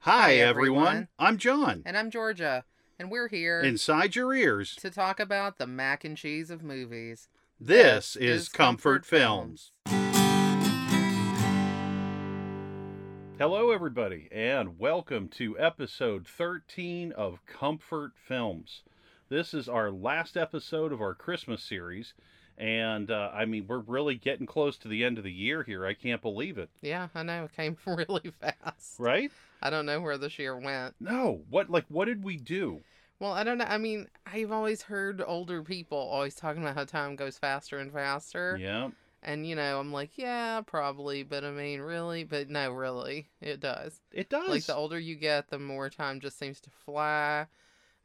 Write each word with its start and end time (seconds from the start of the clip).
Hi, 0.00 0.34
everyone. 0.36 1.08
I'm 1.18 1.36
John. 1.36 1.82
And 1.84 1.96
I'm 1.96 2.10
Georgia, 2.10 2.64
and 2.98 3.10
we're 3.10 3.28
here 3.28 3.60
Inside 3.60 4.16
your 4.16 4.32
ears, 4.34 4.74
to 4.76 4.90
talk 4.90 5.20
about 5.20 5.58
the 5.58 5.66
mac 5.66 6.04
and 6.04 6.16
cheese 6.16 6.50
of 6.50 6.62
movies. 6.62 7.28
this 7.60 8.16
is 8.16 8.48
Comfort 8.48 9.04
Films. 9.04 9.72
Hello, 13.38 13.70
everybody, 13.70 14.28
and 14.32 14.78
welcome 14.78 15.28
to 15.28 15.58
episode 15.58 16.26
13 16.26 17.12
of 17.12 17.44
Comfort 17.46 18.12
Films. 18.16 18.82
This 19.28 19.54
is 19.54 19.68
our 19.68 19.90
last 19.90 20.36
episode 20.36 20.92
of 20.92 21.00
our 21.00 21.14
Christmas 21.14 21.62
series, 21.62 22.14
and 22.58 23.10
uh, 23.10 23.30
I 23.32 23.44
mean, 23.44 23.66
we're 23.66 23.78
really 23.78 24.16
getting 24.16 24.46
close 24.46 24.76
to 24.78 24.88
the 24.88 25.04
end 25.04 25.18
of 25.18 25.24
the 25.24 25.32
year 25.32 25.62
here. 25.62 25.86
I 25.86 25.94
can't 25.94 26.20
believe 26.22 26.56
it, 26.58 26.70
Yeah, 26.82 27.08
I 27.14 27.22
know 27.22 27.44
it 27.44 27.52
came 27.54 27.76
really 27.86 28.32
fast. 28.40 28.94
right? 28.98 29.30
I 29.62 29.70
don't 29.70 29.86
know 29.86 30.00
where 30.00 30.18
this 30.18 30.38
year 30.38 30.56
went. 30.58 30.94
No, 31.00 31.42
what 31.50 31.70
like 31.70 31.84
what 31.88 32.06
did 32.06 32.24
we 32.24 32.36
do? 32.36 32.80
Well, 33.18 33.32
I 33.32 33.44
don't 33.44 33.58
know. 33.58 33.66
I 33.66 33.76
mean, 33.76 34.08
I've 34.24 34.50
always 34.50 34.80
heard 34.82 35.22
older 35.26 35.62
people 35.62 35.98
always 35.98 36.34
talking 36.34 36.62
about 36.62 36.74
how 36.74 36.84
time 36.84 37.16
goes 37.16 37.36
faster 37.36 37.78
and 37.78 37.92
faster. 37.92 38.56
Yeah, 38.58 38.88
And, 39.22 39.46
you 39.46 39.54
know, 39.54 39.78
I'm 39.78 39.92
like, 39.92 40.16
yeah, 40.16 40.62
probably. 40.62 41.22
But 41.22 41.44
I 41.44 41.50
mean, 41.50 41.82
really? 41.82 42.24
But 42.24 42.48
no, 42.48 42.70
really. 42.72 43.28
It 43.42 43.60
does. 43.60 44.00
it 44.10 44.30
does. 44.30 44.48
Like, 44.48 44.64
the 44.64 44.74
older 44.74 44.98
you 44.98 45.16
get, 45.16 45.50
the 45.50 45.58
more 45.58 45.90
time 45.90 46.20
just 46.20 46.38
seems 46.38 46.60
to 46.62 46.70
fly. 46.86 47.46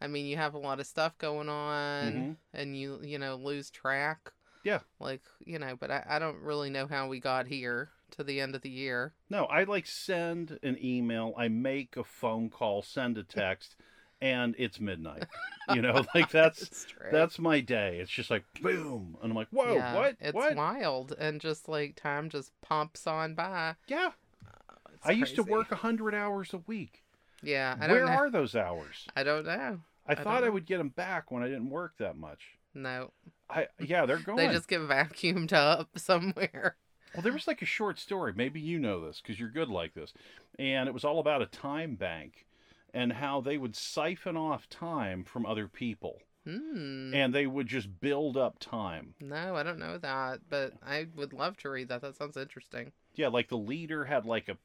I 0.01 0.07
mean, 0.07 0.25
you 0.25 0.35
have 0.35 0.53
a 0.53 0.57
lot 0.59 0.81
of 0.81 0.85
stuff 0.85 1.17
going 1.17 1.47
on. 1.47 2.11
Mhm. 2.13 2.35
and 2.53 2.77
you 2.77 2.99
you 3.01 3.17
know 3.17 3.35
lose 3.37 3.69
track 3.69 4.33
Yeah. 4.65 4.79
like 4.99 5.21
you 5.45 5.59
know 5.59 5.77
but 5.79 5.91
I, 5.91 6.03
I 6.09 6.19
don't 6.19 6.41
really 6.41 6.69
know 6.69 6.87
how 6.87 7.07
we 7.07 7.21
got 7.21 7.47
here 7.47 7.89
to 8.11 8.23
the 8.23 8.39
end 8.39 8.55
of 8.55 8.61
the 8.61 8.69
year 8.69 9.13
No, 9.29 9.45
I 9.45 9.63
like 9.63 9.85
send 9.87 10.59
an 10.63 10.77
email, 10.83 11.33
I 11.37 11.47
make 11.47 11.97
a 11.97 12.03
phone 12.03 12.49
call, 12.49 12.81
send 12.81 13.17
a 13.17 13.23
text, 13.23 13.75
and 14.21 14.55
it's 14.57 14.79
midnight. 14.79 15.25
You 15.73 15.81
know, 15.81 16.05
like 16.15 16.29
that's 16.31 16.85
that's 17.11 17.39
my 17.39 17.59
day. 17.59 17.99
It's 17.99 18.11
just 18.11 18.29
like 18.29 18.45
boom, 18.61 19.17
and 19.21 19.31
I'm 19.31 19.35
like, 19.35 19.49
whoa, 19.51 19.75
yeah, 19.75 19.95
what? 19.95 20.15
it's 20.19 20.33
what? 20.35 20.55
wild 20.55 21.13
and 21.17 21.41
just 21.41 21.67
like 21.67 21.95
time 21.95 22.29
just 22.29 22.51
pumps 22.61 23.07
on 23.07 23.35
by 23.35 23.75
Yeah, 23.87 24.11
uh, 24.47 24.75
It's 24.93 25.05
I 25.07 25.11
used 25.11 25.35
to 25.35 25.43
work 25.43 25.71
a 25.71 25.75
hundred 25.75 26.13
hours 26.15 26.53
a 26.53 26.59
week. 26.59 27.03
yeah 27.43 27.75
i 27.79 27.87
Where 27.87 28.05
know 28.05 28.11
are 28.11 28.29
those 28.29 28.55
hours? 28.55 29.05
i 29.15 29.23
don't 29.23 29.45
know 29.45 29.79
I 30.07 30.13
don't 30.13 30.23
thought 30.23 30.43
I 30.43 30.49
would 30.49 30.65
get 30.65 30.77
them 30.77 30.89
back 30.89 31.31
when 31.31 31.41
I 31.43 31.47
didn't 31.47 31.69
work 31.69 31.93
that 31.97 32.15
much. 32.15 32.41
no 32.73 33.11
I 33.49 33.67
yeah, 33.79 34.05
they're 34.05 34.17
gone. 34.17 34.35
they 34.37 34.47
just 34.47 34.67
get 34.67 34.81
vacuumed 34.81 35.53
up 35.53 35.89
somewhere 35.97 36.77
Well, 37.15 37.23
there 37.23 37.33
was 37.33 37.47
like 37.47 37.61
a 37.61 37.65
short 37.65 37.97
story. 37.99 38.33
Maybe 38.35 38.59
you 38.59 38.77
know 38.77 39.05
this 39.05 39.21
because 39.21 39.39
you're 39.39 39.49
good 39.49 39.69
like 39.69 39.93
this. 39.93 40.13
And 40.59 40.87
it 40.87 40.93
was 40.93 41.05
all 41.05 41.19
about 41.19 41.41
a 41.41 41.45
time 41.45 41.95
bank 41.95 42.45
and 42.93 43.13
how 43.13 43.41
they 43.41 43.57
would 43.57 43.75
siphon 43.75 44.37
off 44.37 44.69
time 44.69 45.23
from 45.23 45.45
other 45.45 45.67
people. 45.67 46.21
hmm 46.45 47.13
And 47.13 47.33
they 47.33 47.47
would 47.47 47.67
just 47.67 47.99
build 47.99 48.37
up 48.37 48.59
time. 48.59 49.15
no 49.19 49.55
i 49.55 49.63
don't 49.63 49.79
know 49.79 49.97
that 49.97 50.39
but 50.49 50.73
i 50.85 51.07
would 51.15 51.31
love 51.33 51.55
to 51.57 51.69
read 51.69 51.87
that 51.87 52.01
that 52.01 52.15
sounds 52.15 52.35
interesting 52.37 52.91
Yeah, 53.15 53.29
like 53.29 53.47
the 53.47 53.57
leader 53.57 54.05
had 54.05 54.25
like 54.25 54.49
a 54.49 54.57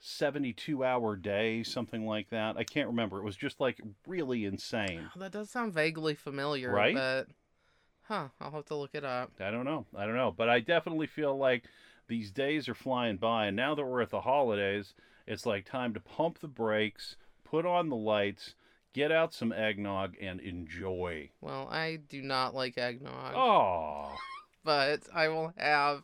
72 0.00 0.84
hour 0.84 1.16
day, 1.16 1.62
something 1.62 2.04
like 2.06 2.28
that. 2.28 2.58
I 2.58 2.64
can't 2.64 2.88
remember. 2.88 3.18
It 3.18 3.24
was 3.24 3.36
just 3.36 3.58
like 3.58 3.80
really 4.06 4.44
insane. 4.44 5.00
Oh, 5.16 5.20
that 5.20 5.32
does 5.32 5.50
sound 5.50 5.72
vaguely 5.72 6.14
familiar 6.14 6.70
Right? 6.70 6.94
but 6.94 7.28
huh 8.02 8.28
i'll 8.38 8.50
have 8.50 8.66
to 8.66 8.74
look 8.74 8.94
it 8.94 9.04
up 9.04 9.30
I 9.40 9.50
don't 9.50 9.64
know. 9.64 9.86
I 9.96 10.04
don't 10.04 10.16
know. 10.16 10.30
But 10.30 10.48
I 10.50 10.60
definitely 10.60 11.06
feel 11.06 11.36
like 11.38 11.64
these 12.08 12.30
days 12.30 12.68
are 12.68 12.74
flying 12.74 13.16
by. 13.16 13.46
And 13.46 13.56
now 13.56 13.74
that 13.74 13.84
we're 13.84 14.02
at 14.02 14.10
the 14.10 14.22
holidays, 14.22 14.94
it's 15.26 15.46
like 15.46 15.64
time 15.64 15.94
to 15.94 16.00
pump 16.00 16.38
the 16.40 16.48
brakes, 16.48 17.16
put 17.44 17.64
on 17.66 17.88
the 17.88 17.96
lights, 17.96 18.54
get 18.92 19.10
out 19.10 19.32
some 19.34 19.52
eggnog, 19.52 20.14
and 20.20 20.40
enjoy. 20.40 21.30
Well, 21.40 21.68
I 21.70 21.96
do 22.08 22.22
not 22.22 22.54
like 22.54 22.76
eggnog, 22.78 23.34
Oh, 23.34 24.14
but 24.64 25.00
I 25.14 25.28
will 25.28 25.52
have 25.56 26.02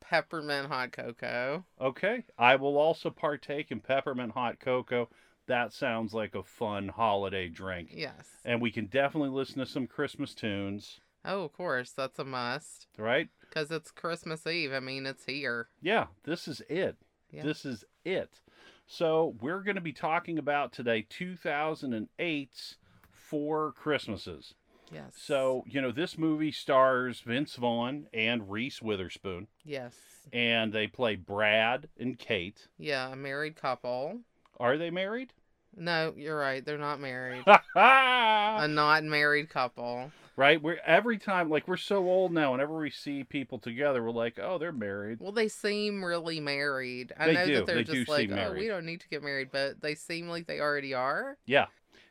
peppermint 0.00 0.68
hot 0.68 0.92
cocoa. 0.92 1.64
okay. 1.80 2.24
I 2.38 2.56
will 2.56 2.76
also 2.76 3.10
partake 3.10 3.70
in 3.70 3.80
peppermint 3.80 4.32
hot 4.32 4.60
cocoa. 4.60 5.08
That 5.46 5.72
sounds 5.72 6.14
like 6.14 6.34
a 6.34 6.42
fun 6.42 6.88
holiday 6.88 7.48
drink. 7.48 7.90
Yes. 7.92 8.28
And 8.44 8.60
we 8.62 8.70
can 8.70 8.86
definitely 8.86 9.30
listen 9.30 9.58
to 9.58 9.66
some 9.66 9.86
Christmas 9.86 10.34
tunes, 10.34 11.00
Oh, 11.26 11.44
of 11.44 11.52
course, 11.54 11.90
that's 11.90 12.18
a 12.18 12.24
must 12.24 12.86
right? 12.98 13.28
Because 13.54 13.70
it's 13.70 13.90
Christmas 13.90 14.46
Eve. 14.46 14.72
I 14.72 14.80
mean, 14.80 15.06
it's 15.06 15.24
here. 15.24 15.68
Yeah, 15.80 16.06
this 16.24 16.48
is 16.48 16.60
it. 16.68 16.96
Yeah. 17.30 17.44
This 17.44 17.64
is 17.64 17.84
it. 18.04 18.40
So, 18.86 19.34
we're 19.40 19.62
going 19.62 19.76
to 19.76 19.80
be 19.80 19.92
talking 19.92 20.38
about 20.38 20.72
today 20.72 21.06
2008's 21.08 22.76
Four 23.10 23.72
Christmases. 23.72 24.54
Yes. 24.92 25.14
So, 25.16 25.64
you 25.66 25.80
know, 25.80 25.90
this 25.90 26.18
movie 26.18 26.52
stars 26.52 27.20
Vince 27.20 27.56
Vaughn 27.56 28.06
and 28.12 28.50
Reese 28.50 28.82
Witherspoon, 28.82 29.48
Yes. 29.64 29.94
and 30.32 30.72
they 30.72 30.86
play 30.86 31.16
Brad 31.16 31.88
and 31.98 32.18
Kate. 32.18 32.68
Yeah, 32.78 33.10
a 33.12 33.16
married 33.16 33.56
couple. 33.56 34.20
Are 34.60 34.76
they 34.76 34.90
married? 34.90 35.32
No, 35.74 36.12
you're 36.16 36.38
right. 36.38 36.64
They're 36.64 36.78
not 36.78 37.00
married. 37.00 37.42
a 37.74 38.68
not 38.68 39.02
married 39.04 39.48
couple. 39.48 40.12
We're 40.36 40.78
every 40.84 41.18
time 41.18 41.48
like 41.48 41.68
we're 41.68 41.76
so 41.76 42.08
old 42.08 42.32
now. 42.32 42.52
Whenever 42.52 42.76
we 42.76 42.90
see 42.90 43.24
people 43.24 43.58
together, 43.58 44.02
we're 44.02 44.10
like, 44.10 44.38
"Oh, 44.40 44.58
they're 44.58 44.72
married." 44.72 45.18
Well, 45.20 45.32
they 45.32 45.48
seem 45.48 46.04
really 46.04 46.40
married. 46.40 47.12
I 47.18 47.26
They 47.26 47.34
know 47.34 47.46
do. 47.46 47.54
that 47.56 47.66
they're 47.66 47.76
They 47.76 47.84
just 47.84 48.08
like, 48.08 48.30
oh, 48.30 48.34
married. 48.34 48.60
we 48.60 48.68
don't 48.68 48.84
need 48.86 49.00
to 49.00 49.08
get 49.08 49.22
married, 49.22 49.50
but 49.52 49.80
they 49.80 49.94
seem 49.94 50.28
like 50.28 50.46
they 50.46 50.60
already 50.60 50.92
are. 50.94 51.36
Yeah. 51.46 51.66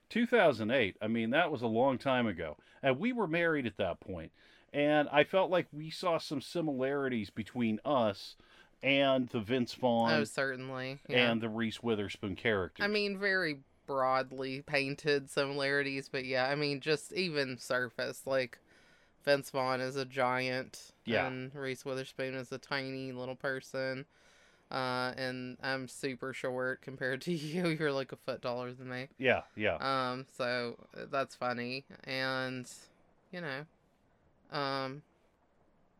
2008. 0.09 0.95
I 1.01 1.07
mean, 1.07 1.31
that 1.31 1.51
was 1.51 1.61
a 1.63 1.67
long 1.67 1.97
time 1.97 2.27
ago. 2.27 2.57
And 2.81 2.99
we 2.99 3.11
were 3.13 3.27
married 3.27 3.65
at 3.65 3.77
that 3.77 3.99
point. 3.99 4.31
And 4.71 5.07
I 5.11 5.23
felt 5.23 5.49
like 5.51 5.67
we 5.71 5.89
saw 5.89 6.17
some 6.17 6.41
similarities 6.41 7.29
between 7.29 7.79
us 7.85 8.35
and 8.81 9.29
the 9.29 9.39
Vince 9.39 9.75
oh, 9.77 9.81
Vaughn 9.81 10.11
Oh, 10.13 10.23
certainly. 10.23 10.99
Yeah. 11.07 11.31
and 11.31 11.41
the 11.41 11.49
Reese 11.49 11.81
Witherspoon 11.81 12.35
character. 12.35 12.83
I 12.83 12.87
mean, 12.87 13.17
very 13.17 13.59
broadly 13.85 14.61
painted 14.61 15.29
similarities, 15.29 16.09
but 16.09 16.25
yeah, 16.25 16.47
I 16.47 16.55
mean, 16.55 16.79
just 16.79 17.13
even 17.13 17.57
surface. 17.57 18.23
Like, 18.25 18.59
Vince 19.25 19.49
Vaughn 19.51 19.81
is 19.81 19.95
a 19.95 20.05
giant, 20.05 20.91
Yeah. 21.05 21.27
and 21.27 21.53
Reese 21.55 21.85
Witherspoon 21.85 22.33
is 22.35 22.51
a 22.51 22.57
tiny 22.57 23.11
little 23.11 23.35
person. 23.35 24.05
Uh, 24.71 25.13
and 25.17 25.57
I'm 25.61 25.87
super 25.87 26.33
short 26.33 26.81
compared 26.81 27.21
to 27.21 27.31
you. 27.33 27.67
You're 27.69 27.91
like 27.91 28.11
a 28.11 28.15
foot 28.17 28.41
taller 28.41 28.73
than 28.73 28.89
me. 28.89 29.07
yeah, 29.17 29.41
yeah. 29.55 29.75
Um, 29.75 30.25
so 30.35 30.77
that's 31.11 31.35
funny, 31.35 31.85
and 32.05 32.69
you 33.31 33.41
know, 33.41 33.65
um, 34.57 35.03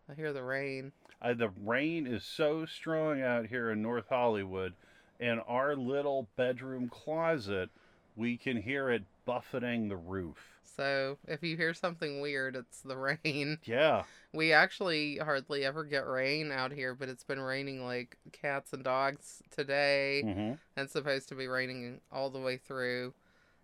I 0.09 0.15
hear 0.15 0.33
the 0.33 0.43
rain. 0.43 0.91
Uh, 1.21 1.33
the 1.33 1.49
rain 1.63 2.05
is 2.07 2.23
so 2.25 2.65
strong 2.65 3.21
out 3.21 3.45
here 3.45 3.71
in 3.71 3.81
North 3.81 4.09
Hollywood. 4.09 4.73
In 5.19 5.39
our 5.41 5.75
little 5.75 6.27
bedroom 6.35 6.89
closet, 6.89 7.69
we 8.15 8.37
can 8.37 8.61
hear 8.61 8.89
it 8.89 9.03
buffeting 9.25 9.87
the 9.87 9.95
roof. 9.95 10.37
So 10.75 11.17
if 11.27 11.43
you 11.43 11.55
hear 11.55 11.73
something 11.73 12.19
weird, 12.21 12.55
it's 12.55 12.81
the 12.81 12.97
rain. 12.97 13.59
Yeah. 13.65 14.03
We 14.33 14.51
actually 14.51 15.17
hardly 15.17 15.63
ever 15.63 15.83
get 15.83 16.07
rain 16.07 16.51
out 16.51 16.71
here, 16.71 16.95
but 16.95 17.07
it's 17.07 17.23
been 17.23 17.39
raining 17.39 17.85
like 17.85 18.17
cats 18.31 18.73
and 18.73 18.83
dogs 18.83 19.43
today, 19.51 20.23
hmm 20.23 20.53
and 20.75 20.89
supposed 20.89 21.29
to 21.29 21.35
be 21.35 21.45
raining 21.47 22.01
all 22.11 22.31
the 22.31 22.39
way 22.39 22.57
through 22.57 23.13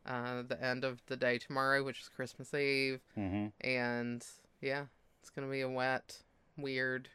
uh, 0.06 0.44
the 0.48 0.64
end 0.64 0.84
of 0.84 1.02
the 1.08 1.18
day 1.18 1.40
tomorrow, 1.40 1.84
which 1.84 2.02
is 2.02 2.10
Christmas 2.10 2.54
Eve. 2.54 3.02
hmm 3.16 3.48
And 3.62 4.24
yeah, 4.62 4.86
it's 5.22 5.32
gonna 5.32 5.48
be 5.50 5.62
a 5.62 5.70
wet, 5.70 6.20
weird, 6.56 7.10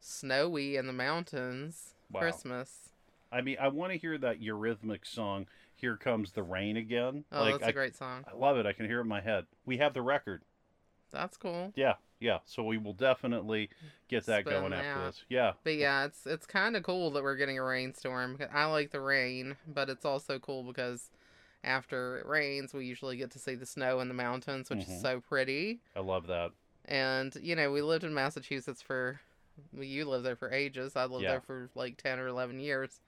snowy 0.00 0.76
in 0.76 0.86
the 0.86 0.92
mountains 0.92 1.94
Wow. 2.12 2.20
Christmas. 2.20 2.90
I 3.32 3.40
mean, 3.40 3.56
I 3.60 3.68
want 3.68 3.92
to 3.92 3.98
hear 3.98 4.18
that 4.18 4.40
Eurythmic 4.40 5.06
song, 5.06 5.46
Here 5.74 5.96
Comes 5.96 6.32
the 6.32 6.42
Rain 6.42 6.76
Again. 6.76 7.24
Oh, 7.32 7.40
like, 7.40 7.52
that's 7.54 7.64
I, 7.64 7.68
a 7.68 7.72
great 7.72 7.96
song. 7.96 8.24
I 8.30 8.36
love 8.36 8.56
it. 8.56 8.66
I 8.66 8.72
can 8.72 8.86
hear 8.86 8.98
it 8.98 9.02
in 9.02 9.08
my 9.08 9.20
head. 9.20 9.46
We 9.64 9.78
have 9.78 9.94
the 9.94 10.02
record. 10.02 10.42
That's 11.12 11.36
cool. 11.36 11.72
Yeah, 11.74 11.94
yeah. 12.20 12.38
So 12.44 12.62
we 12.62 12.78
will 12.78 12.92
definitely 12.92 13.70
get 14.08 14.26
that 14.26 14.42
Spin 14.42 14.52
going 14.60 14.72
after 14.72 15.06
this. 15.06 15.24
Yeah. 15.28 15.52
But 15.64 15.74
yeah, 15.74 16.04
it's 16.04 16.26
it's 16.26 16.46
kind 16.46 16.76
of 16.76 16.82
cool 16.84 17.10
that 17.12 17.22
we're 17.22 17.36
getting 17.36 17.58
a 17.58 17.64
rainstorm. 17.64 18.38
I 18.52 18.66
like 18.66 18.90
the 18.90 19.00
rain, 19.00 19.56
but 19.66 19.88
it's 19.90 20.04
also 20.04 20.38
cool 20.38 20.62
because 20.62 21.10
after 21.64 22.18
it 22.18 22.26
rains, 22.26 22.72
we 22.72 22.86
usually 22.86 23.16
get 23.16 23.30
to 23.32 23.38
see 23.38 23.54
the 23.56 23.66
snow 23.66 24.00
in 24.00 24.08
the 24.08 24.14
mountains, 24.14 24.70
which 24.70 24.80
Mhm. 24.80 24.88
is 24.88 25.00
so 25.00 25.20
pretty. 25.20 25.80
I 25.96 26.00
love 26.00 26.26
that. 26.28 26.52
And 26.84 27.34
you 27.42 27.56
know, 27.56 27.70
we 27.72 27.82
lived 27.82 28.04
in 28.04 28.14
Massachusetts 28.14 28.82
for 28.82 29.20
you 29.76 30.04
lived 30.04 30.24
there 30.24 30.36
for 30.36 30.50
ages. 30.50 30.94
I 30.96 31.04
lived 31.04 31.24
Yeah. 31.24 31.32
there 31.32 31.40
for 31.40 31.70
like 31.74 31.96
ten 31.96 32.18
or 32.20 32.28
eleven 32.28 32.60
years, 32.60 33.00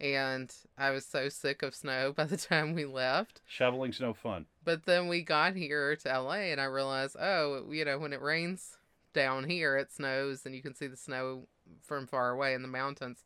and 0.00 0.52
I 0.76 0.90
was 0.90 1.04
so 1.06 1.28
sick 1.28 1.62
of 1.62 1.74
snow 1.74 2.12
by 2.16 2.24
the 2.24 2.36
time 2.36 2.74
we 2.74 2.84
left. 2.84 3.40
Shoveling's 3.46 4.00
no 4.00 4.12
fun. 4.14 4.46
But 4.64 4.86
then 4.86 5.08
we 5.08 5.22
got 5.22 5.56
here 5.56 5.94
to 5.96 6.20
LA, 6.20 6.50
and 6.50 6.60
I 6.60 6.64
realized, 6.64 7.16
oh, 7.18 7.70
you 7.70 7.84
know, 7.84 7.98
when 7.98 8.12
it 8.12 8.22
rains 8.22 8.78
down 9.12 9.48
here, 9.48 9.76
it 9.76 9.92
snows, 9.92 10.44
and 10.44 10.54
you 10.54 10.62
can 10.62 10.74
see 10.74 10.86
the 10.86 10.96
snow 10.96 11.46
from 11.82 12.06
far 12.06 12.30
away 12.30 12.54
in 12.54 12.62
the 12.62 12.68
mountains, 12.68 13.24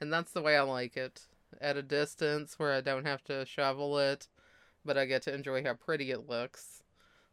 and 0.00 0.12
that's 0.12 0.32
the 0.32 0.42
way 0.42 0.56
I 0.56 0.62
like 0.62 0.96
it. 0.96 1.22
at 1.60 1.76
a 1.76 1.82
distance 1.82 2.58
where 2.58 2.72
I 2.72 2.80
don't 2.80 3.06
have 3.06 3.24
to 3.24 3.44
shovel 3.44 3.98
it, 3.98 4.28
but 4.84 4.96
I 4.96 5.04
get 5.06 5.22
to 5.22 5.34
enjoy 5.34 5.64
how 5.64 5.74
pretty 5.74 6.10
it 6.10 6.28
looks. 6.28 6.82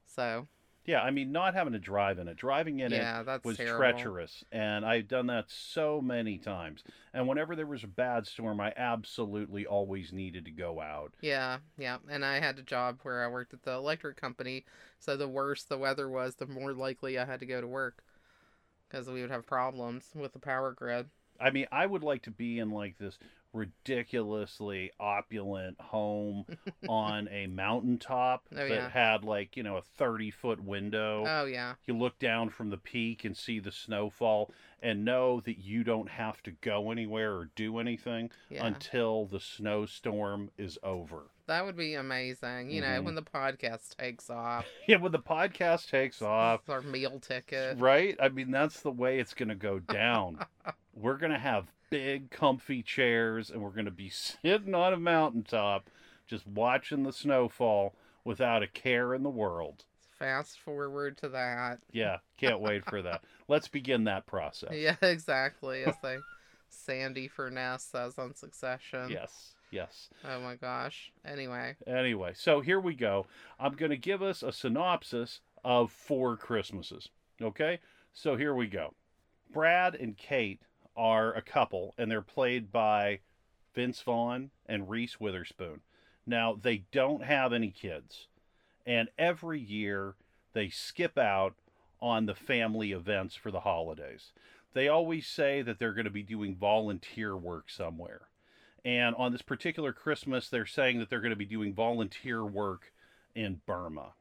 So 0.06 0.48
Yeah, 0.88 1.02
I 1.02 1.12
mean, 1.12 1.34
not 1.34 1.54
having 1.54 1.74
to 1.74 1.80
drive 1.80 2.18
in 2.18 2.30
it, 2.30 2.38
driving 2.38 2.80
in 2.80 2.94
it 2.94 2.96
yeah, 2.96 3.22
that's 3.22 3.44
was 3.44 3.58
terrible. 3.58 3.78
treacherous, 3.78 4.46
and 4.54 4.86
I've 4.86 5.10
done 5.10 5.28
that 5.28 5.46
so 5.50 6.00
many 6.00 6.38
times. 6.38 6.82
And 7.14 7.28
whenever 7.28 7.58
there 7.58 7.68
was 7.68 7.84
a 7.84 7.88
bad 7.88 8.26
storm, 8.26 8.62
I 8.62 8.74
absolutely 8.78 9.66
always 9.66 10.14
needed 10.14 10.46
to 10.46 10.52
go 10.52 10.80
out. 10.80 11.14
Yeah, 11.22 11.58
yeah. 11.78 11.98
And 12.10 12.24
I 12.24 12.40
had 12.40 12.58
a 12.58 12.64
job 12.64 13.00
where 13.04 13.22
I 13.22 13.28
worked 13.28 13.54
at 13.54 13.64
the 13.64 13.74
electric 13.74 14.16
company, 14.16 14.64
so 14.98 15.18
the 15.18 15.28
worse 15.28 15.64
the 15.64 15.78
weather 15.78 16.10
was, 16.10 16.36
the 16.36 16.48
more 16.48 16.74
likely 16.74 17.20
I 17.20 17.26
had 17.26 17.42
to 17.42 17.46
go 17.46 17.60
to 17.60 17.68
work 17.68 18.02
because 18.90 19.10
we 19.10 19.20
would 19.22 19.32
have 19.32 19.46
problems 19.46 20.06
with 20.16 20.32
the 20.32 20.40
power 20.40 20.72
grid. 20.72 21.08
I 21.40 21.52
mean, 21.52 21.68
I 21.70 21.86
would 21.86 22.04
like 22.04 22.24
to 22.24 22.32
be 22.32 22.60
in 22.60 22.72
like 22.72 22.98
this 22.98 23.18
ridiculously 23.54 24.92
opulent 25.00 25.80
home 25.80 26.46
on 26.90 27.28
a 27.30 27.48
mountaintop 27.48 28.44
Oh, 28.52 28.56
that 28.56 28.70
yeah. 28.70 28.90
had 28.90 29.24
like, 29.24 29.56
you 29.58 29.64
know, 29.64 29.78
a 29.78 29.82
30 29.82 30.32
foot 30.32 30.64
window. 30.64 31.24
Oh 31.28 31.46
yeah, 31.46 31.74
you 31.86 31.98
look 31.98 32.20
down 32.20 32.50
from 32.50 32.70
the 32.70 32.78
peak 32.78 33.26
and 33.26 33.36
see 33.36 33.60
the 33.60 33.72
snowfall 33.72 34.52
and 34.82 35.04
know 35.04 35.40
that 35.42 35.58
you 35.58 35.84
don't 35.84 36.10
have 36.10 36.42
to 36.44 36.52
go 36.52 36.92
anywhere 36.92 37.34
or 37.36 37.50
do 37.56 37.80
anything 37.80 38.30
yeah. 38.50 38.66
until 38.66 39.26
the 39.26 39.40
snowstorm 39.40 40.52
is 40.58 40.78
over. 40.84 41.24
that 41.48 41.64
would 41.66 41.78
be 41.78 41.94
amazing. 41.94 42.70
You 42.70 42.82
know, 42.82 42.88
Mhm. 43.00 43.04
when 43.06 43.16
the 43.16 43.22
podcast 43.24 43.96
takes 43.98 44.30
off, 44.30 44.66
Yeah, 44.88 44.98
when 44.98 45.14
the 45.14 45.20
podcast 45.20 45.90
takes 45.90 46.22
off, 46.22 46.70
our 46.70 46.82
meal 46.82 47.20
ticket. 47.22 47.80
right? 47.80 48.18
I 48.22 48.28
mean, 48.30 48.52
that's 48.52 48.82
the 48.82 48.92
way 48.92 49.20
it's 49.20 49.34
going 49.34 49.48
to 49.50 49.56
go 49.56 49.80
down. 49.80 50.46
we're 50.94 51.16
going 51.18 51.32
to 51.32 51.40
have 51.40 51.68
big, 51.90 52.30
comfy 52.32 52.84
chairs 52.84 53.50
and 53.50 53.62
we're 53.62 53.70
going 53.70 53.86
to 53.86 53.92
be 53.92 54.10
sitting 54.44 54.76
on 54.76 54.94
a 54.94 54.98
mountaintop 54.98 55.90
just 56.28 56.48
watching 56.48 57.04
the 57.04 57.14
snowfall 57.14 57.94
without 58.24 58.64
a 58.64 58.68
care 58.68 59.14
in 59.14 59.24
the 59.24 59.30
world. 59.30 59.86
Fast 60.20 60.60
forward 60.60 61.18
to 61.18 61.30
that. 61.30 61.80
Yeah, 61.92 62.18
can't 62.38 62.60
wait 62.60 62.84
for 62.86 63.02
that. 63.04 63.22
Let's 63.48 63.68
begin 63.68 64.06
that 64.06 64.26
process. 64.26 64.72
Yeah, 64.74 64.96
exactly. 65.02 65.84
As 65.84 65.96
they 66.02 66.18
Sandy 66.70 67.28
Furness 67.28 67.84
says 67.84 68.18
on 68.18 68.36
Succession. 68.36 69.10
Yes, 69.10 69.54
yes. 69.72 70.10
Oh 70.28 70.42
my 70.42 70.56
gosh. 70.56 71.12
Anyway. 71.26 71.76
Anyway, 71.86 72.34
so 72.36 72.62
here 72.62 72.80
we 72.80 72.94
go. 72.94 73.28
I'm 73.60 73.74
going 73.74 73.92
to 73.92 73.98
give 73.98 74.22
us 74.22 74.44
a 74.44 74.52
synopsis 74.52 75.40
of 75.64 75.92
Four 75.92 76.36
Christmases. 76.36 77.10
Okay? 77.42 77.80
So 78.14 78.36
here 78.36 78.56
we 78.56 78.68
go. 78.68 78.94
Brad 79.54 79.96
and 79.96 80.18
Kate 80.18 80.60
are 80.98 81.34
a 81.34 81.42
couple, 81.42 81.94
and 81.98 82.10
they're 82.10 82.22
played 82.22 82.72
by 82.72 83.20
Vince 83.74 84.02
Vaughn 84.02 84.50
and 84.66 84.90
Reese 84.90 85.20
Witherspoon. 85.20 85.82
Now, 86.26 86.58
they 86.60 86.86
don't 86.92 87.24
have 87.24 87.54
any 87.54 87.70
kids, 87.70 88.28
and 88.86 89.08
every 89.18 89.60
year 89.60 90.16
they 90.54 90.70
skip 90.70 91.18
out 91.18 91.56
on 92.02 92.26
the 92.26 92.36
family 92.36 92.92
events 92.92 93.36
for 93.36 93.52
the 93.52 93.62
holidays. 93.62 94.32
They 94.74 94.88
always 94.88 95.28
say 95.28 95.62
that 95.62 95.80
they're 95.80 95.94
going 95.94 96.06
to 96.06 96.12
be 96.12 96.24
doing 96.24 96.56
volunteer 96.56 97.38
work 97.38 97.70
somewhere. 97.70 98.28
And 98.84 99.16
on 99.16 99.32
this 99.32 99.42
particular 99.42 99.94
Christmas, 99.94 100.50
they're 100.50 100.66
saying 100.66 101.00
that 101.00 101.10
they're 101.10 101.22
going 101.22 101.32
to 101.32 101.36
be 101.36 101.46
doing 101.46 101.74
volunteer 101.74 102.46
work 102.46 102.92
in 103.36 103.62
Burma. 103.66 104.14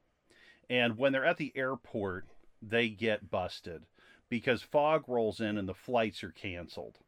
And 0.68 0.96
when 0.96 1.12
they're 1.12 1.24
at 1.24 1.36
the 1.36 1.52
airport, 1.56 2.26
they 2.62 2.88
get 2.88 3.30
busted 3.30 3.82
because 4.28 4.62
fog 4.62 5.04
rolls 5.08 5.40
in 5.40 5.56
and 5.56 5.68
the 5.68 5.74
flights 5.74 6.22
are 6.24 6.32
canceled. 6.32 6.98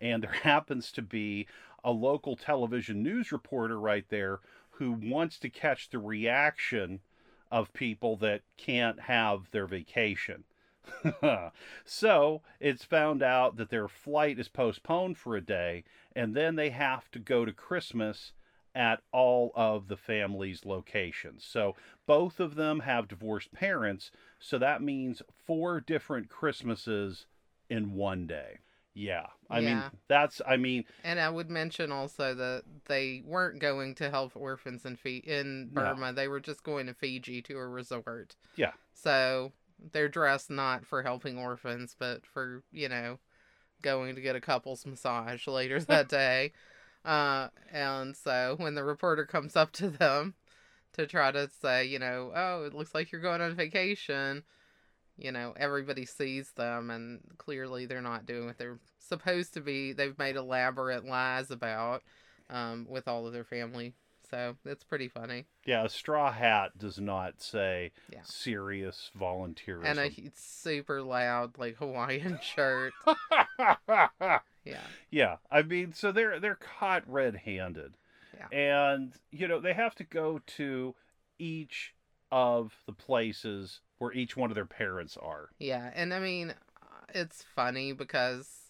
And 0.00 0.22
there 0.22 0.30
happens 0.42 0.92
to 0.92 1.02
be 1.02 1.46
a 1.84 1.90
local 1.92 2.36
television 2.36 3.02
news 3.02 3.32
reporter 3.32 3.78
right 3.78 4.06
there 4.08 4.40
who 4.70 4.92
wants 4.92 5.38
to 5.38 5.48
catch 5.48 5.88
the 5.88 5.98
reaction 5.98 7.00
of 7.50 7.72
people 7.72 8.16
that 8.16 8.42
can't 8.56 9.00
have 9.00 9.50
their 9.50 9.66
vacation. 9.66 10.44
so 11.84 12.42
it's 12.60 12.84
found 12.84 13.22
out 13.22 13.56
that 13.56 13.70
their 13.70 13.88
flight 13.88 14.38
is 14.38 14.48
postponed 14.48 15.18
for 15.18 15.36
a 15.36 15.40
day, 15.40 15.84
and 16.14 16.34
then 16.34 16.56
they 16.56 16.70
have 16.70 17.10
to 17.10 17.18
go 17.18 17.44
to 17.44 17.52
Christmas 17.52 18.32
at 18.76 19.00
all 19.10 19.52
of 19.56 19.88
the 19.88 19.96
family's 19.96 20.64
locations. 20.64 21.44
So 21.44 21.74
both 22.06 22.38
of 22.38 22.54
them 22.54 22.80
have 22.80 23.08
divorced 23.08 23.52
parents, 23.52 24.10
so 24.38 24.58
that 24.58 24.82
means 24.82 25.22
four 25.46 25.80
different 25.80 26.28
Christmases 26.28 27.26
in 27.70 27.94
one 27.94 28.26
day. 28.26 28.58
Yeah. 28.94 29.26
I 29.50 29.60
mean, 29.60 29.82
that's, 30.08 30.40
I 30.46 30.56
mean, 30.56 30.84
And 31.04 31.20
I 31.20 31.28
would 31.28 31.50
mention 31.50 31.92
also 31.92 32.34
that 32.34 32.62
they 32.86 33.22
weren't 33.26 33.60
going 33.60 33.94
to 33.96 34.08
help 34.10 34.32
orphans 34.34 34.86
in 34.86 34.96
Fi- 34.96 35.22
in 35.26 35.70
No. 35.72 35.82
Burma. 35.82 36.14
They 36.14 36.28
were 36.28 36.40
just 36.40 36.62
going 36.62 36.86
to 36.86 36.94
Fiji 36.94 37.42
to 37.42 37.58
a 37.58 37.66
resort. 37.66 38.36
Yeah. 38.56 38.72
So 38.94 39.52
they're 39.92 40.08
dressed 40.08 40.50
not 40.50 40.86
for 40.86 41.02
helping 41.02 41.38
orphans, 41.38 41.94
but 41.98 42.24
for 42.24 42.62
you 42.72 42.88
know 42.88 43.18
going 43.82 44.14
to 44.14 44.22
get 44.22 44.34
a 44.34 44.40
couple's 44.40 44.86
massage 44.86 45.46
later 45.46 45.78
that 45.80 46.08
day. 46.08 46.52
Uh, 47.06 47.48
and 47.72 48.16
so 48.16 48.56
when 48.58 48.74
the 48.74 48.82
reporter 48.82 49.24
comes 49.24 49.54
up 49.54 49.70
to 49.72 49.88
them 49.88 50.34
to 50.92 51.06
try 51.06 51.30
to 51.30 51.48
say, 51.62 51.84
you 51.84 52.00
know, 52.00 52.32
oh, 52.34 52.64
it 52.64 52.74
looks 52.74 52.94
like 52.94 53.12
you're 53.12 53.20
going 53.20 53.40
on 53.40 53.54
vacation, 53.54 54.42
you 55.16 55.30
know, 55.30 55.54
everybody 55.56 56.04
sees 56.04 56.50
them 56.52 56.90
and 56.90 57.20
clearly 57.38 57.86
they're 57.86 58.02
not 58.02 58.26
doing 58.26 58.46
what 58.46 58.58
they're 58.58 58.80
supposed 58.98 59.54
to 59.54 59.60
be. 59.60 59.92
They've 59.92 60.18
made 60.18 60.34
elaborate 60.34 61.04
lies 61.04 61.52
about 61.52 62.02
um, 62.50 62.86
with 62.90 63.06
all 63.06 63.26
of 63.26 63.32
their 63.32 63.44
family. 63.44 63.94
So 64.30 64.56
it's 64.64 64.82
pretty 64.84 65.08
funny. 65.08 65.46
yeah, 65.64 65.84
a 65.84 65.88
straw 65.88 66.32
hat 66.32 66.76
does 66.78 66.98
not 66.98 67.40
say 67.40 67.92
Yeah. 68.12 68.22
serious 68.24 69.10
volunteerism. 69.18 69.84
And 69.84 69.98
a 70.00 70.10
super 70.34 71.02
loud, 71.02 71.58
like 71.58 71.76
Hawaiian 71.76 72.38
shirt. 72.42 72.92
Yeah. 74.64 74.80
yeah, 75.10 75.36
I 75.50 75.62
mean, 75.62 75.92
so 75.92 76.10
they're 76.10 76.40
they're 76.40 76.56
caught 76.56 77.08
red-handed, 77.08 77.94
Yeah. 78.36 78.48
and 78.58 79.12
you 79.30 79.46
know 79.46 79.60
they 79.60 79.74
have 79.74 79.94
to 79.96 80.04
go 80.04 80.40
to 80.56 80.94
each 81.38 81.94
of 82.32 82.74
the 82.86 82.92
places 82.92 83.80
where 83.98 84.12
each 84.12 84.36
one 84.36 84.50
of 84.50 84.56
their 84.56 84.66
parents 84.66 85.16
are. 85.16 85.50
Yeah. 85.60 85.92
And 85.94 86.12
I 86.12 86.18
mean, 86.18 86.50
uh, 86.50 87.04
it's 87.14 87.44
funny 87.54 87.92
because, 87.92 88.65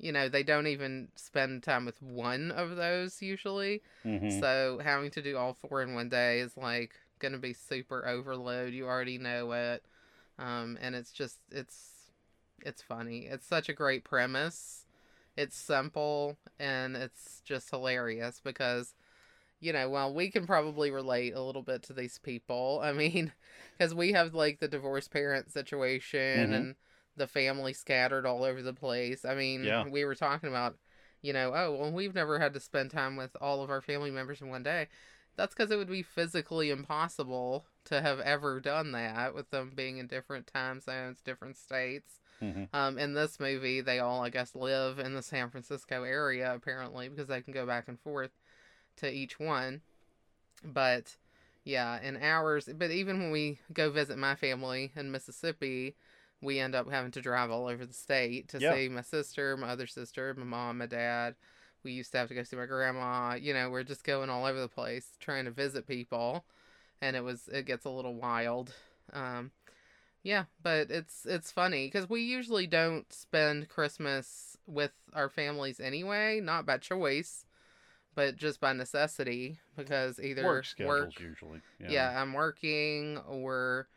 you 0.00 0.12
know, 0.12 0.28
they 0.28 0.42
don't 0.42 0.66
even 0.66 1.08
spend 1.14 1.62
time 1.62 1.84
with 1.84 2.00
one 2.02 2.50
of 2.50 2.76
those 2.76 3.20
usually. 3.22 3.82
Mhm. 4.04 4.40
So 4.40 4.80
having 4.82 5.10
to 5.12 5.22
do 5.22 5.36
all 5.36 5.54
four 5.54 5.82
in 5.82 5.94
one 5.94 6.08
day 6.08 6.40
is 6.40 6.56
like 6.56 6.94
going 7.18 7.32
to 7.32 7.38
be 7.38 7.52
super 7.52 8.06
overload. 8.06 8.72
You 8.72 8.86
already 8.86 9.18
know 9.18 9.52
it. 9.52 9.84
Um, 10.38 10.78
and 10.80 10.94
it's 10.94 11.12
just, 11.12 11.38
it's, 11.50 12.10
it's 12.64 12.82
funny. 12.82 13.26
It's 13.26 13.46
such 13.46 13.68
a 13.68 13.74
great 13.74 14.04
premise. 14.04 14.86
It's 15.36 15.56
simple 15.56 16.36
and 16.58 16.96
it's 16.96 17.40
just 17.44 17.70
hilarious 17.70 18.40
because, 18.42 18.94
you 19.60 19.72
know, 19.72 19.88
well, 19.90 20.12
we 20.12 20.30
can 20.30 20.46
probably 20.46 20.90
relate 20.90 21.34
a 21.34 21.42
little 21.42 21.62
bit 21.62 21.82
to 21.84 21.92
these 21.92 22.18
people. 22.18 22.80
I 22.82 22.92
mean, 22.92 23.32
because 23.78 23.94
we 23.94 24.12
have 24.12 24.34
like 24.34 24.60
the 24.60 24.68
divorced 24.68 25.10
parent 25.10 25.50
situation 25.52 26.50
Mhm. 26.50 26.56
and 26.56 26.74
the 27.16 27.26
family 27.26 27.72
scattered 27.72 28.26
all 28.26 28.44
over 28.44 28.62
the 28.62 28.72
place. 28.72 29.24
I 29.24 29.34
mean, 29.34 29.64
Yeah. 29.64 29.84
we 29.88 30.04
were 30.04 30.14
talking 30.14 30.48
about, 30.48 30.78
you 31.22 31.32
know, 31.32 31.52
oh, 31.54 31.74
well, 31.74 31.92
we've 31.92 32.14
never 32.14 32.38
had 32.38 32.54
to 32.54 32.60
spend 32.60 32.90
time 32.90 33.16
with 33.16 33.36
all 33.40 33.62
of 33.62 33.70
our 33.70 33.80
family 33.80 34.10
members 34.10 34.40
in 34.40 34.48
one 34.48 34.62
day. 34.62 34.88
That's 35.36 35.54
because 35.54 35.70
it 35.70 35.76
would 35.76 35.88
be 35.88 36.02
physically 36.02 36.70
impossible 36.70 37.64
to 37.84 38.00
have 38.00 38.20
ever 38.20 38.60
done 38.60 38.92
that 38.92 39.34
with 39.34 39.50
them 39.50 39.72
being 39.74 39.98
in 39.98 40.06
different 40.06 40.46
time 40.46 40.80
zones, 40.80 41.20
different 41.22 41.56
states. 41.56 42.20
Mhm. 42.42 42.68
Um, 42.72 42.98
in 42.98 43.14
this 43.14 43.40
movie, 43.40 43.80
they 43.80 43.98
all, 43.98 44.22
I 44.22 44.30
guess, 44.30 44.54
live 44.54 44.98
in 44.98 45.14
the 45.14 45.22
San 45.22 45.50
Francisco 45.50 46.04
area 46.04 46.54
apparently 46.54 47.08
because 47.08 47.28
they 47.28 47.42
can 47.42 47.52
go 47.52 47.66
back 47.66 47.88
and 47.88 47.98
forth 47.98 48.32
to 48.96 49.10
each 49.10 49.38
one. 49.38 49.82
But 50.62 51.16
yeah, 51.64 52.00
in 52.00 52.16
hours. 52.16 52.68
But 52.72 52.90
even 52.90 53.18
when 53.20 53.30
we 53.30 53.60
go 53.72 53.90
visit 53.90 54.18
my 54.18 54.34
family 54.34 54.92
in 54.96 55.10
Mississippi, 55.10 55.96
we 56.42 56.58
end 56.58 56.74
up 56.74 56.90
having 56.90 57.10
to 57.12 57.20
drive 57.20 57.50
all 57.50 57.66
over 57.66 57.84
the 57.86 57.94
state 57.94 58.48
to 58.48 58.60
Yeah. 58.60 58.74
see 58.74 58.88
my 58.88 59.02
sister, 59.02 59.56
my 59.56 59.68
other 59.68 59.86
sister, 59.86 60.34
my 60.34 60.44
mom, 60.44 60.78
my 60.78 60.86
dad. 60.86 61.34
We 61.82 61.92
used 61.92 62.12
to 62.12 62.18
have 62.18 62.28
to 62.28 62.34
go 62.34 62.42
see 62.42 62.56
my 62.56 62.66
grandma. 62.66 63.34
You 63.34 63.54
know, 63.54 63.70
we're 63.70 63.84
just 63.84 64.04
going 64.04 64.28
all 64.30 64.44
over 64.44 64.60
the 64.60 64.68
place 64.68 65.16
trying 65.18 65.46
to 65.46 65.50
visit 65.50 65.86
people, 65.86 66.44
and 67.00 67.16
it 67.16 67.24
was 67.24 67.48
it 67.48 67.64
gets 67.66 67.84
a 67.86 67.90
little 67.90 68.14
wild. 68.14 68.74
Um, 69.12 69.50
yeah, 70.22 70.44
but 70.62 70.90
it's 70.90 71.24
it's 71.24 71.50
funny 71.50 71.86
because 71.86 72.08
we 72.10 72.20
usually 72.20 72.66
don't 72.66 73.10
spend 73.12 73.68
Christmas 73.70 74.56
with 74.66 74.92
our 75.14 75.30
families 75.30 75.80
anyway, 75.80 76.40
not 76.40 76.66
by 76.66 76.76
choice, 76.76 77.46
but 78.14 78.36
just 78.36 78.60
by 78.60 78.72
necessity 78.74 79.58
because 79.76 80.18
either 80.20 80.44
work 80.44 80.66
schedules 80.66 81.14
usually. 81.18 81.60
yeah, 81.78 82.20
I'm 82.20 82.34
working 82.34 83.18
or 83.26 83.88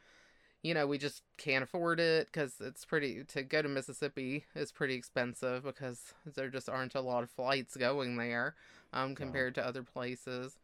you 0.63 0.73
know, 0.73 0.87
we 0.87 0.97
just 0.97 1.21
can't 1.37 1.63
afford 1.63 1.99
it 1.99 2.31
cuz 2.31 2.55
it's 2.59 2.85
pretty 2.85 3.23
to 3.25 3.43
go 3.43 3.61
to 3.61 3.69
Mississippi 3.69 4.45
is 4.55 4.71
pretty 4.71 4.95
expensive 4.95 5.63
because 5.63 6.13
there 6.25 6.49
just 6.49 6.69
aren't 6.69 6.95
a 6.95 7.01
lot 7.01 7.21
of 7.23 7.29
flights 7.29 7.77
going 7.77 8.17
there. 8.17 8.55
um, 8.93 9.15
compared 9.15 9.55
to 9.55 9.65
other 9.65 9.81
places. 9.83 10.57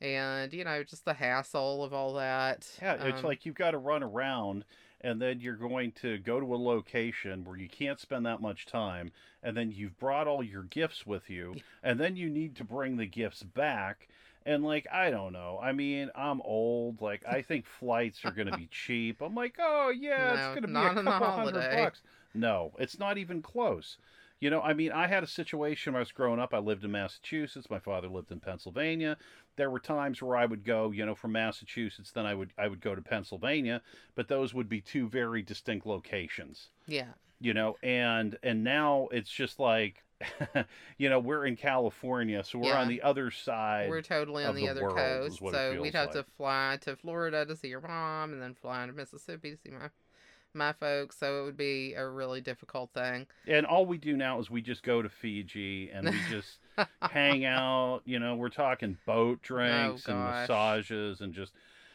And, 0.00 0.52
you 0.52 0.64
know, 0.64 0.82
just 0.82 1.04
the 1.04 1.14
hassle 1.14 1.82
of 1.84 1.92
all 1.94 2.14
that. 2.14 2.68
Yeah, 2.82 2.94
it's 2.94 3.20
Um, 3.20 3.24
like 3.24 3.46
you've 3.46 3.54
got 3.54 3.70
to 3.70 3.78
run 3.78 4.02
around 4.02 4.64
and 5.00 5.22
then 5.22 5.40
you're 5.40 5.54
going 5.56 5.92
to 5.92 6.18
go 6.18 6.40
to 6.40 6.54
a 6.54 6.56
location 6.56 7.44
where 7.44 7.56
you 7.56 7.68
can't 7.68 8.00
spend 8.00 8.26
that 8.26 8.40
much 8.40 8.66
time 8.66 9.12
and 9.42 9.56
then 9.56 9.70
you've 9.70 9.96
brought 9.98 10.26
all 10.26 10.42
your 10.42 10.64
gifts 10.64 11.06
with 11.06 11.30
you 11.30 11.54
and 11.82 12.00
then 12.00 12.16
you 12.16 12.28
need 12.28 12.56
to 12.56 12.64
bring 12.64 12.96
the 12.96 13.06
gifts 13.06 13.42
back 13.44 14.08
and 14.46 14.64
like 14.64 14.86
I 14.92 15.10
don't 15.10 15.32
know. 15.32 15.58
I 15.62 15.72
mean, 15.72 16.10
I'm 16.14 16.40
old. 16.40 17.02
Like 17.02 17.24
I 17.26 17.42
think 17.42 17.66
flights 17.66 18.24
are 18.24 18.30
going 18.30 18.50
to 18.50 18.56
be 18.56 18.68
cheap. 18.70 19.20
I'm 19.20 19.34
like, 19.34 19.56
"Oh, 19.58 19.90
yeah, 19.98 20.28
No, 20.28 20.32
it's 20.34 20.46
going 20.48 20.62
to 20.62 20.68
be 20.68 20.74
a 20.74 21.02
couple 21.04 21.30
hundred 21.30 21.76
bucks." 21.76 22.00
No, 22.32 22.72
it's 22.78 22.98
not 22.98 23.18
even 23.18 23.42
close. 23.42 23.98
You 24.38 24.50
know, 24.50 24.60
I 24.60 24.74
mean, 24.74 24.92
I 24.92 25.06
had 25.06 25.22
a 25.22 25.26
situation 25.26 25.94
when 25.94 25.98
I 25.98 26.00
was 26.00 26.12
growing 26.12 26.38
up. 26.38 26.52
I 26.52 26.58
lived 26.58 26.84
in 26.84 26.92
Massachusetts. 26.92 27.70
My 27.70 27.78
father 27.78 28.08
lived 28.08 28.30
in 28.30 28.38
Pennsylvania. 28.38 29.16
There 29.56 29.70
were 29.70 29.80
times 29.80 30.20
where 30.20 30.36
I 30.36 30.44
would 30.44 30.62
go, 30.62 30.90
you 30.90 31.06
know, 31.06 31.14
from 31.14 31.32
Massachusetts, 31.32 32.12
then 32.12 32.26
I 32.26 32.34
would 32.34 32.52
I 32.58 32.68
would 32.68 32.82
go 32.82 32.94
to 32.94 33.00
Pennsylvania, 33.00 33.80
but 34.14 34.28
those 34.28 34.52
would 34.52 34.68
be 34.68 34.80
two 34.82 35.08
very 35.08 35.42
distinct 35.42 35.86
locations. 35.86 36.68
yeah. 36.86 37.12
You 37.40 37.54
know, 37.54 37.76
and 37.82 38.38
and 38.42 38.64
now 38.64 39.08
it's 39.12 39.30
just 39.30 39.58
like 39.60 40.02
you 40.98 41.10
know, 41.10 41.18
we're 41.18 41.44
in 41.46 41.56
California, 41.56 42.42
so 42.42 42.58
we're 42.58 42.68
Yeah. 42.68 42.80
on 42.80 42.88
the 42.88 43.02
other 43.02 43.30
side. 43.30 43.90
We're 43.90 44.02
totally 44.02 44.44
on 44.44 44.54
the, 44.54 44.62
the 44.62 44.68
other 44.70 44.88
coast, 44.88 45.38
so 45.50 45.80
we'd 45.80 45.94
have 45.94 46.12
to 46.12 46.24
fly 46.36 46.78
to 46.82 46.96
Florida 46.96 47.44
to 47.44 47.54
see 47.56 47.68
your 47.68 47.82
mom, 47.82 48.32
and 48.32 48.40
then 48.40 48.54
fly 48.54 48.86
to 48.86 48.92
Mississippi 48.92 49.50
to 49.50 49.56
see 49.56 49.70
my 49.70 49.90
my 50.54 50.72
folks. 50.72 51.18
So 51.18 51.42
it 51.42 51.44
would 51.44 51.56
be 51.56 51.94
a 51.94 52.08
really 52.08 52.40
difficult 52.40 52.90
thing. 52.94 53.26
And 53.46 53.66
all 53.66 53.84
we 53.84 53.98
do 53.98 54.16
now 54.16 54.40
is 54.40 54.50
we 54.50 54.62
just 54.62 54.82
go 54.82 55.02
to 55.02 55.08
Fiji 55.08 55.90
and 55.90 56.08
we 56.08 56.18
just 56.30 56.58
hang 57.02 57.44
out. 57.44 58.00
You 58.06 58.18
know, 58.18 58.36
we're 58.36 58.48
talking 58.48 58.96
boat 59.06 59.40
oh, 59.42 59.46
drinks 59.46 60.06
and 60.06 60.16
Oh, 60.16 60.22
gosh. 60.22 60.48
massages 60.48 61.20
and 61.20 61.34
just 61.34 61.52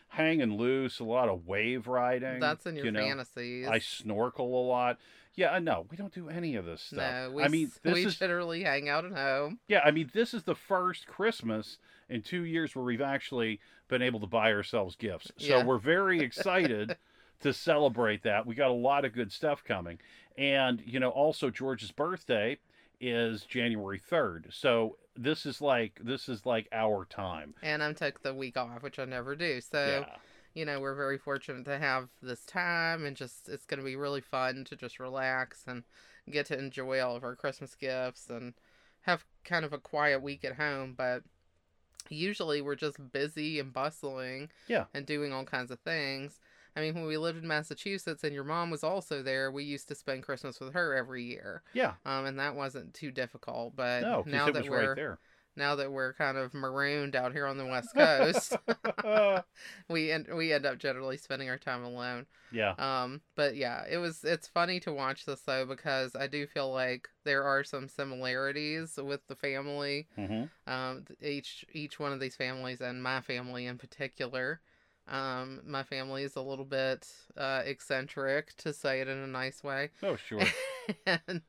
hanging 0.10 0.58
loose. 0.58 1.00
A 1.00 1.04
lot 1.04 1.28
of 1.28 1.48
wave 1.48 1.88
riding. 1.88 2.40
That's 2.40 2.66
in 2.66 2.76
your 2.76 2.86
you 2.86 2.92
know. 2.92 3.00
fantasies. 3.02 3.68
I 3.68 3.80
snorkel 3.80 4.46
a 4.46 4.66
lot. 4.68 5.00
Yeah, 5.42 5.60
no, 5.60 5.86
we 5.90 5.98
don't 5.98 6.14
do 6.14 6.30
any 6.30 6.56
of 6.56 6.66
this 6.66 6.82
stuff. 6.82 6.98
no, 7.00 7.32
we 7.32 7.44
I 7.44 7.48
mean, 7.48 7.72
this 7.84 7.94
we 7.94 8.06
is 8.06 8.18
generally 8.18 8.64
hang 8.64 8.88
out 8.90 9.06
at 9.06 9.12
home. 9.12 9.60
yeah. 9.68 9.82
I 9.84 9.92
mean, 9.92 10.10
this 10.14 10.34
is 10.34 10.44
the 10.44 10.56
first 10.56 11.08
Christmas 11.08 11.78
in 12.10 12.22
two 12.22 12.44
years 12.44 12.76
where 12.76 12.86
we've 12.86 13.02
actually 13.02 13.60
been 13.88 14.02
able 14.02 14.20
to 14.20 14.28
buy 14.28 14.52
ourselves 14.54 14.96
gifts. 14.96 15.32
So 15.38 15.46
Yeah. 15.58 15.64
we're 15.64 15.78
very 15.78 16.20
excited 16.30 16.96
to 17.42 17.54
celebrate 17.54 18.24
that. 18.24 18.46
We 18.46 18.56
got 18.56 18.70
a 18.70 18.74
lot 18.74 19.04
of 19.06 19.14
good 19.14 19.32
stuff 19.32 19.64
coming, 19.64 20.00
and 20.38 20.82
you 20.86 21.00
know, 21.00 21.10
also 21.10 21.50
George's 21.50 21.92
birthday 21.92 22.58
is 23.00 23.44
January 23.46 23.98
third. 24.00 24.48
So 24.52 24.98
this 25.16 25.46
is 25.46 25.60
like 25.62 26.00
this 26.04 26.30
is 26.30 26.46
like 26.46 26.68
our 26.72 27.06
time. 27.06 27.56
And 27.64 27.82
I 27.82 27.94
took 27.94 28.22
the 28.22 28.34
week 28.34 28.58
off, 28.58 28.84
which 28.84 29.00
I 29.00 29.06
never 29.06 29.36
do. 29.36 29.60
So 29.62 30.04
yeah. 30.08 30.16
You 30.54 30.66
know, 30.66 30.80
we're 30.80 30.96
very 30.96 31.18
fortunate 31.18 31.66
to 31.66 31.78
have 31.80 32.10
this 32.22 32.46
time 32.46 33.06
and 33.06 33.16
just 33.16 33.48
it's 33.50 33.66
going 33.66 33.80
to 33.80 33.86
be 33.86 33.96
really 33.96 34.22
fun 34.22 34.66
to 34.66 34.76
just 34.76 35.00
relax 35.00 35.64
and 35.68 35.84
get 36.30 36.46
to 36.48 36.58
enjoy 36.60 37.00
all 37.00 37.16
of 37.16 37.24
our 37.24 37.36
Christmas 37.36 37.76
gifts 37.76 38.30
and 38.30 38.54
have 39.02 39.26
kind 39.44 39.66
of 39.66 39.74
a 39.74 39.78
quiet 39.80 40.22
week 40.22 40.44
at 40.46 40.56
home, 40.58 40.94
but 40.98 41.24
usually 42.10 42.62
we're 42.62 42.76
just 42.76 42.98
busy 43.12 43.60
and 43.60 43.72
bustling 43.74 44.50
Yeah. 44.68 44.86
and 44.94 45.06
doing 45.06 45.32
all 45.34 45.46
kinds 45.46 45.72
of 45.72 45.80
things. 45.80 46.40
I 46.76 46.80
mean, 46.82 46.94
when 46.96 47.06
we 47.06 47.18
lived 47.18 47.40
in 47.42 47.48
Massachusetts 47.48 48.24
and 48.24 48.34
your 48.34 48.44
mom 48.46 48.70
was 48.72 48.84
also 48.84 49.22
there, 49.22 49.52
we 49.52 49.64
used 49.64 49.88
to 49.90 49.96
spend 49.96 50.24
Christmas 50.24 50.60
with 50.60 50.74
her 50.74 50.94
every 50.96 51.24
year. 51.24 51.64
Yeah. 51.74 51.94
Um, 52.06 52.26
and 52.26 52.40
that 52.40 52.56
wasn't 52.56 52.94
too 52.94 53.12
difficult, 53.12 53.76
but 53.76 54.02
No, 54.02 54.24
now 54.26 54.50
that 54.52 54.70
we're 54.70 54.88
right 54.88 54.96
there. 54.96 55.20
Now 55.56 55.76
that 55.76 55.92
we're 55.92 56.14
kind 56.14 56.38
of 56.38 56.54
marooned 56.54 57.16
out 57.16 57.34
here 57.34 57.46
on 57.48 57.58
the 57.58 57.66
west 57.66 57.96
coast, 57.96 58.58
we 59.90 60.12
end 60.12 60.28
we 60.34 60.54
end 60.54 60.66
up 60.66 60.78
generally 60.78 61.18
spending 61.18 61.50
our 61.50 61.58
time 61.58 61.84
alone. 61.84 62.26
yeah. 62.52 62.76
Um, 62.78 63.22
but 63.36 63.56
yeah, 63.56 63.84
it 63.90 63.98
was 63.98 64.24
it's 64.24 64.48
funny 64.48 64.80
to 64.82 64.94
watch 64.94 65.26
this 65.26 65.42
though 65.42 65.66
because 65.66 66.16
I 66.16 66.28
do 66.28 66.48
feel 66.48 66.72
like 66.72 67.10
there 67.26 67.44
are 67.44 67.64
some 67.64 67.88
similarities 67.88 68.98
with 69.02 69.26
the 69.28 69.36
family. 69.36 70.08
hmm 70.16 70.44
Um, 70.68 71.06
each 71.22 71.66
each 71.74 72.00
one 72.00 72.14
of 72.14 72.20
these 72.20 72.36
families 72.36 72.82
and 72.82 73.02
my 73.04 73.22
family 73.22 73.66
in 73.66 73.78
particular. 73.78 74.62
Um, 75.08 75.62
my 75.66 75.84
family 75.84 76.24
is 76.24 76.36
a 76.36 76.42
little 76.42 76.66
bit 76.66 77.08
uh, 77.36 77.64
eccentric 77.66 78.56
to 78.58 78.72
say 78.72 79.02
it 79.02 79.08
in 79.08 79.18
a 79.18 79.28
nice 79.28 79.64
way, 79.64 79.90
Oh, 80.04 80.16
sure. 80.16 80.42
and 81.06 81.42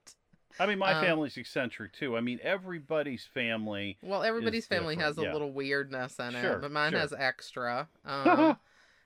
I 0.59 0.66
mean, 0.66 0.78
my 0.78 0.92
Um, 0.92 1.04
family's 1.04 1.37
eccentric 1.37 1.92
too. 1.92 2.16
I 2.16 2.21
mean, 2.21 2.38
everybody's 2.42 3.25
family. 3.25 3.99
well, 4.02 4.23
everybody's 4.23 4.66
family 4.66 4.97
has 4.97 5.18
a 5.18 5.23
yeah. 5.23 5.32
little 5.32 5.52
weirdness 5.52 6.18
in 6.18 6.32
Sure, 6.32 6.52
it, 6.54 6.61
but 6.61 6.71
mine 6.71 6.92
sure. 6.92 7.00
has 7.00 7.12
extra. 7.12 7.88
Um, 8.04 8.56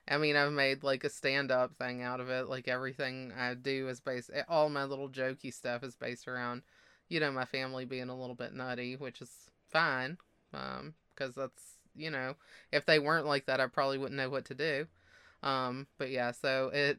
I 0.09 0.19
mean, 0.19 0.37
I've 0.37 0.53
made 0.53 0.83
like 0.85 1.05
a 1.05 1.11
stand 1.11 1.51
up 1.51 1.77
thing 1.77 2.03
out 2.03 2.21
of 2.21 2.31
it. 2.31 2.49
Like 2.49 2.69
everything 2.69 3.33
I 3.37 3.55
do 3.55 3.89
is 3.89 4.01
based, 4.01 4.31
eh, 4.33 4.43
all 4.49 4.69
my 4.69 4.85
little 4.85 5.09
jokey 5.09 5.53
stuff 5.53 5.83
is 5.83 5.97
based 5.97 6.29
around, 6.29 6.63
you 7.09 7.19
know, 7.21 7.33
my 7.33 7.45
family 7.45 7.85
being 7.85 8.09
a 8.09 8.17
little 8.19 8.37
bit 8.37 8.55
nutty, 8.55 8.97
which 8.97 9.21
is 9.21 9.31
fine. 9.69 10.19
Um, 10.55 10.95
because 11.15 11.35
that's, 11.35 11.63
you 11.95 12.11
know, 12.11 12.37
if 12.73 12.87
they 12.87 12.99
weren't 12.99 13.27
like 13.27 13.47
that, 13.47 13.61
I 13.61 13.67
probably 13.67 13.99
wouldn't 13.99 14.17
know 14.17 14.31
what 14.31 14.45
to 14.47 14.55
do. 14.55 14.87
Um, 15.43 15.87
but 15.99 16.11
yeah, 16.11 16.31
so 16.31 16.71
it, 16.73 16.99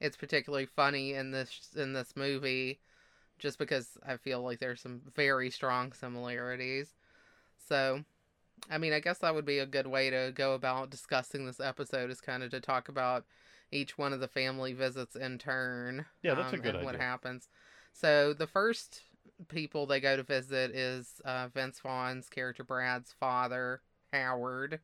it's 0.00 0.16
particularly 0.16 0.66
funny 0.66 1.14
in 1.14 1.30
this, 1.32 1.70
in 1.76 1.92
this 1.92 2.14
movie 2.16 2.78
just 3.38 3.58
because 3.58 3.96
I 4.06 4.16
feel 4.16 4.42
like 4.42 4.58
there's 4.58 4.80
some 4.80 5.00
very 5.14 5.50
strong 5.50 5.92
similarities. 5.92 6.94
So, 7.68 8.04
I 8.70 8.78
mean, 8.78 8.92
I 8.92 9.00
guess 9.00 9.18
that 9.18 9.34
would 9.34 9.44
be 9.44 9.58
a 9.58 9.66
good 9.66 9.86
way 9.86 10.10
to 10.10 10.32
go 10.34 10.54
about 10.54 10.90
discussing 10.90 11.46
this 11.46 11.60
episode 11.60 12.10
is 12.10 12.20
kind 12.20 12.42
of 12.42 12.50
to 12.50 12.60
talk 12.60 12.88
about 12.88 13.24
each 13.70 13.98
one 13.98 14.12
of 14.12 14.20
the 14.20 14.28
family 14.28 14.72
visits 14.72 15.16
in 15.16 15.38
turn. 15.38 16.06
Yeah, 16.22 16.34
that's 16.34 16.52
a 16.52 16.56
um, 16.56 16.62
good 16.62 16.76
and 16.76 16.84
what 16.84 16.96
happens. 16.96 17.48
So 17.92 18.32
the 18.32 18.46
first 18.46 19.02
people 19.48 19.86
they 19.86 20.00
go 20.00 20.16
to 20.16 20.22
visit 20.22 20.72
is 20.72 21.20
uh, 21.24 21.48
Vince 21.48 21.80
Vaughn's 21.80 22.28
character 22.28 22.64
Brad's 22.64 23.14
father, 23.18 23.82
Howard, 24.12 24.80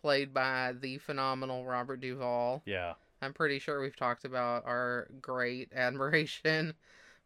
played 0.00 0.32
by 0.32 0.74
the 0.78 0.98
phenomenal 0.98 1.64
Robert 1.64 2.00
Duvall. 2.00 2.62
Yeah. 2.66 2.94
I'm 3.20 3.32
pretty 3.32 3.58
sure 3.58 3.80
we've 3.80 3.96
talked 3.96 4.24
about 4.24 4.64
our 4.64 5.08
great 5.20 5.72
admiration 5.74 6.74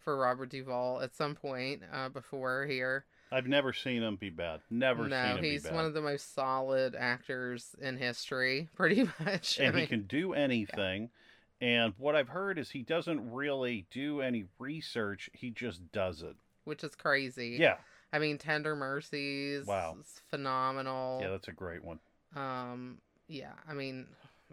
for 0.05 0.17
Robert 0.17 0.51
Duvall 0.51 1.01
at 1.01 1.15
some 1.15 1.35
point 1.35 1.83
uh, 1.93 2.09
before 2.09 2.67
here. 2.67 3.05
I've 3.31 3.47
never 3.47 3.73
seen 3.73 4.03
him 4.03 4.17
be 4.17 4.29
bad. 4.29 4.61
Never 4.71 5.09
no, 5.09 5.25
seen 5.25 5.37
him 5.39 5.45
he's 5.45 5.63
be 5.63 5.69
bad. 5.71 5.77
one 5.77 5.85
of 5.87 5.95
the 5.95 6.03
most 6.03 6.35
solid 6.35 6.95
actors 6.95 7.75
in 7.81 7.97
history, 7.97 8.69
pretty 8.77 9.09
much. 9.21 9.59
I 9.59 9.65
and 9.65 9.79
he 9.79 9.87
can 9.87 10.03
do 10.03 10.35
anything. 10.35 11.09
And 11.61 11.95
what 11.97 12.17
I've 12.17 12.29
heard 12.29 12.59
is 12.59 12.71
he 12.71 12.83
doesn't 12.83 13.33
really 13.33 13.87
do 13.91 14.21
any 14.21 14.45
research. 14.59 15.31
He 15.33 15.51
just 15.51 15.93
does 15.93 16.21
it. 16.23 16.37
which 16.65 16.83
is 16.85 16.95
crazy. 16.95 17.57
Yeah. 17.59 17.77
I 18.13 18.19
mean, 18.19 18.37
Tender 18.37 18.77
Mercies. 18.77 19.65
Wow. 19.65 19.97
is 20.01 20.21
phenomenal. 20.29 21.21
Yeah, 21.23 21.31
that's 21.31 21.49
a 21.49 21.53
great 21.53 21.83
one. 21.83 22.01
Um, 22.37 22.99
yeah. 23.29 23.53
I 23.67 23.73
mean, 23.75 24.07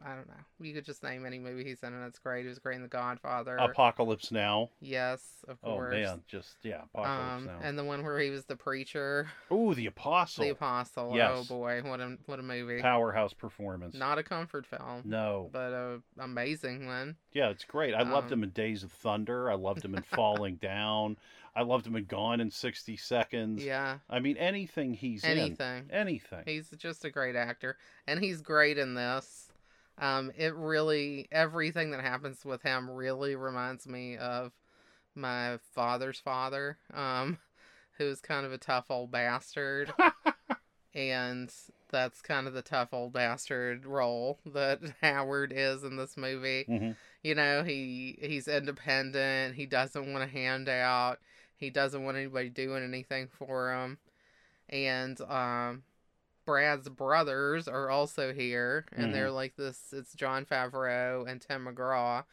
I 0.05 0.15
don't 0.15 0.27
know. 0.27 0.33
You 0.61 0.73
could 0.73 0.85
just 0.85 1.03
name 1.03 1.25
any 1.25 1.39
movie 1.39 1.63
he's 1.63 1.81
in, 1.83 1.93
and 1.93 2.05
it's 2.05 2.19
great. 2.19 2.43
He 2.43 2.47
was 2.49 2.59
great 2.59 2.75
in 2.77 2.81
The 2.81 2.87
Godfather. 2.87 3.57
Apocalypse 3.57 4.31
Now. 4.31 4.69
yes, 4.81 5.21
of 5.47 5.61
course. 5.61 5.93
Oh 5.95 5.99
man, 5.99 6.21
just 6.27 6.55
yeah, 6.63 6.81
Apocalypse 6.93 7.37
Um, 7.37 7.45
Now. 7.45 7.59
and 7.61 7.77
the 7.77 7.83
one 7.83 8.03
where 8.03 8.19
he 8.19 8.29
was 8.29 8.45
the 8.45 8.55
preacher, 8.55 9.27
Oh, 9.51 9.73
the 9.73 9.85
Apostle. 9.87 10.43
the 10.45 10.51
apostle. 10.51 11.15
Yes. 11.15 11.31
Oh 11.33 11.43
boy, 11.45 11.81
what 11.83 11.99
a 11.99 12.17
what 12.25 12.39
a 12.39 12.43
movie! 12.43 12.81
Powerhouse 12.81 13.33
performance. 13.33 13.95
Not 13.95 14.17
a 14.17 14.23
comfort 14.23 14.65
film, 14.65 15.03
no. 15.05 15.49
but 15.51 15.71
a 15.71 16.01
amazing 16.19 16.85
one. 16.85 17.15
Yeah, 17.33 17.49
it's 17.49 17.65
great. 17.65 17.93
I 17.93 18.03
loved 18.03 18.27
Um, 18.31 18.39
him 18.39 18.43
in 18.43 18.49
Days 18.51 18.83
of 18.83 18.91
Thunder. 18.91 19.49
I 19.51 19.55
loved 19.55 19.83
him 19.83 19.95
in 19.95 20.01
Falling 20.15 20.55
Down. 20.55 21.17
I 21.55 21.63
loved 21.63 21.85
him 21.87 21.95
in 21.95 22.05
Gone 22.05 22.39
in 22.39 22.51
60 22.51 22.95
Seconds. 22.95 23.63
Yeah, 23.65 23.97
I 24.09 24.19
mean, 24.19 24.37
anything 24.37 24.93
he's 24.93 25.23
anything. 25.25 25.49
in. 25.49 25.51
Anything. 25.51 25.89
Anything. 25.91 26.43
He's 26.45 26.69
just 26.77 27.03
a 27.05 27.09
great 27.09 27.35
actor, 27.35 27.75
and 28.07 28.19
he's 28.19 28.41
great 28.41 28.77
in 28.77 28.93
this. 28.93 29.48
Um, 29.99 30.31
it 30.37 30.55
really 30.55 31.27
everything 31.31 31.91
that 31.91 32.01
happens 32.01 32.45
with 32.45 32.61
him 32.63 32.89
really 32.89 33.35
reminds 33.35 33.85
me 33.87 34.17
of 34.17 34.53
my 35.15 35.57
father's 35.73 36.19
father, 36.19 36.77
um, 36.93 37.37
who's 37.97 38.21
kind 38.21 38.45
of 38.45 38.53
a 38.53 38.57
tough 38.57 38.85
old 38.89 39.11
bastard, 39.11 39.93
and 40.93 41.53
that's 41.89 42.21
kind 42.21 42.47
of 42.47 42.53
the 42.53 42.61
tough 42.61 42.89
old 42.93 43.13
bastard 43.13 43.85
role 43.85 44.39
that 44.45 44.79
Howard 45.01 45.51
is 45.55 45.83
in 45.83 45.97
this 45.97 46.15
movie. 46.15 46.65
Mhm. 46.69 46.95
You 47.23 47.35
know, 47.35 47.63
he 47.63 48.17
he's 48.21 48.47
independent. 48.47 49.55
He 49.55 49.65
doesn't 49.65 50.11
want 50.11 50.23
a 50.23 50.27
handout. 50.27 51.19
He 51.57 51.69
doesn't 51.69 52.03
want 52.03 52.15
anybody 52.15 52.49
doing 52.49 52.83
anything 52.83 53.27
for 53.27 53.73
him. 53.73 53.97
And 54.69 55.19
um 55.21 55.83
Brad's 56.49 56.89
brothers 56.89 57.67
are 57.67 57.89
also 57.91 58.33
here 58.33 58.85
and 58.91 59.13
they're 59.13 59.29
like 59.31 59.55
this 59.55 59.93
it's 59.93 60.13
Jon 60.13 60.45
Favreau 60.45 61.29
and 61.29 61.39
Tim 61.39 61.65
McGraw 61.67 62.23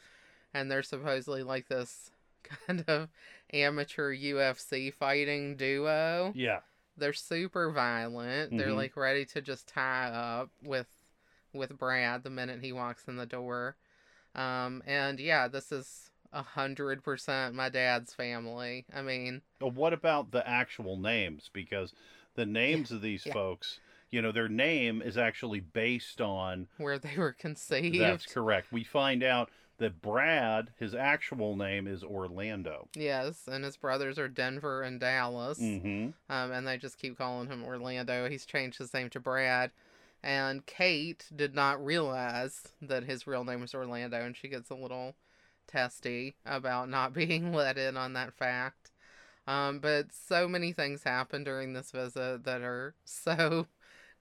and 0.54 0.70
they're 0.70 0.82
supposedly 0.82 1.42
like 1.42 1.68
this 1.68 2.10
kind 2.66 2.82
of 2.88 3.08
amateur 3.52 4.14
UFC 4.14 4.92
fighting 4.92 5.56
duo. 5.56 6.32
Yeah. 6.34 6.60
they're 6.96 7.12
super 7.12 7.70
violent. 7.70 8.56
They're 8.56 8.68
Mhm. 8.68 8.76
like 8.76 8.96
ready 8.96 9.26
to 9.26 9.42
just 9.42 9.68
tie 9.68 10.08
up 10.08 10.50
with 10.62 10.86
with 11.52 11.76
Brad 11.78 12.22
the 12.22 12.30
minute 12.30 12.60
he 12.62 12.72
walks 12.72 13.04
in 13.06 13.16
the 13.16 13.26
door. 13.26 13.76
Um, 14.34 14.82
and 14.86 15.20
yeah, 15.20 15.46
this 15.48 15.72
is 15.72 16.10
a 16.32 16.42
hundred 16.42 17.02
percent 17.04 17.54
my 17.54 17.68
dad's 17.68 18.14
family. 18.14 18.86
I 18.94 19.02
mean, 19.02 19.42
what 19.60 19.92
about 19.92 20.30
the 20.30 20.46
actual 20.48 20.96
names? 20.96 21.50
Because 21.52 21.92
the 22.34 22.46
names 22.46 22.90
of 22.92 23.00
these 23.02 23.24
yeah. 23.26 23.32
folks, 23.34 23.78
you 24.10 24.22
know, 24.22 24.32
their 24.32 24.48
name 24.48 25.02
is 25.02 25.16
actually 25.16 25.60
based 25.60 26.20
on. 26.20 26.68
where 26.78 26.98
they 26.98 27.16
were 27.16 27.32
conceived. 27.32 28.00
That's 28.00 28.26
correct. 28.26 28.72
We 28.72 28.84
find 28.84 29.22
out 29.22 29.50
that 29.78 30.00
Brad, 30.00 30.70
his 30.78 30.94
actual 30.94 31.56
name 31.56 31.86
is 31.86 32.02
Orlando. 32.02 32.88
Yes, 32.94 33.42
and 33.46 33.64
his 33.64 33.76
brothers 33.76 34.18
are 34.18 34.28
Denver 34.28 34.82
and 34.82 34.98
Dallas. 34.98 35.58
Mm-hmm. 35.58 36.10
Um, 36.32 36.52
and 36.52 36.66
they 36.66 36.78
just 36.78 36.98
keep 36.98 37.18
calling 37.18 37.48
him 37.48 37.64
Orlando. 37.64 38.28
He's 38.28 38.46
changed 38.46 38.78
his 38.78 38.94
name 38.94 39.10
to 39.10 39.20
Brad. 39.20 39.72
And 40.22 40.64
Kate 40.66 41.26
did 41.34 41.54
not 41.54 41.84
realize 41.84 42.62
that 42.80 43.04
his 43.04 43.26
real 43.26 43.44
name 43.44 43.60
was 43.60 43.74
Orlando, 43.74 44.24
and 44.24 44.36
she 44.36 44.48
gets 44.48 44.70
a 44.70 44.74
little 44.74 45.14
testy 45.66 46.36
about 46.44 46.88
not 46.88 47.12
being 47.14 47.52
let 47.52 47.76
in 47.78 47.96
on 47.96 48.14
that 48.14 48.32
fact. 48.32 48.92
Um, 49.46 49.78
but 49.78 50.06
so 50.12 50.48
many 50.48 50.72
things 50.72 51.04
happen 51.04 51.44
during 51.44 51.72
this 51.72 51.92
visit 51.92 52.44
that 52.44 52.62
are 52.62 52.94
so 53.04 53.68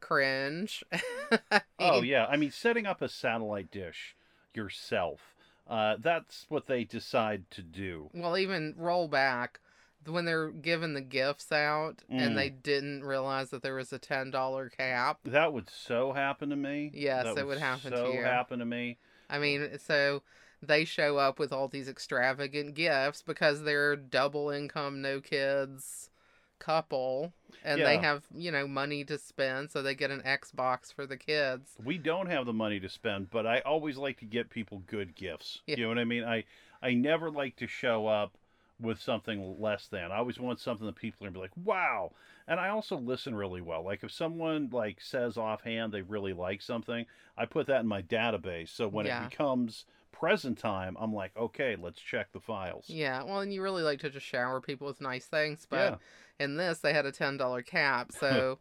cringe. 0.06 0.84
I 1.52 1.62
Oh 1.80 2.02
yeah, 2.04 2.26
I 2.28 2.38
mean, 2.38 2.52
setting 2.52 2.86
up 2.86 3.02
a 3.02 3.10
satellite 3.10 3.72
dish 3.72 4.16
yourself. 4.54 5.36
Uh, 5.68 5.96
that's 6.00 6.46
what 6.48 6.68
they 6.68 6.84
decide 6.84 7.50
to 7.52 7.64
do. 7.64 8.10
Well, 8.14 8.38
even 8.38 8.76
roll 8.78 9.08
back 9.08 9.60
when 10.06 10.26
they're 10.26 10.52
giving 10.52 10.94
the 10.94 11.02
gifts 11.02 11.52
out 11.52 12.04
Mm. 12.12 12.22
and 12.22 12.38
they 12.38 12.50
didn't 12.50 13.04
realize 13.04 13.50
that 13.50 13.64
there 13.64 13.74
was 13.74 13.92
a 13.92 13.98
ten 13.98 14.30
dollar 14.30 14.70
cap. 14.70 15.20
That 15.26 15.54
would 15.54 15.70
so 15.70 16.14
happen 16.14 16.50
to 16.52 16.56
me. 16.56 16.92
Yes, 16.94 17.26
that 17.26 17.38
it 17.38 17.48
would 17.48 17.58
happen 17.58 17.92
to 17.92 17.98
so 17.98 18.14
you. 18.14 18.22
happen 18.22 18.60
to 18.60 18.66
me. 18.66 19.00
I 19.28 19.40
mean, 19.40 19.80
so 19.80 20.22
they 20.62 20.86
show 20.86 21.18
up 21.18 21.40
with 21.40 21.52
all 21.52 21.68
these 21.68 21.90
extravagant 21.90 22.76
gifts 22.76 23.24
because 23.24 23.64
they're 23.64 23.96
double 23.96 24.52
income, 24.52 25.02
no 25.02 25.20
kids 25.20 26.12
couple, 26.60 27.34
and 27.64 27.82
they 27.82 27.98
have 27.98 28.24
you 28.36 28.52
know 28.52 28.68
money 28.68 29.04
to 29.06 29.18
spend, 29.18 29.72
so 29.72 29.82
they 29.82 29.96
get 29.96 30.12
an 30.12 30.22
Xbox 30.22 30.94
for 30.94 31.06
the 31.06 31.18
kids. 31.18 31.72
We 31.84 31.98
don't 31.98 32.28
have 32.28 32.46
the 32.46 32.54
money 32.54 32.80
to 32.80 32.90
spend, 32.90 33.30
but 33.30 33.46
I 33.46 33.60
always 33.60 33.98
like 33.98 34.20
to 34.20 34.26
get 34.26 34.50
people 34.50 34.84
good 34.88 35.16
gifts. 35.16 35.62
Yeah. 35.68 35.78
You 35.78 35.84
know 35.84 35.90
what 35.90 36.00
I 36.00 36.06
mean? 36.06 36.24
I 36.24 36.44
I 36.82 36.94
never 36.94 37.30
like 37.32 37.56
to 37.58 37.68
show 37.68 38.08
up 38.08 38.38
with 38.80 39.00
something 39.02 39.56
less 39.60 39.88
than. 39.88 40.12
I 40.12 40.18
always 40.18 40.38
want 40.40 40.60
something 40.60 40.86
that 40.86 40.96
people 40.96 41.26
are 41.26 41.30
gonna 41.30 41.40
be 41.40 41.42
like, 41.42 41.66
wow. 41.66 42.12
And 42.48 42.60
I 42.60 42.70
also 42.70 42.98
listen 42.98 43.34
really 43.34 43.62
well. 43.62 43.84
Like 43.84 44.04
if 44.04 44.12
someone 44.12 44.70
like 44.72 45.00
says 45.02 45.38
offhand 45.38 45.94
they 45.94 46.02
really 46.02 46.34
like 46.34 46.62
something, 46.62 47.06
I 47.38 47.46
put 47.46 47.68
that 47.68 47.80
in 47.82 47.88
my 47.88 48.02
database. 48.02 48.70
So 48.70 48.88
when 48.88 49.06
Yeah. 49.06 49.24
it 49.26 49.30
becomes 49.30 49.86
present 50.20 50.58
time, 50.58 50.96
I'm 51.00 51.14
like, 51.14 51.36
okay, 51.38 51.76
let's 51.80 52.00
check 52.02 52.32
the 52.32 52.40
files. 52.40 52.86
Yeah, 52.88 53.24
well, 53.24 53.40
and 53.42 53.54
you 53.54 53.62
really 53.62 53.84
like 53.84 54.00
to 54.00 54.10
just 54.10 54.26
shower 54.26 54.62
people 54.62 54.88
with 54.88 55.02
nice 55.02 55.26
things, 55.26 55.68
but 55.70 56.00
Yeah. 56.40 56.46
in 56.46 56.58
this 56.58 56.80
they 56.80 56.94
had 56.94 57.06
a 57.06 57.12
ten 57.12 57.38
dollar 57.38 57.62
cap, 57.62 58.12
so 58.20 58.60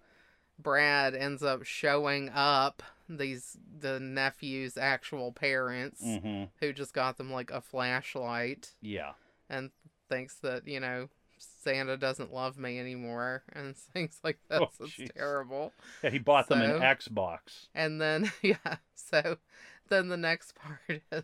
Brad 0.59 1.15
ends 1.15 1.43
up 1.43 1.65
showing 1.65 2.29
up 2.31 2.83
these 3.09 3.57
the 3.81 4.01
nephew's 4.01 4.77
actual 4.79 5.33
parents 5.33 6.03
Mm-hmm. 6.03 6.45
who 6.61 6.73
just 6.73 6.95
got 6.95 7.17
them 7.19 7.31
like 7.33 7.51
a 7.51 7.61
flashlight 7.61 8.73
Yeah. 8.81 9.13
and 9.49 9.71
thinks 10.09 10.37
that 10.37 10.67
you 10.69 10.81
know 10.81 11.09
Santa 11.39 11.97
doesn't 11.97 12.33
love 12.33 12.57
me 12.59 12.79
anymore 12.79 13.43
and 13.53 13.77
things 13.95 14.21
like 14.23 14.39
that. 14.49 14.63
Oh, 14.63 14.69
it's 14.81 15.13
terrible. 15.17 15.73
Yeah, 16.03 16.11
he 16.11 16.19
bought 16.19 16.49
them 16.49 16.63
an 16.63 16.81
Xbox. 16.81 17.69
And 17.75 18.01
then 18.01 18.31
yeah, 18.43 18.77
so 18.95 19.37
then 19.95 20.09
the 20.09 20.17
next 20.17 20.55
part 20.88 21.03
is 21.12 21.23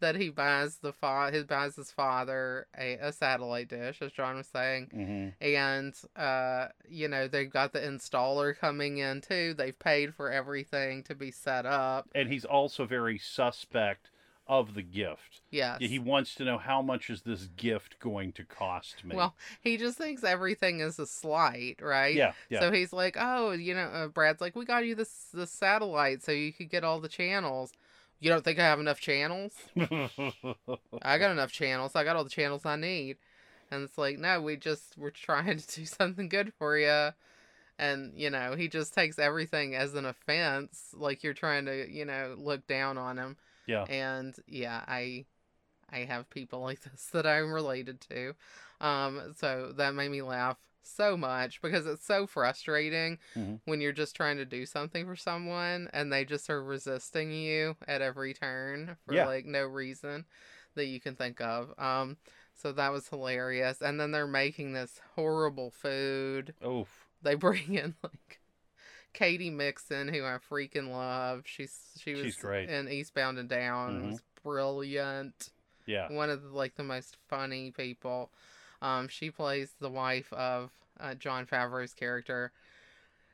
that 0.00 0.16
he 0.16 0.28
buys 0.28 0.78
the 0.78 0.92
fa- 0.92 1.30
he 1.32 1.42
buys 1.42 1.76
his 1.76 1.90
father 1.90 2.66
a, 2.78 2.94
a 2.94 3.12
satellite 3.12 3.68
dish, 3.68 4.02
as 4.02 4.12
John 4.12 4.36
was 4.36 4.46
saying, 4.48 4.90
Mm-hmm. 4.94 5.28
and 5.44 5.94
uh, 6.16 6.68
you 6.88 7.08
know 7.08 7.28
they've 7.28 7.50
got 7.50 7.72
the 7.72 7.80
installer 7.80 8.56
coming 8.58 8.98
in 8.98 9.20
too. 9.20 9.54
They've 9.56 9.78
paid 9.78 10.14
for 10.14 10.30
everything 10.30 11.02
to 11.04 11.14
be 11.14 11.30
set 11.30 11.64
up. 11.66 12.08
And 12.14 12.28
he's 12.28 12.44
also 12.44 12.84
very 12.86 13.18
suspect 13.18 14.10
of 14.46 14.74
the 14.74 14.82
gift. 14.82 15.40
Yes. 15.50 15.78
Yeah, 15.80 15.88
he 15.88 15.98
wants 15.98 16.34
to 16.36 16.44
know 16.44 16.58
how 16.58 16.82
much 16.82 17.08
is 17.08 17.22
this 17.22 17.48
gift 17.56 17.98
going 17.98 18.32
to 18.32 18.44
cost 18.44 19.04
me. 19.04 19.16
Well, 19.16 19.34
he 19.60 19.76
just 19.76 19.96
thinks 19.96 20.22
everything 20.22 20.80
is 20.80 20.98
a 20.98 21.06
slight, 21.06 21.76
right? 21.80 22.14
yeah, 22.14 22.32
yeah. 22.50 22.60
So 22.60 22.72
he's 22.72 22.92
like, 22.92 23.16
"Oh, 23.18 23.52
you 23.52 23.74
know," 23.74 23.84
uh, 23.86 24.08
Brad's 24.08 24.40
like, 24.40 24.54
"We 24.54 24.64
got 24.64 24.84
you 24.84 24.94
this 24.94 25.28
this 25.32 25.50
satellite 25.50 26.22
so 26.22 26.32
you 26.32 26.52
could 26.52 26.68
get 26.68 26.84
all 26.84 27.00
the 27.00 27.08
channels." 27.08 27.72
You 28.20 28.30
don't 28.30 28.44
think 28.44 28.58
I 28.58 28.62
have 28.62 28.80
enough 28.80 29.00
channels? 29.00 29.52
I 29.76 31.18
got 31.18 31.30
enough 31.30 31.52
channels. 31.52 31.94
I 31.94 32.04
got 32.04 32.16
all 32.16 32.24
the 32.24 32.30
channels 32.30 32.64
I 32.64 32.76
need. 32.76 33.18
And 33.70 33.82
it's 33.82 33.98
like, 33.98 34.18
no, 34.18 34.40
we 34.40 34.56
just 34.56 34.96
we're 34.96 35.10
trying 35.10 35.58
to 35.58 35.80
do 35.80 35.84
something 35.84 36.28
good 36.28 36.52
for 36.58 36.78
you. 36.78 37.10
And 37.78 38.12
you 38.16 38.30
know, 38.30 38.54
he 38.56 38.68
just 38.68 38.94
takes 38.94 39.18
everything 39.18 39.74
as 39.74 39.94
an 39.94 40.06
offense, 40.06 40.94
like 40.96 41.22
you're 41.24 41.34
trying 41.34 41.66
to, 41.66 41.90
you 41.90 42.04
know, 42.04 42.36
look 42.38 42.66
down 42.66 42.98
on 42.98 43.18
him. 43.18 43.36
Yeah. 43.66 43.84
And 43.84 44.34
yeah, 44.46 44.84
I 44.86 45.26
I 45.90 46.00
have 46.00 46.30
people 46.30 46.60
like 46.60 46.80
this 46.82 47.06
that 47.12 47.26
I'm 47.26 47.52
related 47.52 48.00
to. 48.10 48.34
Um, 48.80 49.34
so 49.36 49.72
that 49.76 49.94
made 49.94 50.10
me 50.10 50.22
laugh 50.22 50.58
so 50.82 51.16
much 51.16 51.62
because 51.62 51.86
it's 51.86 52.04
so 52.04 52.26
frustrating 52.26 53.18
Mhm. 53.36 53.60
when 53.64 53.80
you're 53.80 53.92
just 53.92 54.14
trying 54.16 54.36
to 54.38 54.44
do 54.44 54.66
something 54.66 55.06
for 55.06 55.16
someone 55.16 55.88
and 55.92 56.12
they 56.12 56.24
just 56.24 56.50
are 56.50 56.62
resisting 56.62 57.30
you 57.30 57.76
at 57.88 58.02
every 58.02 58.34
turn 58.34 58.96
for 59.06 59.14
Yeah. 59.14 59.26
like 59.26 59.46
no 59.46 59.64
reason 59.64 60.26
that 60.74 60.86
you 60.86 61.00
can 61.00 61.14
think 61.16 61.40
of. 61.40 61.72
Um, 61.78 62.18
so 62.54 62.72
that 62.72 62.92
was 62.92 63.08
hilarious. 63.08 63.80
And 63.80 63.98
then 63.98 64.10
they're 64.10 64.26
making 64.26 64.72
this 64.72 65.00
horrible 65.14 65.70
food. 65.70 66.54
Oof. 66.66 67.06
They 67.22 67.34
bring 67.36 67.74
in 67.74 67.94
like 68.02 68.40
Katy 69.14 69.48
Mixon, 69.50 70.08
who 70.08 70.24
I 70.24 70.36
freaking 70.50 70.90
love. 70.90 71.44
She's 71.46 71.74
she 71.98 72.12
was 72.14 72.22
She's 72.22 72.36
great. 72.36 72.68
in 72.68 72.88
Eastbound 72.88 73.38
and 73.38 73.48
Down. 73.48 74.02
Mhm. 74.02 74.10
Was 74.12 74.22
brilliant. 74.42 75.50
Yeah. 75.86 76.12
One 76.12 76.28
of 76.30 76.42
the, 76.42 76.48
like 76.50 76.74
the 76.76 76.82
most 76.84 77.16
funny 77.28 77.70
people. 77.70 78.30
Um, 78.82 79.08
she 79.08 79.30
plays 79.30 79.74
the 79.80 79.88
wife 79.90 80.30
of 80.32 80.70
uh, 81.00 81.14
Jon 81.14 81.46
Favreau's 81.46 81.94
character, 81.94 82.52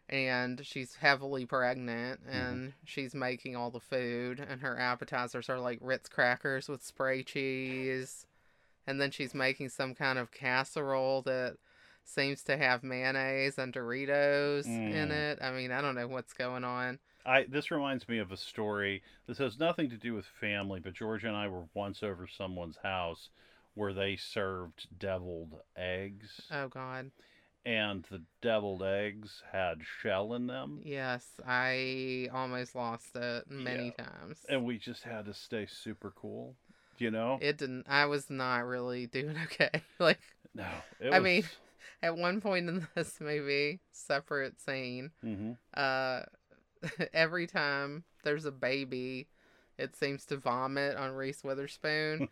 and 0.08 0.64
she's 0.64 0.96
heavily 0.96 1.46
pregnant, 1.46 2.20
Mm-hmm. 2.26 2.36
and 2.36 2.72
she's 2.84 3.14
making 3.14 3.56
all 3.56 3.70
the 3.70 3.80
food, 3.80 4.40
and 4.40 4.60
her 4.60 4.78
appetizers 4.78 5.48
are 5.48 5.58
like 5.60 5.78
Ritz 5.80 6.08
crackers 6.08 6.68
with 6.68 6.82
spray 6.84 7.22
cheese, 7.22 8.26
and 8.86 9.00
then 9.00 9.10
she's 9.10 9.34
making 9.34 9.68
some 9.70 9.94
kind 9.94 10.18
of 10.18 10.30
casserole 10.32 11.22
that 11.22 11.56
seems 12.04 12.42
to 12.44 12.56
have 12.56 12.82
mayonnaise 12.82 13.58
and 13.58 13.72
Doritos 13.72 14.66
in 14.66 15.08
Mm. 15.08 15.10
it. 15.10 15.38
I 15.42 15.50
mean, 15.52 15.70
I 15.72 15.80
don't 15.80 15.94
know 15.94 16.08
what's 16.08 16.32
going 16.32 16.64
on. 16.64 16.98
I 17.24 17.44
this 17.44 17.70
reminds 17.70 18.08
me 18.08 18.18
of 18.18 18.32
a 18.32 18.36
story. 18.36 19.02
This 19.26 19.38
has 19.38 19.58
nothing 19.58 19.90
to 19.90 19.96
do 19.96 20.14
with 20.14 20.24
family, 20.26 20.80
but 20.80 20.94
Georgia 20.94 21.28
and 21.28 21.36
I 21.36 21.48
were 21.48 21.66
once 21.74 22.02
over 22.02 22.26
someone's 22.26 22.78
house 22.82 23.28
where 23.74 23.92
they 23.92 24.16
served 24.16 24.86
deviled 24.98 25.60
eggs, 25.76 26.40
Oh 26.50 26.68
God. 26.68 27.10
and 27.64 28.04
the 28.10 28.22
deviled 28.40 28.82
eggs 28.82 29.42
had 29.52 29.82
shell 30.02 30.32
in 30.34 30.46
them, 30.48 30.80
Yes, 30.82 31.24
I 31.46 32.28
almost 32.32 32.74
lost 32.74 33.14
it 33.14 33.48
many 33.50 33.90
times. 33.92 34.44
and 34.48 34.64
we 34.64 34.78
just 34.78 35.02
had 35.04 35.26
to 35.26 35.34
stay 35.34 35.66
super 35.66 36.10
cool. 36.10 36.56
You 36.98 37.10
know? 37.10 37.38
It 37.40 37.56
didn't. 37.58 37.86
I 37.88 38.06
was 38.06 38.28
not 38.28 38.64
really 38.66 39.06
doing 39.06 39.36
okay. 39.44 39.82
Like 39.98 40.20
no. 40.54 40.66
It 40.98 41.12
I 41.14 41.18
mean- 41.20 41.42
was- 41.42 41.56
at 42.02 42.16
one 42.16 42.40
point 42.40 42.68
in 42.68 42.86
this 42.94 43.20
movie, 43.20 43.80
separate 43.92 44.60
scene, 44.60 45.10
Mhm. 45.24 45.56
uh, 45.74 46.22
every 47.12 47.46
time 47.46 48.04
there's 48.24 48.44
a 48.44 48.52
baby, 48.52 49.28
it 49.78 49.96
seems 49.96 50.24
to 50.26 50.36
vomit 50.36 50.96
on 50.96 51.12
Reese 51.12 51.42
Witherspoon, 51.42 52.28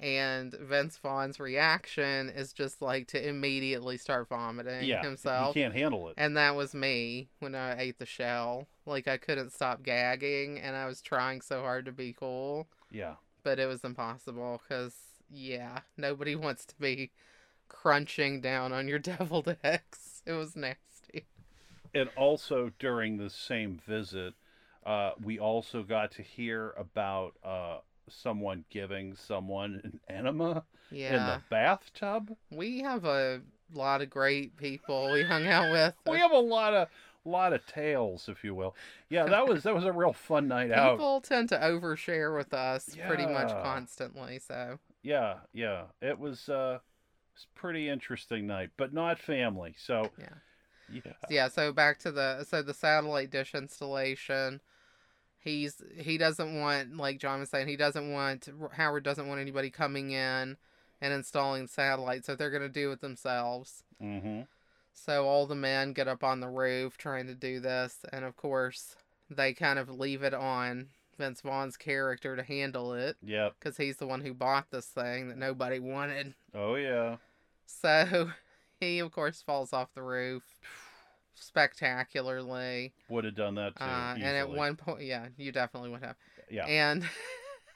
and 0.00 0.52
Vince 0.54 0.96
Vaughn's 0.98 1.38
reaction 1.40 2.28
is 2.28 2.52
just 2.52 2.82
like 2.82 3.06
to 3.08 3.28
immediately 3.28 3.96
start 3.96 4.28
vomiting 4.28 4.84
yeah. 4.84 5.02
himself. 5.02 5.54
He 5.54 5.62
can't 5.62 5.74
handle 5.74 6.08
it. 6.08 6.14
And 6.16 6.36
that 6.36 6.56
was 6.56 6.74
me 6.74 7.28
when 7.38 7.54
I 7.54 7.78
ate 7.80 7.98
the 7.98 8.06
shell. 8.06 8.66
Like 8.86 9.06
I 9.06 9.16
couldn't 9.16 9.52
stop 9.52 9.82
gagging, 9.82 10.58
and 10.58 10.74
I 10.76 10.86
was 10.86 11.00
trying 11.00 11.40
so 11.40 11.60
hard 11.62 11.84
to 11.86 11.92
be 11.92 12.12
cool. 12.12 12.68
yeah. 12.90 13.14
but 13.44 13.58
it 13.58 13.66
was 13.66 13.84
impossible 13.84 14.60
because 14.66 14.94
yeah 15.30 15.80
nobody 15.98 16.34
wants 16.34 16.64
to 16.64 16.74
be 16.80 17.10
crunching 17.68 18.40
down 18.40 18.72
on 18.72 18.88
your 18.88 18.98
deviled 19.10 19.56
eggs 19.62 20.22
it 20.26 20.32
was 20.32 20.56
nasty 20.56 21.26
and 21.94 22.08
also 22.16 22.70
during 22.78 23.16
the 23.16 23.30
same 23.30 23.80
visit, 23.86 24.34
uh, 24.84 25.12
we 25.22 25.38
also 25.38 25.82
got 25.82 26.10
to 26.12 26.22
hear 26.22 26.74
about 26.76 27.34
uh, 27.44 27.78
someone 28.08 28.64
giving 28.70 29.14
someone 29.14 29.80
an 29.84 30.00
enema 30.08 30.64
in 30.90 31.12
the 31.14 31.40
bathtub. 31.50 32.34
we 32.50 32.80
have 32.80 33.04
a 33.04 33.40
lot 33.74 34.00
of 34.00 34.10
great 34.10 34.56
people 34.56 35.10
we 35.12 35.22
hung 35.22 35.46
out 35.46 35.70
with. 35.72 35.94
We 36.10 36.18
have 36.18 36.32
a 36.32 36.38
lot 36.38 36.74
of 36.74 36.88
lot 37.24 37.52
of 37.52 37.66
tales, 37.66 38.28
if 38.28 38.42
you 38.42 38.54
will. 38.54 38.74
Yeah, 39.10 39.26
that 39.26 39.46
was 39.46 39.62
that 39.64 39.74
was 39.74 39.84
a 39.84 39.92
real 39.92 40.14
fun 40.14 40.48
night 40.48 40.70
out. 40.70 40.92
People 40.92 41.20
tend 41.20 41.50
to 41.50 41.58
overshare 41.58 42.34
with 42.34 42.54
us 42.54 42.96
pretty 43.06 43.26
much 43.26 43.52
constantly. 43.62 44.38
So 44.38 44.78
Yeah, 45.02 45.34
yeah. 45.52 45.84
It 46.00 46.18
was 46.18 46.48
uh 46.48 46.78
it's 47.38 47.46
pretty 47.54 47.88
interesting 47.88 48.48
night, 48.48 48.70
but 48.76 48.92
not 48.92 49.18
family. 49.20 49.74
So 49.78 50.10
Yeah. 50.18 50.28
Yeah. 51.04 51.12
yeah. 51.30 51.48
So 51.48 51.72
back 51.72 51.98
to 52.00 52.10
the 52.10 52.42
so 52.44 52.62
the 52.62 52.74
satellite 52.74 53.30
dish 53.30 53.54
installation. 53.54 54.60
He's 55.38 55.80
he 55.96 56.18
doesn't 56.18 56.58
want 56.60 56.96
like 56.96 57.18
John 57.20 57.38
was 57.40 57.48
saying 57.50 57.68
he 57.68 57.76
doesn't 57.76 58.10
want 58.10 58.48
Howard 58.72 59.04
doesn't 59.04 59.28
want 59.28 59.40
anybody 59.40 59.70
coming 59.70 60.10
in 60.10 60.56
and 61.00 61.12
installing 61.12 61.68
satellites, 61.68 62.26
so 62.26 62.34
they're 62.34 62.50
gonna 62.50 62.68
do 62.68 62.90
it 62.90 63.00
themselves. 63.00 63.84
Mm-hmm. 64.02 64.42
So 64.92 65.26
all 65.26 65.46
the 65.46 65.54
men 65.54 65.92
get 65.92 66.08
up 66.08 66.24
on 66.24 66.40
the 66.40 66.48
roof 66.48 66.98
trying 66.98 67.28
to 67.28 67.34
do 67.34 67.60
this, 67.60 67.98
and 68.12 68.24
of 68.24 68.36
course 68.36 68.96
they 69.30 69.52
kind 69.54 69.78
of 69.78 69.88
leave 69.88 70.22
it 70.24 70.34
on 70.34 70.88
Vince 71.18 71.40
Vaughn's 71.40 71.76
character 71.76 72.34
to 72.34 72.42
handle 72.42 72.94
it 72.94 73.16
Yep. 73.22 73.54
because 73.58 73.76
he's 73.76 73.98
the 73.98 74.06
one 74.06 74.22
who 74.22 74.32
bought 74.34 74.70
this 74.70 74.86
thing 74.86 75.28
that 75.28 75.36
nobody 75.38 75.78
wanted. 75.78 76.34
Oh 76.54 76.74
yeah. 76.76 77.16
So 77.68 78.30
he 78.80 78.98
of 78.98 79.12
course 79.12 79.42
falls 79.42 79.72
off 79.72 79.92
the 79.94 80.02
roof 80.02 80.42
spectacularly. 81.34 82.92
Would 83.08 83.24
have 83.24 83.36
done 83.36 83.54
that 83.56 83.76
too. 83.76 83.84
Uh, 83.84 84.14
and 84.14 84.24
at 84.24 84.50
one 84.50 84.76
point, 84.76 85.02
yeah, 85.02 85.28
you 85.36 85.52
definitely 85.52 85.90
would 85.90 86.02
have. 86.02 86.16
Yeah. 86.50 86.66
And 86.66 87.04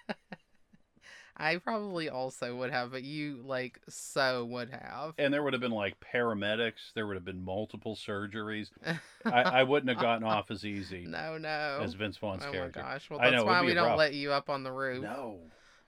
I 1.37 1.57
probably 1.57 2.09
also 2.09 2.57
would 2.57 2.70
have, 2.70 2.90
but 2.90 3.05
you 3.05 3.42
like 3.44 3.81
so 3.88 4.44
would 4.46 4.70
have. 4.70 5.14
and 5.18 5.33
there 5.33 5.42
would 5.42 5.52
have 5.52 5.62
been 5.62 5.72
like 5.72 5.96
paramedics. 6.00 6.92
There 6.94 7.07
would 7.07 7.16
have 7.16 7.24
been 7.24 7.44
multiple 7.44 7.96
surgeries. 7.96 8.70
I, 9.24 9.42
I 9.42 9.62
wouldn't 9.62 9.90
have 9.90 10.00
gotten 10.00 10.24
off 10.24 10.50
as 10.50 10.64
easy 10.64 11.05
no, 11.07 11.38
no. 11.38 11.81
as 11.83 11.94
Vince 11.94 12.16
Vaughn's 12.16 12.42
oh 12.46 12.52
my 12.52 12.68
gosh! 12.68 13.09
Well, 13.09 13.18
that's 13.20 13.33
know, 13.33 13.44
why 13.44 13.62
we 13.62 13.74
don't 13.74 13.88
rough. 13.88 13.98
let 13.98 14.14
you 14.14 14.33
up 14.33 14.50
on 14.50 14.62
the 14.62 14.72
roof. 14.72 15.02
No. 15.02 15.38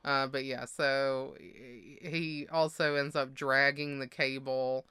Uh, 0.04 0.26
but 0.26 0.44
yeah, 0.44 0.64
so 0.66 1.34
he 1.40 2.46
also 2.52 2.94
ends 2.96 3.16
up 3.16 3.32
dragging 3.34 3.98
the 3.98 4.06
cable 4.06 4.84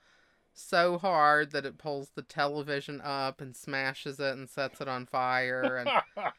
so 0.54 0.98
hard 0.98 1.52
that 1.52 1.66
it 1.66 1.78
pulls 1.78 2.10
the 2.16 2.22
television 2.22 3.00
up 3.04 3.42
and 3.42 3.56
smashes 3.56 4.20
it 4.20 4.34
and 4.34 4.50
sets 4.50 4.82
it 4.82 4.88
on 4.88 5.06
fire. 5.06 5.78
And 5.78 5.92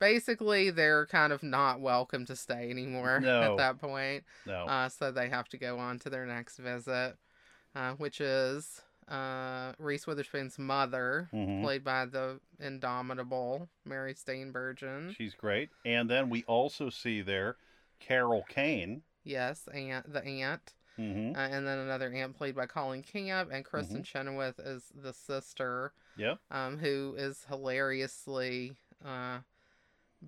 basically, 0.00 0.70
they're 0.70 1.06
kind 1.06 1.32
of 1.32 1.42
not 1.42 1.80
welcome 1.80 2.24
to 2.26 2.36
stay 2.36 2.70
anymore 2.70 3.20
No. 3.22 3.42
at 3.52 3.56
that 3.56 3.78
point. 3.80 4.24
no. 4.46 4.66
Uh, 4.66 4.88
so 4.88 5.10
they 5.10 5.28
have 5.28 5.48
to 5.50 5.58
go 5.58 5.78
on 5.78 5.98
to 6.00 6.10
their 6.10 6.26
next 6.26 6.58
visit, 6.58 7.16
uh, 7.74 7.92
which 7.94 8.20
is 8.20 8.80
uh, 9.08 9.72
Reese 9.78 10.06
Witherspoon's 10.06 10.58
mother, 10.58 11.28
Mhm. 11.34 11.62
played 11.62 11.82
by 11.84 12.06
the 12.06 12.38
indomitable 12.60 13.68
Mary 13.84 14.14
Steenburgen. 14.14 15.14
She's 15.16 15.34
great. 15.34 15.70
And 15.84 16.08
then 16.08 16.30
we 16.30 16.44
also 16.44 16.90
see 16.90 17.20
there 17.22 17.56
Carol 18.00 18.44
Kane. 18.48 19.02
Yes, 19.24 19.68
aunt, 19.72 20.12
the 20.12 20.24
aunt. 20.24 20.74
Mm-hmm. 20.98 21.36
Uh, 21.36 21.38
and 21.56 21.66
then 21.66 21.78
another 21.78 22.12
aunt 22.12 22.36
played 22.36 22.54
by 22.56 22.66
Colleen 22.66 23.02
Camp, 23.02 23.50
and 23.52 23.64
Kristin 23.64 24.04
Chenoweth 24.04 24.58
is 24.58 24.84
the 24.94 25.12
sister, 25.14 25.92
Yep. 26.16 26.38
um, 26.50 26.78
who 26.78 27.14
is 27.16 27.46
hilariously 27.48 28.76
uh, 29.04 29.38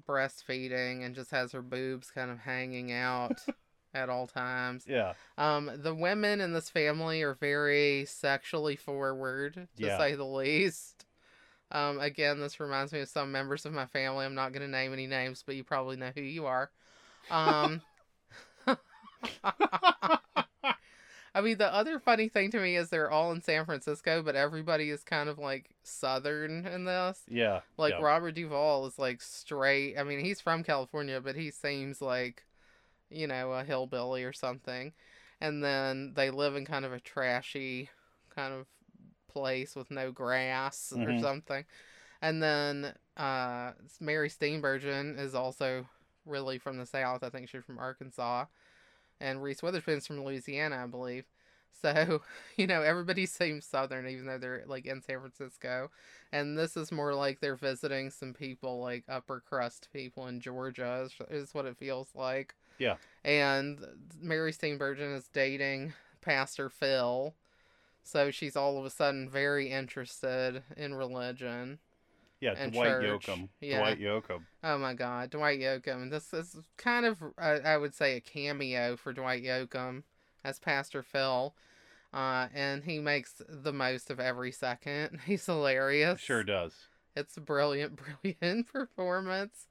breastfeeding 0.08 1.04
and 1.04 1.14
just 1.14 1.30
has 1.30 1.52
her 1.52 1.62
boobs 1.62 2.10
kind 2.10 2.30
of 2.30 2.38
hanging 2.38 2.92
out 2.92 3.40
at 3.94 4.08
all 4.08 4.26
times. 4.26 4.84
Yeah. 4.88 5.12
Um, 5.36 5.70
the 5.76 5.94
women 5.94 6.40
in 6.40 6.52
this 6.52 6.70
family 6.70 7.22
are 7.22 7.34
very 7.34 8.04
sexually 8.06 8.76
forward, 8.76 9.54
to 9.54 9.68
Yeah. 9.84 9.98
say 9.98 10.14
the 10.14 10.24
least. 10.24 11.04
Um, 11.70 11.98
again, 12.00 12.40
this 12.40 12.60
reminds 12.60 12.92
me 12.92 13.00
of 13.00 13.08
some 13.08 13.32
members 13.32 13.64
of 13.64 13.72
my 13.72 13.86
family. 13.86 14.24
I'm 14.26 14.34
not 14.34 14.52
going 14.52 14.62
to 14.62 14.68
name 14.68 14.92
any 14.92 15.06
names, 15.06 15.42
but 15.44 15.54
you 15.56 15.64
probably 15.64 15.96
know 15.96 16.12
who 16.14 16.20
you 16.22 16.46
are. 16.46 16.70
Um, 17.30 17.82
I 21.34 21.40
mean, 21.40 21.56
the 21.56 21.72
other 21.72 21.98
funny 21.98 22.28
thing 22.28 22.50
to 22.50 22.60
me 22.60 22.76
is 22.76 22.90
they're 22.90 23.10
all 23.10 23.32
in 23.32 23.40
San 23.40 23.64
Francisco, 23.64 24.22
but 24.22 24.36
everybody 24.36 24.90
is 24.90 25.02
kind 25.02 25.28
of 25.30 25.38
like 25.38 25.70
southern 25.82 26.66
in 26.66 26.84
this. 26.84 27.20
Yeah. 27.28 27.60
Like 27.78 27.94
yeah. 27.94 28.02
Robert 28.04 28.32
Duvall 28.34 28.86
is 28.86 28.98
like 28.98 29.22
straight. 29.22 29.96
I 29.98 30.02
mean, 30.04 30.20
he's 30.20 30.40
from 30.42 30.62
California, 30.62 31.20
but 31.20 31.34
he 31.34 31.50
seems 31.50 32.02
like, 32.02 32.44
you 33.10 33.26
know, 33.26 33.52
a 33.52 33.64
hillbilly 33.64 34.24
or 34.24 34.32
something. 34.32 34.92
And 35.40 35.64
then 35.64 36.12
they 36.14 36.30
live 36.30 36.54
in 36.54 36.66
kind 36.66 36.84
of 36.84 36.92
a 36.92 37.00
trashy 37.00 37.88
kind 38.34 38.52
of 38.52 38.66
place 39.28 39.74
with 39.74 39.90
no 39.90 40.12
grass 40.12 40.92
or 40.92 40.98
Mhm. 40.98 41.20
something. 41.20 41.64
And 42.20 42.42
then 42.42 42.94
uh, 43.16 43.72
Mary 44.00 44.28
Steenburgen 44.28 45.18
is 45.18 45.34
also 45.34 45.86
really 46.26 46.58
from 46.58 46.78
the 46.78 46.86
South. 46.86 47.22
I 47.22 47.30
think 47.30 47.48
she's 47.48 47.64
from 47.64 47.78
Arkansas. 47.78 48.46
And 49.20 49.42
Reese 49.42 49.62
Witherspoon's 49.62 50.06
from 50.06 50.24
Louisiana, 50.24 50.82
I 50.82 50.86
believe. 50.86 51.24
So, 51.80 52.22
you 52.56 52.66
know, 52.66 52.82
everybody 52.82 53.26
seems 53.26 53.66
Southern, 53.66 54.08
even 54.08 54.26
though 54.26 54.38
they're 54.38 54.64
like 54.66 54.86
in 54.86 55.02
San 55.02 55.20
Francisco. 55.20 55.90
And 56.32 56.58
this 56.58 56.76
is 56.76 56.92
more 56.92 57.14
like 57.14 57.40
they're 57.40 57.56
visiting 57.56 58.10
some 58.10 58.34
people, 58.34 58.80
like 58.80 59.04
upper 59.08 59.40
crust 59.40 59.88
people 59.92 60.26
in 60.26 60.40
Georgia, 60.40 61.06
is, 61.06 61.12
is 61.30 61.54
what 61.54 61.66
it 61.66 61.76
feels 61.76 62.08
like. 62.14 62.54
Yeah. 62.78 62.96
And 63.24 63.78
Mary 64.20 64.52
Steenburgen 64.52 65.16
is 65.16 65.28
dating 65.28 65.92
Pastor 66.20 66.68
Phil. 66.68 67.34
So 68.04 68.30
she's 68.30 68.56
all 68.56 68.78
of 68.78 68.84
a 68.84 68.90
sudden 68.90 69.28
very 69.30 69.70
interested 69.70 70.62
in 70.76 70.94
religion. 70.94 71.78
Yeah. 72.42 72.54
and 72.58 72.72
Dwight 72.72 72.88
church. 72.88 73.26
Yoakam. 73.26 73.48
Yeah. 73.60 73.78
Dwight 73.78 74.00
Yoakam. 74.00 74.40
Oh 74.64 74.76
my 74.76 74.94
God, 74.94 75.30
Dwight 75.30 75.60
Yoakam. 75.60 76.10
This 76.10 76.34
is 76.34 76.56
kind 76.76 77.06
of, 77.06 77.22
uh, 77.38 77.58
I 77.64 77.76
would 77.76 77.94
say, 77.94 78.16
a 78.16 78.20
cameo 78.20 78.96
for 78.96 79.12
Dwight 79.12 79.44
Yoakam 79.44 80.02
as 80.44 80.58
Pastor 80.58 81.02
Phil. 81.02 81.54
Uh, 82.12 82.48
and 82.52 82.84
he 82.84 82.98
makes 82.98 83.40
the 83.48 83.72
most 83.72 84.10
of 84.10 84.20
every 84.20 84.52
second. 84.52 85.20
He's 85.26 85.46
hilarious. 85.46 86.20
Sure 86.20 86.42
does. 86.42 86.74
It's 87.16 87.36
a 87.36 87.40
brilliant, 87.40 87.98
brilliant 88.22 88.66
performance. 88.66 89.68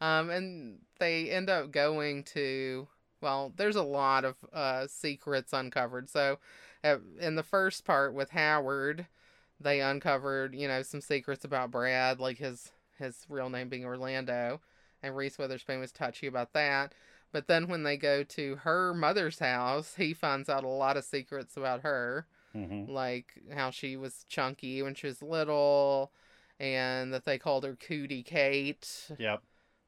Um, 0.00 0.30
and 0.30 0.78
they 0.98 1.30
end 1.30 1.50
up 1.50 1.70
going 1.70 2.24
to, 2.24 2.88
well, 3.20 3.52
there's 3.54 3.76
a 3.76 3.82
lot 3.82 4.24
of 4.24 4.36
uh, 4.52 4.86
secrets 4.88 5.52
uncovered. 5.52 6.08
So, 6.08 6.38
uh, 6.82 6.96
in 7.20 7.36
the 7.36 7.42
first 7.42 7.84
part 7.84 8.12
with 8.14 8.30
Howard, 8.30 9.06
they 9.64 9.80
uncovered, 9.80 10.54
you 10.54 10.68
know, 10.68 10.82
some 10.82 11.00
secrets 11.00 11.44
about 11.44 11.72
Brad, 11.72 12.20
like 12.20 12.38
his 12.38 12.72
his 12.98 13.26
real 13.28 13.50
name 13.50 13.68
being 13.68 13.84
Orlando, 13.84 14.60
and 15.02 15.16
Reese 15.16 15.38
Witherspoon 15.38 15.80
was 15.80 15.92
touchy 15.92 16.28
about 16.28 16.52
that. 16.52 16.94
But 17.32 17.48
then 17.48 17.66
when 17.68 17.82
they 17.82 17.96
go 17.96 18.22
to 18.22 18.56
her 18.56 18.94
mother's 18.94 19.40
house, 19.40 19.96
he 19.96 20.14
finds 20.14 20.48
out 20.48 20.62
a 20.64 20.68
lot 20.68 20.96
of 20.96 21.04
secrets 21.04 21.56
about 21.56 21.80
her 21.82 22.26
hmm 22.54 22.84
like 22.86 23.34
how 23.54 23.70
she 23.70 23.96
was 23.96 24.24
chunky 24.28 24.82
when 24.82 24.94
she 24.94 25.06
was 25.08 25.22
little 25.22 26.12
and 26.60 27.12
that 27.14 27.24
they 27.24 27.38
called 27.38 27.64
her 27.64 27.74
cootie 27.76 28.22
kate 28.22 29.10
Yep. 29.18 29.42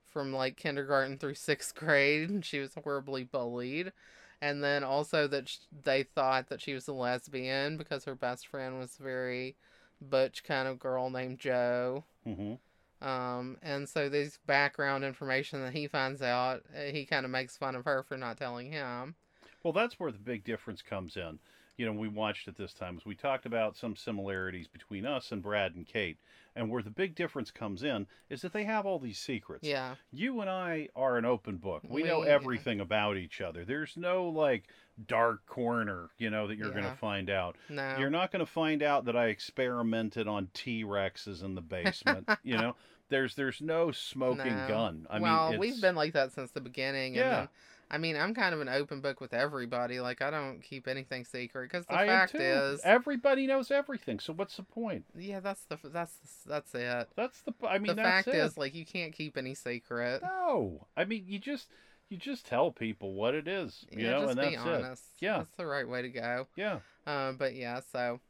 from 0.07 0.33
like 0.33 0.57
kindergarten 0.57 1.19
through 1.19 1.35
sixth 1.35 1.75
grade 1.75 2.31
and 2.31 2.45
she 2.45 2.59
was 2.59 2.75
horribly 2.75 3.23
bullied 3.23 3.93
and 4.41 4.63
then 4.63 4.85
also 4.85 5.27
that 5.27 5.49
sh- 5.49 5.59
they 5.85 6.03
thought 6.03 6.49
that 6.49 6.61
she 6.61 6.75
was 6.75 6.89
a 6.89 6.93
lesbian 6.93 7.77
because 7.77 8.05
her 8.05 8.15
best 8.15 8.47
friend 8.49 8.79
was 8.79 8.99
a 8.99 9.03
very 9.03 9.57
butch 10.01 10.45
kind 10.45 10.69
of 10.69 10.79
girl 10.79 11.11
named 11.11 11.39
joe. 11.39 12.05
Hmm 12.25 12.55
um, 13.03 13.59
and 13.63 13.89
so 13.89 14.09
this 14.09 14.39
background 14.47 15.05
information 15.05 15.63
that 15.63 15.75
he 15.75 15.87
finds 15.87 16.23
out 16.23 16.63
uh, 16.75 16.91
he 16.91 17.05
kind 17.05 17.25
of 17.25 17.31
makes 17.31 17.57
fun 17.57 17.75
of 17.75 17.85
her 17.85 18.03
for 18.03 18.17
not 18.17 18.39
telling 18.39 18.73
him. 18.73 19.15
Well, 19.63 19.73
that's 19.73 20.01
where 20.01 20.13
the 20.13 20.19
big 20.19 20.45
difference 20.45 20.81
comes 20.81 21.17
in. 21.17 21.39
You 21.77 21.87
know, 21.87 21.93
we 21.93 22.09
watched 22.09 22.49
it 22.49 22.57
this 22.57 22.73
time 22.73 22.97
as 22.97 23.05
we 23.05 23.15
talked 23.15 23.45
about 23.47 23.77
some 23.77 23.97
similarities 23.97 24.67
between 24.67 25.05
us 25.05 25.31
and 25.31 25.43
Brad 25.43 25.75
and 25.75 25.87
Kate. 25.87 26.19
And 26.55 26.71
where 26.71 26.83
the 26.83 26.89
big 26.91 27.15
difference 27.15 27.51
comes 27.51 27.83
in 27.83 28.07
is 28.31 28.41
that 28.41 28.55
they 28.55 28.65
have 28.65 28.87
all 28.87 28.99
these 28.99 29.19
secrets. 29.19 29.69
yeah 29.69 29.97
You 30.11 30.41
and 30.41 30.49
I 30.49 30.89
are 30.97 31.19
an 31.19 31.27
open 31.27 31.59
book. 31.59 31.83
We, 31.87 32.03
know 32.03 32.21
We- 32.21 32.29
everything 32.29 32.81
about 32.81 33.19
each 33.19 33.43
other. 33.43 33.67
There's 33.67 33.95
no 33.97 34.29
like 34.29 34.65
dark 35.07 35.45
corner, 35.45 36.09
you 36.17 36.31
know, 36.31 36.47
that 36.47 36.57
you're 36.57 36.71
going 36.71 36.85
to 36.85 36.97
find 36.97 37.29
out. 37.29 37.57
no 37.69 37.97
You're 37.99 38.09
not 38.09 38.33
going 38.33 38.41
to 38.45 38.51
find 38.51 38.83
out 38.83 39.05
that 39.05 39.17
I 39.17 39.27
experimented 39.27 40.27
on 40.27 40.49
T-Rexes 40.55 41.45
in 41.45 41.55
the 41.55 41.61
basement, 41.61 42.27
you 42.43 42.57
know. 42.57 42.75
There's 43.09 43.35
there's 43.37 43.61
no 43.61 43.93
smoking 43.93 44.57
No. 44.57 44.67
gun. 44.67 45.07
I 45.09 45.21
well, 45.21 45.51
mean, 45.51 45.61
we've 45.61 45.81
been 45.81 45.95
like 45.95 46.15
that 46.15 46.33
since 46.33 46.51
the 46.51 46.61
beginning. 46.61 47.15
Yeah. 47.15 47.23
And 47.23 47.33
then, 47.33 47.49
I 47.91 47.99
mean, 47.99 48.17
I'm 48.17 48.35
kind 48.35 48.53
of 48.55 48.61
an 48.61 48.69
open 48.69 49.01
book 49.01 49.21
with 49.21 49.33
everybody. 49.33 50.01
Like, 50.01 50.21
I 50.21 50.31
don't 50.31 50.61
keep 50.61 50.89
anything 50.89 51.25
secret 51.25 51.71
because 51.71 51.87
the 51.87 51.95
I 51.95 52.07
fact 52.07 52.35
is, 52.35 52.81
everybody 52.83 53.47
knows 53.47 53.71
everything. 53.71 54.19
So 54.19 54.33
what's 54.33 54.57
the 54.57 54.65
point? 54.65 55.05
yeah, 55.17 55.39
that's 55.41 55.63
the 55.67 55.79
that's 55.85 56.15
that's 56.47 56.75
it. 56.75 57.09
That's 57.17 57.43
the. 57.43 57.53
I 57.69 57.79
mean, 57.79 57.89
the 57.89 58.03
that's 58.03 58.25
fact 58.27 58.29
it. 58.29 58.35
is, 58.37 58.59
like, 58.59 58.75
you 58.75 58.85
can't 58.85 59.13
keep 59.13 59.37
any 59.39 59.55
secret. 59.55 60.21
No, 60.23 60.87
I 60.97 61.05
mean 61.05 61.25
you 61.29 61.39
just 61.39 61.69
you 62.09 62.17
just 62.17 62.47
tell 62.47 62.71
people 62.73 63.15
what 63.15 63.35
it 63.35 63.47
is, 63.49 63.85
you 63.91 64.05
yeah, 64.05 64.11
know, 64.13 64.21
just 64.23 64.31
and 64.31 64.39
that's 64.39 64.49
be 64.49 64.55
it. 64.55 64.59
honest. 64.59 65.03
Yeah. 65.21 65.39
that's 65.39 65.51
the 65.57 65.67
right 65.67 65.89
way 65.89 66.03
to 66.03 66.09
go. 66.09 66.47
Yeah, 66.57 66.79
Um, 67.07 67.37
but 67.37 67.55
yeah, 67.55 67.81
so. 67.93 68.21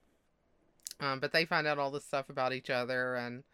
Um, 0.98 1.20
but 1.20 1.32
they 1.32 1.44
find 1.44 1.66
out 1.66 1.78
all 1.78 1.90
this 1.90 2.04
stuff 2.06 2.30
about 2.30 2.54
each 2.54 2.70
other, 2.70 3.16
and 3.16 3.44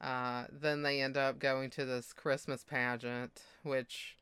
uh, 0.00 0.44
then 0.50 0.82
they 0.82 1.00
end 1.00 1.16
up 1.16 1.38
going 1.38 1.70
to 1.70 1.84
this 1.84 2.12
Christmas 2.12 2.64
pageant, 2.64 3.40
which 3.62 4.16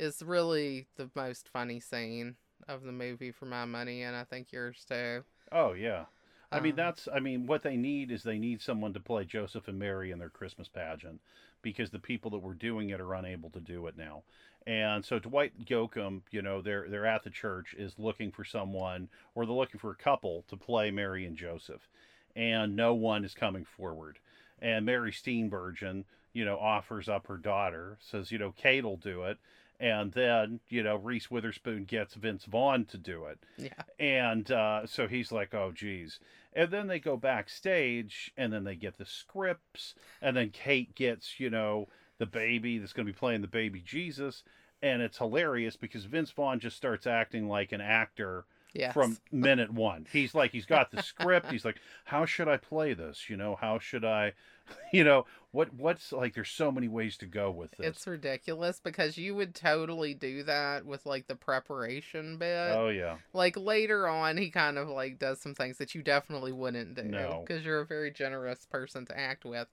is 0.00 0.22
really 0.22 0.88
the 0.96 1.10
most 1.14 1.48
funny 1.48 1.80
scene 1.80 2.36
of 2.68 2.82
the 2.84 2.92
movie 2.92 3.32
for 3.32 3.46
my 3.46 3.64
money, 3.66 4.02
and 4.02 4.16
I 4.16 4.24
think 4.24 4.52
yours 4.52 4.84
too. 4.88 5.24
Oh 5.52 5.72
yeah. 5.72 6.06
I 6.52 6.60
mean 6.60 6.72
Um, 6.72 6.76
that's 6.76 7.08
I 7.12 7.20
mean 7.20 7.46
what 7.46 7.62
they 7.62 7.76
need 7.76 8.10
is 8.10 8.22
they 8.22 8.38
need 8.38 8.60
someone 8.60 8.92
to 8.94 9.00
play 9.00 9.24
Joseph 9.24 9.68
and 9.68 9.78
Mary 9.78 10.10
in 10.10 10.18
their 10.18 10.28
Christmas 10.30 10.68
pageant 10.68 11.20
because 11.62 11.90
the 11.90 11.98
people 11.98 12.30
that 12.32 12.38
were 12.38 12.54
doing 12.54 12.90
it 12.90 13.00
are 13.00 13.14
unable 13.14 13.50
to 13.50 13.60
do 13.60 13.86
it 13.86 13.96
now. 13.96 14.22
And 14.66 15.04
so 15.04 15.18
Dwight 15.18 15.52
Yoakam, 15.64 16.22
you 16.30 16.42
know, 16.42 16.60
they're 16.62 16.88
they're 16.88 17.06
at 17.06 17.22
the 17.24 17.30
church 17.30 17.74
is 17.78 17.98
looking 17.98 18.32
for 18.32 18.44
someone 18.44 19.08
or 19.34 19.46
they're 19.46 19.54
looking 19.54 19.80
for 19.80 19.90
a 19.90 19.96
couple 19.96 20.44
to 20.48 20.56
play 20.56 20.90
Mary 20.90 21.24
and 21.26 21.36
Joseph. 21.36 21.88
And 22.36 22.76
no 22.76 22.94
one 22.94 23.24
is 23.24 23.34
coming 23.34 23.64
forward. 23.64 24.18
And 24.60 24.84
Mary 24.86 25.12
Steenburgen, 25.12 26.04
you 26.32 26.44
know, 26.44 26.58
offers 26.58 27.08
up 27.08 27.26
her 27.26 27.38
daughter, 27.38 27.98
says, 28.00 28.30
you 28.30 28.38
know, 28.38 28.52
Kate 28.52 28.84
will 28.84 28.96
do 28.96 29.22
it. 29.24 29.38
And 29.80 30.12
then, 30.12 30.60
you 30.68 30.82
know, 30.82 30.96
Reese 30.96 31.30
Witherspoon 31.30 31.84
gets 31.84 32.12
Vince 32.12 32.44
Vaughn 32.44 32.84
to 32.84 32.98
do 32.98 33.24
it. 33.24 33.38
Yeah. 33.56 33.70
And 33.98 34.50
uh, 34.50 34.86
so 34.86 35.08
he's 35.08 35.32
like, 35.32 35.54
oh, 35.54 35.72
geez. 35.74 36.20
And 36.52 36.70
then 36.70 36.86
they 36.86 37.00
go 37.00 37.16
backstage 37.16 38.30
and 38.36 38.52
then 38.52 38.64
they 38.64 38.76
get 38.76 38.98
the 38.98 39.06
scripts. 39.06 39.94
And 40.20 40.36
then 40.36 40.50
Kate 40.50 40.94
gets, 40.94 41.40
you 41.40 41.48
know, 41.48 41.88
the 42.18 42.26
baby 42.26 42.76
that's 42.76 42.92
going 42.92 43.06
to 43.06 43.12
be 43.12 43.18
playing 43.18 43.40
the 43.40 43.48
baby 43.48 43.80
Jesus. 43.80 44.42
And 44.82 45.00
it's 45.00 45.16
hilarious 45.16 45.76
because 45.76 46.04
Vince 46.04 46.30
Vaughn 46.30 46.60
just 46.60 46.76
starts 46.76 47.06
acting 47.06 47.48
like 47.48 47.72
an 47.72 47.80
actor 47.80 48.44
Yes. 48.72 48.94
from 48.94 49.18
minute 49.32 49.72
one. 49.72 50.06
He's 50.12 50.34
like, 50.34 50.52
he's 50.52 50.66
got 50.66 50.90
the 50.90 51.02
script. 51.02 51.50
He's 51.50 51.64
like, 51.64 51.76
how 52.04 52.24
should 52.24 52.48
I 52.48 52.56
play 52.56 52.94
this? 52.94 53.28
You 53.28 53.36
know, 53.36 53.56
how 53.60 53.78
should 53.78 54.04
I, 54.04 54.34
you 54.92 55.02
know, 55.04 55.26
what, 55.50 55.74
what's 55.74 56.12
like, 56.12 56.34
there's 56.34 56.50
so 56.50 56.70
many 56.70 56.86
ways 56.86 57.16
to 57.18 57.26
go 57.26 57.50
with 57.50 57.72
this. 57.72 57.86
It's 57.86 58.06
ridiculous 58.06 58.80
because 58.82 59.18
you 59.18 59.34
would 59.34 59.54
totally 59.54 60.14
do 60.14 60.44
that 60.44 60.86
with 60.86 61.04
like 61.06 61.26
the 61.26 61.34
preparation 61.34 62.38
bit. 62.38 62.70
oh, 62.76 62.88
yeah. 62.88 63.16
Like 63.32 63.56
later 63.56 64.06
on, 64.06 64.36
he 64.36 64.50
kind 64.50 64.78
of 64.78 64.88
like 64.88 65.18
does 65.18 65.40
some 65.40 65.54
things 65.54 65.78
that 65.78 65.94
you 65.94 66.02
definitely 66.02 66.52
wouldn't 66.52 66.94
do 66.94 67.02
No. 67.02 67.44
because 67.46 67.64
you're 67.64 67.80
a 67.80 67.86
very 67.86 68.12
generous 68.12 68.66
person 68.70 69.04
to 69.06 69.18
act 69.18 69.44
with. 69.44 69.66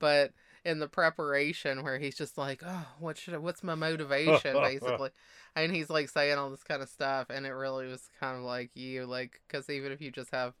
But 0.00 0.32
in 0.64 0.78
the 0.78 0.88
preparation, 0.88 1.82
where 1.82 1.98
he's 1.98 2.16
just 2.16 2.36
like, 2.38 2.62
"Oh, 2.66 2.86
what 2.98 3.18
should 3.18 3.34
I, 3.34 3.38
what's 3.38 3.62
my 3.62 3.74
motivation?" 3.74 4.52
basically, 4.60 5.10
and 5.56 5.74
he's 5.74 5.90
like 5.90 6.08
saying 6.08 6.38
all 6.38 6.50
this 6.50 6.62
kind 6.62 6.82
of 6.82 6.88
stuff, 6.88 7.28
and 7.30 7.46
it 7.46 7.50
really 7.52 7.86
was 7.86 8.08
kind 8.20 8.36
of 8.38 8.44
like 8.44 8.70
you, 8.74 9.06
like 9.06 9.40
because 9.46 9.68
even 9.70 9.92
if 9.92 10.00
you 10.00 10.10
just 10.10 10.30
have, 10.32 10.54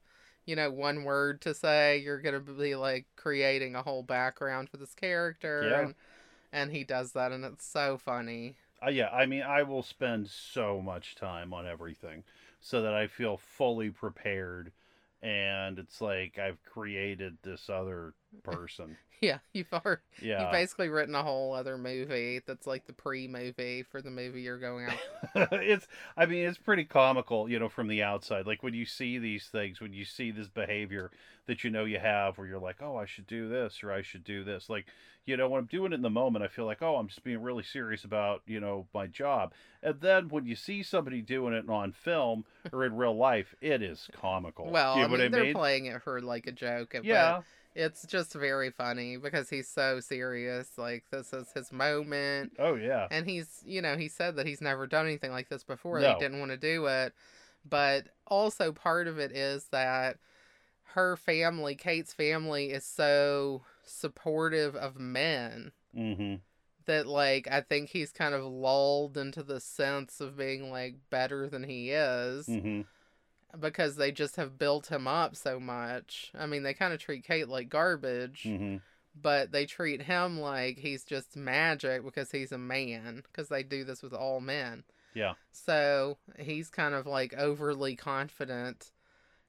you 0.46 0.56
know, 0.56 0.70
one 0.70 1.04
word 1.04 1.40
to 1.42 1.54
say, 1.54 1.98
you're 1.98 2.20
gonna 2.20 2.40
be 2.40 2.74
like 2.76 3.06
creating 3.16 3.74
a 3.74 3.82
whole 3.82 4.02
background 4.02 4.68
for 4.70 4.76
this 4.78 4.94
character, 4.94 5.68
Yeah. 5.70 5.80
and 5.82 5.94
and 6.52 6.72
he 6.72 6.84
does 6.84 7.12
that, 7.12 7.32
and 7.32 7.44
it's 7.44 7.66
so 7.66 7.98
funny. 7.98 8.56
Uh, 8.84 8.90
yeah, 8.90 9.10
I 9.10 9.26
mean, 9.26 9.42
I 9.42 9.62
will 9.62 9.82
spend 9.82 10.28
so 10.28 10.80
much 10.80 11.14
time 11.14 11.52
on 11.52 11.66
everything 11.66 12.24
so 12.60 12.82
that 12.82 12.94
I 12.94 13.06
feel 13.06 13.36
fully 13.36 13.90
prepared. 13.90 14.72
And 15.22 15.78
it's 15.78 16.00
like 16.00 16.38
I've 16.38 16.62
created 16.64 17.36
this 17.42 17.68
other 17.68 18.14
person. 18.42 18.96
Yeah, 19.22 19.38
you've 19.52 19.70
already 19.72 20.00
Yeah. 20.22 20.42
You've 20.42 20.52
basically 20.52 20.88
written 20.88 21.14
a 21.14 21.22
whole 21.22 21.52
other 21.52 21.76
movie 21.76 22.40
that's 22.46 22.66
like 22.66 22.86
the 22.86 22.94
pre-movie 22.94 23.82
for 23.82 24.00
the 24.00 24.10
movie 24.10 24.40
you're 24.40 24.58
going 24.58 24.86
out. 24.86 25.48
it's 25.52 25.86
I 26.16 26.24
mean 26.24 26.46
it's 26.46 26.56
pretty 26.56 26.84
comical, 26.84 27.48
you 27.48 27.58
know, 27.58 27.68
from 27.68 27.88
the 27.88 28.02
outside. 28.02 28.46
Like 28.46 28.62
when 28.62 28.72
you 28.72 28.86
see 28.86 29.18
these 29.18 29.44
things, 29.46 29.80
when 29.80 29.92
you 29.92 30.06
see 30.06 30.30
this 30.30 30.48
behavior 30.48 31.10
that 31.46 31.64
you 31.64 31.70
know 31.70 31.84
you 31.84 31.98
have 31.98 32.38
where 32.38 32.46
you're 32.46 32.58
like, 32.60 32.76
"Oh, 32.80 32.96
I 32.96 33.04
should 33.06 33.26
do 33.26 33.48
this 33.48 33.82
or 33.82 33.92
I 33.92 34.02
should 34.02 34.24
do 34.24 34.42
this." 34.44 34.70
Like, 34.70 34.86
you 35.26 35.36
know, 35.36 35.48
when 35.48 35.58
I'm 35.60 35.66
doing 35.66 35.92
it 35.92 35.96
in 35.96 36.02
the 36.02 36.10
moment, 36.10 36.44
I 36.44 36.48
feel 36.48 36.64
like, 36.64 36.80
"Oh, 36.80 36.96
I'm 36.96 37.08
just 37.08 37.24
being 37.24 37.42
really 37.42 37.62
serious 37.62 38.04
about, 38.04 38.42
you 38.46 38.60
know, 38.60 38.86
my 38.94 39.06
job." 39.06 39.52
And 39.82 40.00
then 40.00 40.28
when 40.28 40.46
you 40.46 40.54
see 40.56 40.82
somebody 40.82 41.20
doing 41.22 41.52
it 41.54 41.68
on 41.68 41.92
film 41.92 42.44
or 42.72 42.84
in 42.84 42.96
real 42.96 43.16
life, 43.16 43.54
it 43.60 43.82
is 43.82 44.08
comical. 44.12 44.70
Well, 44.70 44.96
you 44.96 45.04
I 45.04 45.08
mean, 45.08 45.10
what 45.10 45.20
I 45.20 45.28
they're 45.28 45.44
mean? 45.44 45.54
playing 45.54 45.86
it 45.86 46.02
for 46.02 46.20
like 46.20 46.46
a 46.46 46.52
joke, 46.52 46.90
but 46.92 47.04
yeah. 47.04 47.42
It's 47.74 48.04
just 48.06 48.32
very 48.32 48.70
funny 48.70 49.16
because 49.16 49.48
he's 49.50 49.68
so 49.68 50.00
serious. 50.00 50.76
Like 50.76 51.04
this 51.10 51.32
is 51.32 51.50
his 51.52 51.72
moment, 51.72 52.52
Oh 52.58 52.74
yeah. 52.74 53.06
and 53.10 53.28
he's, 53.28 53.62
you 53.64 53.80
know, 53.82 53.96
he 53.96 54.08
said 54.08 54.36
that 54.36 54.46
he's 54.46 54.60
never 54.60 54.86
done 54.86 55.06
anything 55.06 55.30
like 55.32 55.48
this 55.48 55.64
before. 55.64 56.00
No. 56.00 56.14
He 56.14 56.18
didn't 56.20 56.40
want 56.40 56.50
to 56.50 56.56
do 56.56 56.86
it, 56.86 57.14
but 57.68 58.08
also 58.26 58.72
part 58.72 59.06
of 59.06 59.18
it 59.18 59.32
is 59.32 59.66
that 59.72 60.16
her 60.94 61.16
family, 61.16 61.76
Kate's 61.76 62.12
family, 62.12 62.70
is 62.70 62.84
so 62.84 63.62
supportive 63.84 64.74
of 64.76 64.98
men. 64.98 65.72
Mhm. 65.96 66.40
that 66.86 67.06
like 67.06 67.46
I 67.48 67.60
think 67.60 67.90
he's 67.90 68.10
kind 68.10 68.34
of 68.34 68.42
lulled 68.44 69.16
into 69.16 69.42
the 69.44 69.60
sense 69.60 70.20
of 70.20 70.36
being 70.36 70.70
like 70.72 70.96
better 71.10 71.46
than 71.46 71.62
he 71.64 71.90
is 71.92 72.48
Mhm. 72.48 72.84
Because 73.58 73.96
they 73.96 74.12
just 74.12 74.36
have 74.36 74.58
built 74.58 74.90
him 74.90 75.08
up 75.08 75.34
so 75.36 75.58
much. 75.58 76.30
I 76.38 76.46
mean, 76.46 76.62
they 76.62 76.74
kind 76.74 76.92
of 76.92 77.00
treat 77.00 77.24
Kate 77.24 77.48
like 77.48 77.68
garbage, 77.68 78.44
Mhm. 78.44 78.80
but 79.14 79.50
they 79.52 79.66
treat 79.66 80.02
him 80.02 80.38
like 80.38 80.78
he's 80.78 81.04
just 81.04 81.36
magic 81.36 82.04
because 82.04 82.30
he's 82.30 82.52
a 82.52 82.58
man 82.58 83.22
because 83.24 83.48
they 83.48 83.62
do 83.62 83.84
this 83.84 84.02
with 84.02 84.12
all 84.12 84.40
men. 84.40 84.84
Yeah. 85.14 85.34
So, 85.50 86.18
he's 86.38 86.70
kind 86.70 86.94
of 86.94 87.06
like 87.06 87.34
overly 87.34 87.96
confident 87.96 88.92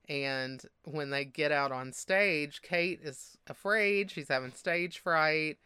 and 0.10 0.66
when 0.84 1.10
they 1.12 1.24
get 1.24 1.52
out 1.52 1.72
on 1.72 1.94
stage, 1.94 2.62
Kate 2.62 3.00
is 3.02 3.38
afraid. 3.48 4.12
She's 4.12 4.28
having 4.28 4.52
stage 4.52 5.00
fright. 5.00 5.58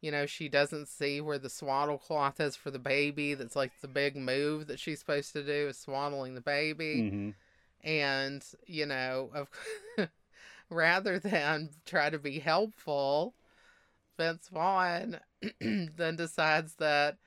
You 0.00 0.10
know, 0.10 0.26
she 0.26 0.50
doesn't 0.50 0.86
see 0.86 1.20
where 1.22 1.38
the 1.38 1.48
swaddle 1.48 1.96
cloth 1.98 2.38
is 2.38 2.54
for 2.56 2.70
the 2.70 2.78
baby. 2.78 3.32
That's 3.34 3.56
like 3.56 3.72
the 3.80 3.88
big 3.88 4.16
move 4.16 4.66
that 4.66 4.78
she's 4.78 4.98
supposed 5.00 5.32
to 5.32 5.42
do 5.42 5.68
is 5.68 5.78
swaddling 5.78 6.34
the 6.34 6.42
baby. 6.42 7.10
Mhm. 7.10 7.34
And, 7.84 8.44
you 8.66 8.86
know, 8.86 9.30
of 9.34 9.48
rather 10.70 11.18
than 11.18 11.70
try 11.84 12.10
to 12.10 12.18
be 12.18 12.38
helpful, 12.38 13.34
Vince 14.16 14.48
Vaughn 14.48 15.20
then 15.60 16.16
decides 16.16 16.76
that 16.76 17.18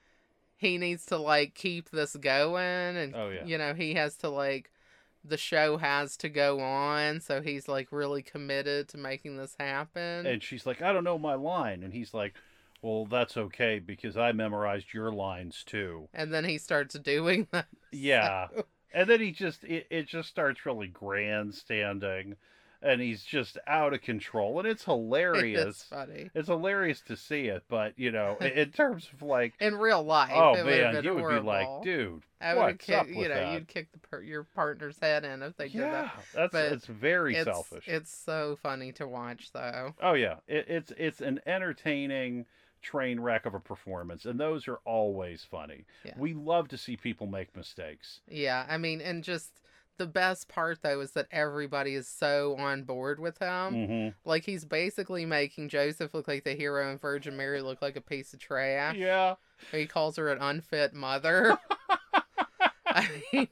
he 0.56 0.78
needs 0.78 1.06
to 1.08 1.18
like 1.18 1.54
keep 1.54 1.92
this 1.92 2.16
going 2.16 2.98
and 2.98 3.16
Oh, 3.16 3.30
yeah. 3.30 3.46
you 3.46 3.58
know, 3.58 3.74
he 3.74 3.94
has 3.94 4.16
to 4.18 4.30
like 4.30 4.72
the 5.24 5.38
show 5.38 5.78
has 5.78 6.16
to 6.18 6.30
go 6.30 6.60
on, 6.60 7.20
so 7.20 7.42
he's 7.42 7.68
like 7.68 7.92
really 7.92 8.22
committed 8.22 8.88
to 8.90 8.98
making 8.98 9.38
this 9.38 9.56
happen. 9.60 10.26
And 10.26 10.42
she's 10.42 10.66
like, 10.66 10.82
"I 10.82 10.94
don't 10.94 11.04
know 11.04 11.18
my 11.18 11.34
line." 11.34 11.84
And 11.84 11.94
he's 11.94 12.14
like, 12.14 12.36
"Well, 12.82 13.06
that's 13.06 13.36
okay 13.36 13.80
because 13.80 14.16
I 14.16 14.32
memorized 14.32 14.94
your 14.94 15.12
lines 15.12 15.64
too." 15.66 16.08
And 16.14 16.34
then 16.34 16.46
he 16.46 16.58
starts 16.58 16.98
doing 17.00 17.48
that. 17.52 17.68
Yeah. 17.92 18.48
And 18.94 19.10
then 19.10 19.20
he 19.20 19.32
just 19.32 19.64
it, 19.64 19.88
it 19.90 20.08
just 20.08 20.30
starts 20.30 20.66
really 20.66 20.88
grandstanding 20.88 22.36
and 22.82 23.02
he's 23.02 23.24
just 23.24 23.58
out 23.68 23.94
of 23.94 24.02
control 24.02 24.60
and 24.60 24.68
it's 24.68 24.84
It's 24.84 24.86
hilarious. 24.86 25.84
funny. 25.90 26.30
It's 26.34 26.48
hilarious 26.48 27.02
to 27.02 27.18
see 27.18 27.48
it, 27.48 27.64
but 27.70 27.98
you 27.98 28.12
know, 28.12 28.38
in, 28.42 28.72
terms 28.72 29.10
of 29.14 29.22
like 29.24 29.54
In 29.60 29.76
real 29.76 30.04
life, 30.04 30.32
oh 30.34 30.54
it 30.54 30.66
man, 30.66 31.04
you 31.04 31.14
would 31.16 31.22
horrible. 31.22 31.42
be 31.42 31.48
like, 31.48 31.84
dude, 31.84 32.24
I 32.40 32.54
would 32.54 32.64
what's 32.64 32.86
kick, 32.86 32.96
up 32.96 33.08
with 33.08 33.16
you 33.16 33.30
know, 33.30 33.36
that? 33.36 33.54
you'd 33.54 33.68
kick 33.68 33.92
the 33.92 34.00
per- 34.00 34.22
your 34.22 34.44
partner's 34.44 35.00
head 35.00 35.26
in 35.26 35.42
if 35.42 35.58
they 35.58 35.70
did 35.70 35.76
yeah, 35.80 35.92
that. 35.92 36.26
that's 36.36 36.52
But 36.54 36.72
it's 36.74 36.86
very 36.86 37.36
It's, 37.36 37.46
selfish. 37.46 37.88
It's 37.88 38.12
so 38.12 38.58
funny 38.62 38.92
to 38.94 39.08
watch, 39.08 39.52
though. 39.54 39.96
Oh 40.02 40.14
yeah, 40.14 40.36
it, 40.48 40.66
it's 40.70 40.92
it's 40.98 41.22
an 41.22 41.40
entertaining 41.48 42.46
train 42.82 43.20
wreck 43.20 43.46
of 43.46 43.54
a 43.54 43.60
performance, 43.60 44.26
and 44.26 44.40
those 44.40 44.68
are 44.68 44.80
always 44.86 45.44
funny. 45.44 45.86
Yeah. 46.04 46.14
We 46.18 46.34
love 46.34 46.68
to 46.70 46.78
see 46.78 46.96
people 46.98 47.28
make 47.28 47.56
mistakes. 47.56 48.22
Yeah, 48.28 48.66
I 48.70 48.78
mean, 48.78 49.02
and 49.02 49.24
just 49.24 49.52
the 49.98 50.06
best 50.06 50.48
part 50.48 50.84
though 50.84 51.02
is 51.02 51.12
that 51.12 51.28
everybody 51.32 51.96
is 51.96 52.08
so 52.08 52.56
on 52.58 52.84
board 52.84 53.20
with 53.20 53.40
him. 53.40 53.86
hmm 53.88 54.30
Like 54.30 54.46
he's 54.46 54.64
basically 54.64 55.26
making 55.26 55.70
Joseph 55.70 56.14
look 56.14 56.28
like 56.28 56.44
the 56.44 56.54
hero 56.54 56.90
and 56.92 57.02
Virgin 57.02 57.36
Mary 57.36 57.62
look 57.62 57.82
like 57.82 57.96
a 57.96 58.02
piece 58.02 58.34
of 58.34 58.40
trash. 58.40 58.96
Yeah, 58.96 59.36
He 59.72 59.86
calls 59.88 60.16
her 60.18 60.30
an 60.32 60.38
unfit 60.40 60.94
mother. 60.94 61.58
I 62.98 63.08
mean, 63.34 63.48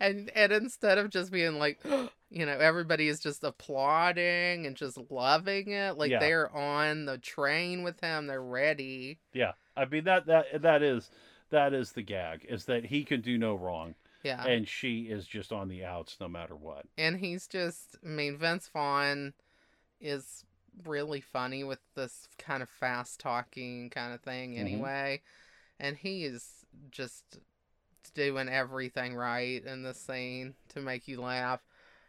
and 0.00 0.30
and 0.34 0.52
instead 0.52 0.98
of 0.98 1.10
just 1.10 1.30
being 1.30 1.58
like, 1.58 1.80
you 2.30 2.46
know, 2.46 2.58
everybody 2.58 3.08
is 3.08 3.20
just 3.20 3.44
applauding 3.44 4.66
and 4.66 4.76
just 4.76 4.98
loving 5.10 5.70
it, 5.72 5.96
like 5.96 6.10
Yeah. 6.10 6.18
they're 6.20 6.54
on 6.54 7.04
the 7.06 7.18
train 7.18 7.82
with 7.82 8.00
him, 8.00 8.26
they're 8.26 8.42
ready. 8.42 9.18
yeah. 9.32 9.52
I 9.76 9.84
mean 9.84 10.04
that 10.04 10.26
that 10.26 10.62
that 10.62 10.82
is 10.82 11.10
that 11.50 11.74
is 11.74 11.92
the 11.92 12.02
gag 12.02 12.46
is 12.48 12.64
that 12.64 12.86
he 12.86 13.04
can 13.04 13.20
do 13.20 13.36
no 13.38 13.54
wrong, 13.54 13.94
Yeah. 14.24 14.42
and 14.44 14.66
she 14.66 15.02
is 15.02 15.26
just 15.26 15.52
on 15.52 15.68
the 15.68 15.84
outs 15.84 16.16
no 16.20 16.28
matter 16.28 16.56
what. 16.56 16.86
and 16.96 17.18
he's 17.18 17.46
just 17.46 17.96
i 18.04 18.08
mean 18.08 18.38
vince 18.38 18.68
vaughn 18.72 19.34
is 20.00 20.44
really 20.84 21.20
funny 21.20 21.62
with 21.64 21.78
this 21.94 22.28
kind 22.38 22.62
of 22.62 22.68
fast 22.68 23.20
talking 23.20 23.88
kind 23.90 24.12
of 24.14 24.20
thing 24.22 24.54
Mhm. 24.54 24.60
anyway 24.60 25.22
and 25.78 25.96
he 25.98 26.24
is 26.24 26.64
just 26.90 27.38
doing 28.10 28.48
everything 28.48 29.14
right 29.14 29.64
in 29.64 29.82
this 29.82 30.00
scene 30.00 30.54
to 30.70 30.80
make 30.80 31.08
you 31.08 31.20
laugh 31.20 31.60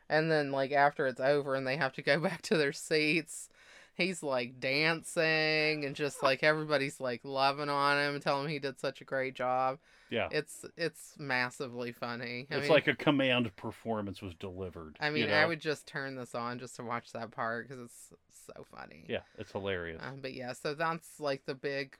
And 0.09 0.31
then 0.31 0.51
like 0.51 0.71
after 0.71 1.07
it's 1.07 1.19
over 1.19 1.55
and 1.55 1.67
they 1.67 1.77
have 1.77 1.93
to 1.93 2.01
go 2.01 2.19
back 2.21 2.41
to 2.43 2.57
their 2.57 2.73
seats, 2.73 3.49
he's 3.95 4.23
like 4.23 4.59
dancing 4.59 5.85
and 5.85 5.95
just 5.95 6.23
like 6.23 6.43
everybody's 6.43 6.99
like 6.99 7.21
loving 7.23 7.69
on 7.69 7.97
him 7.97 8.13
and 8.15 8.23
telling 8.23 8.45
him 8.45 8.51
he 8.51 8.59
did 8.59 8.79
such 8.79 9.01
a 9.01 9.05
great 9.05 9.35
job. 9.35 9.79
Yeah. 10.09 10.29
It's 10.31 10.65
it's 10.77 11.15
massively 11.17 11.91
funny. 11.91 12.47
I 12.51 12.55
it's 12.55 12.69
mean, 12.69 12.71
like 12.71 12.87
a 12.87 12.95
command 12.95 13.53
performance 13.57 14.21
was 14.21 14.33
delivered. 14.35 14.97
I 15.01 15.09
you 15.15 15.25
mean, 15.25 15.27
know? 15.27 15.35
I 15.35 15.45
would 15.45 15.59
just 15.59 15.87
turn 15.87 16.15
this 16.15 16.33
on 16.35 16.59
just 16.59 16.77
to 16.77 16.83
watch 16.83 17.11
that 17.13 17.31
part 17.31 17.67
because 17.67 17.83
it's 17.83 18.13
so 18.45 18.65
funny. 18.73 19.05
Yeah, 19.09 19.21
it's 19.37 19.51
hilarious. 19.51 20.01
Uh, 20.01 20.11
but 20.21 20.33
yeah, 20.33 20.53
so 20.53 20.73
that's 20.73 21.19
like 21.19 21.45
the 21.45 21.55
big 21.55 21.97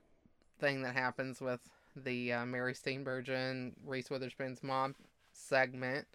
thing 0.60 0.84
that 0.84 0.96
happens 0.96 1.42
with 1.42 1.62
the 2.04 2.34
uh, 2.34 2.46
Mary 2.46 2.74
Steenburgen, 2.74 3.74
Reese 3.86 4.10
Witherspoon's 4.10 4.64
mom 4.64 4.96
segment. 5.34 6.08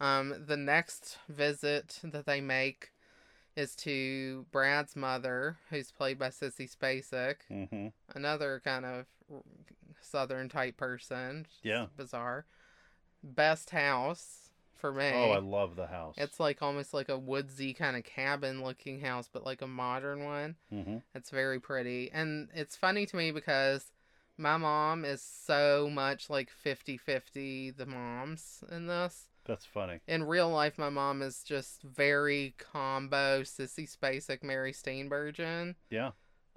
Um, 0.00 0.44
the 0.46 0.56
next 0.56 1.18
visit 1.28 2.00
that 2.02 2.26
they 2.26 2.40
make 2.40 2.92
is 3.56 3.74
to 3.76 4.46
Brad's 4.52 4.96
mother, 4.96 5.58
who's 5.68 5.90
played 5.92 6.18
by 6.18 6.28
Sissy 6.28 6.70
Spacek, 6.74 7.36
hmm 7.48 7.88
another 8.14 8.60
kind 8.64 8.84
of 8.84 9.06
southern 10.00 10.48
type 10.48 10.76
person. 10.76 11.46
Yeah. 11.62 11.86
bizarre. 11.96 12.46
Best 13.22 13.70
house 13.70 14.48
for 14.74 14.92
me. 14.92 15.10
Oh, 15.12 15.30
I 15.30 15.38
love 15.38 15.76
the 15.76 15.86
house. 15.86 16.14
It's 16.18 16.40
like 16.40 16.62
almost 16.62 16.94
like 16.94 17.08
a 17.08 17.18
woodsy 17.18 17.74
kind 17.74 17.96
of 17.96 18.04
cabin 18.04 18.62
looking 18.64 19.00
house, 19.00 19.28
but 19.30 19.44
like 19.44 19.62
a 19.62 19.66
modern 19.66 20.24
one. 20.24 20.56
hmm 20.70 20.98
It's 21.14 21.30
very 21.30 21.60
pretty. 21.60 22.10
And 22.12 22.48
it's 22.54 22.76
funny 22.76 23.04
to 23.06 23.16
me 23.16 23.30
because 23.30 23.92
my 24.40 24.56
mom 24.56 25.04
is 25.04 25.22
so 25.22 25.90
much 25.92 26.30
like 26.30 26.50
50 26.50 26.96
50 26.96 27.70
the 27.72 27.86
moms 27.86 28.64
in 28.70 28.86
this. 28.86 29.28
That's 29.44 29.64
funny. 29.64 30.00
In 30.06 30.24
real 30.24 30.50
life, 30.50 30.78
my 30.78 30.90
mom 30.90 31.22
is 31.22 31.42
just 31.42 31.82
very 31.82 32.54
combo 32.58 33.42
Sissy 33.42 33.88
Spacek, 33.90 34.42
Mary 34.42 34.72
Steenburgen. 34.72 35.74
Yeah, 35.90 36.12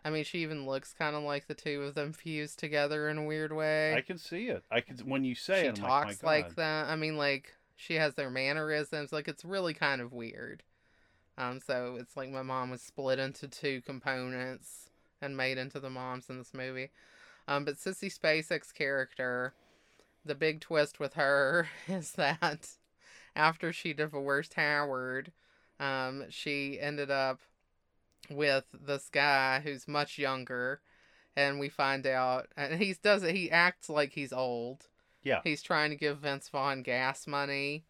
I 0.06 0.10
mean, 0.10 0.24
she 0.24 0.40
even 0.40 0.66
looks 0.66 0.94
kind 0.94 1.16
of 1.16 1.24
like 1.24 1.48
the 1.48 1.54
two 1.54 1.84
of 1.84 1.96
them 1.96 2.12
fused 2.12 2.60
together 2.60 3.08
in 3.10 3.18
a 3.18 3.24
weird 3.24 3.54
way. 3.54 3.94
I 3.94 4.02
can 4.02 4.18
see 4.18 4.48
it. 4.48 4.64
I 4.70 4.82
can 4.82 4.98
when 5.00 5.24
you 5.24 5.34
say 5.34 5.62
she 5.62 5.68
it. 5.68 5.80
I'm 5.80 5.86
talks 5.86 6.24
like, 6.24 6.46
like 6.46 6.56
that. 6.56 6.88
I 6.88 6.96
mean, 6.96 7.18
like 7.18 7.54
she 7.78 7.96
has 7.96 8.16
their 8.16 8.30
mannerisms. 8.30 9.14
Like 9.14 9.28
it's 9.28 9.46
really 9.46 9.74
kind 9.74 10.02
of 10.02 10.12
weird. 10.12 10.64
Um, 11.38 11.60
so 11.66 11.98
it's 12.00 12.18
like 12.18 12.30
my 12.30 12.42
mom 12.42 12.70
was 12.70 12.82
split 12.82 13.18
into 13.18 13.48
two 13.48 13.82
components 13.82 14.90
and 15.22 15.38
made 15.38 15.58
into 15.58 15.80
the 15.80 15.90
moms 15.90 16.30
in 16.30 16.38
this 16.38 16.54
movie. 16.54 16.92
Um, 17.48 17.66
but 17.66 17.76
Sissy 17.76 18.14
Spacek's 18.14 18.72
character, 18.72 19.54
the 20.26 20.36
big 20.36 20.62
twist 20.62 21.00
with 21.00 21.14
her 21.16 21.68
is 21.88 22.14
that 22.14 22.70
after 23.36 23.74
she 23.74 23.94
divorced 23.94 24.54
Howard, 24.54 25.32
um, 25.80 26.26
she 26.30 26.80
ended 26.80 27.12
up 27.12 27.40
with 28.30 28.66
this 28.74 29.10
guy 29.12 29.60
who's 29.60 29.88
much 29.88 30.18
younger, 30.18 30.80
and 31.36 31.60
we 31.60 31.68
find 31.68 32.08
out, 32.08 32.48
and 32.56 32.82
he 32.82 32.94
does 33.02 33.24
it. 33.24 33.36
He 33.36 33.52
acts 33.52 33.90
like 33.90 34.14
he's 34.14 34.32
old. 34.32 34.88
Yeah. 35.24 35.42
He's 35.44 35.62
trying 35.62 35.90
to 35.90 35.96
give 35.98 36.20
Vince 36.20 36.48
Vaughn 36.50 36.84
gas 36.84 37.28
money, 37.28 37.84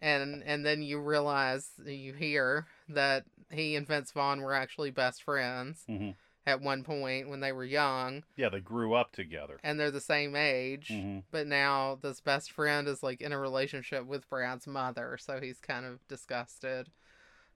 and 0.00 0.42
and 0.44 0.64
then 0.64 0.82
you 0.82 1.00
realize 1.00 1.70
you 1.84 2.12
hear 2.14 2.66
that 2.88 3.24
he 3.50 3.76
and 3.76 3.86
Vince 3.86 4.12
Vaughn 4.12 4.40
were 4.40 4.54
actually 4.54 4.90
best 4.90 5.22
friends 5.22 5.84
Mhm. 5.88 6.14
At 6.44 6.60
one 6.60 6.82
point 6.82 7.28
when 7.28 7.38
they 7.38 7.52
were 7.52 7.64
young, 7.64 8.24
Yeah, 8.36 8.48
they 8.48 8.58
grew 8.58 8.94
up 8.94 9.12
together. 9.12 9.60
and 9.62 9.78
they're 9.78 9.92
the 9.92 10.00
same 10.00 10.34
age. 10.34 10.88
hmm 10.88 11.20
But 11.30 11.46
now 11.46 11.98
this 12.02 12.20
best 12.20 12.50
friend 12.50 12.88
is 12.88 13.02
like 13.02 13.20
in 13.20 13.30
a 13.32 13.38
relationship 13.38 14.06
with 14.06 14.28
Brad's 14.28 14.66
mother, 14.66 15.16
so 15.20 15.40
he's 15.40 15.60
kind 15.60 15.86
of 15.86 16.06
disgusted. 16.08 16.90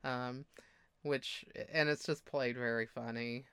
Um, 0.04 0.44
which 1.02 1.44
and 1.72 1.88
it's 1.88 2.04
just 2.06 2.24
played 2.26 2.56
very 2.56 2.86
funny. 2.86 3.46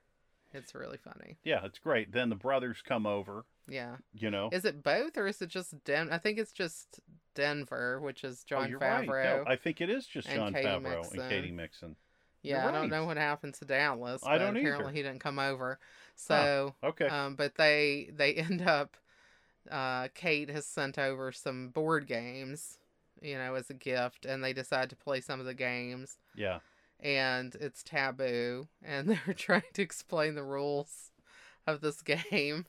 It's 0.54 0.76
really 0.76 0.98
funny. 0.98 1.38
Yeah, 1.43 1.65
it's 1.65 1.80
great. 1.80 2.12
Then 2.12 2.30
the 2.30 2.36
brothers 2.36 2.84
come 2.88 3.08
over. 3.08 3.46
Yeah. 3.67 3.96
You 4.13 4.30
know. 4.30 4.50
Is 4.52 4.65
it 4.65 4.84
both 4.84 5.17
or 5.17 5.26
is 5.28 5.41
it 5.41 5.50
just 5.50 5.84
Den? 5.84 6.10
I 6.12 6.19
think 6.19 6.38
it's 6.38 6.52
just 6.52 7.00
Denver, 7.34 8.00
which 8.00 8.24
is 8.24 8.41
oh, 8.43 8.50
Jon 8.50 8.69
you're 8.69 8.80
Favreau. 8.80 9.08
right. 9.08 9.24
No, 9.38 9.43
I 9.48 9.56
think 9.56 9.82
it 9.82 9.89
is 9.89 10.06
just 10.06 10.30
Jon 10.30 10.54
Katy 10.54 10.67
Favreau 10.67 10.82
Mixon. 11.02 11.19
and 11.19 11.30
Katy 11.30 11.52
Mixon. 11.52 11.96
Yeah, 12.44 12.62
you're 12.64 12.70
I 12.70 12.72
don't 12.72 12.90
know 12.90 13.06
what 13.06 13.18
happened 13.18 13.56
to 13.56 13.66
Dallas. 13.66 14.22
I 14.26 14.38
don't 14.38 14.56
apparently 14.56 14.86
either. 14.86 14.96
he 14.96 15.02
didn't 15.04 15.20
come 15.20 15.40
over. 15.40 15.80
So, 16.16 16.76
Okay. 16.84 17.08
um, 17.08 17.36
but 17.36 17.56
they 17.56 18.10
they 18.16 18.34
end 18.36 18.62
up. 18.62 18.98
Uh, 19.72 20.10
Kate 20.14 20.50
has 20.50 20.66
sent 20.66 21.00
over 21.00 21.32
some 21.32 21.70
board 21.70 22.06
games, 22.06 22.78
you 23.22 23.36
know, 23.38 23.56
as 23.56 23.70
a 23.70 23.74
gift, 23.74 24.26
and 24.26 24.44
they 24.44 24.52
decide 24.54 24.90
to 24.90 24.96
play 24.96 25.22
some 25.22 25.40
of 25.40 25.46
the 25.46 25.54
games. 25.54 26.18
yeah. 26.36 26.60
and 27.00 27.56
it's 27.56 27.82
taboo 27.84 28.68
and 28.84 29.08
they're 29.26 29.34
trying 29.34 29.62
to 29.74 29.82
explain 29.82 30.36
the 30.36 30.44
rules 30.44 31.12
of 31.66 31.82
this 31.82 32.02
game 32.02 32.66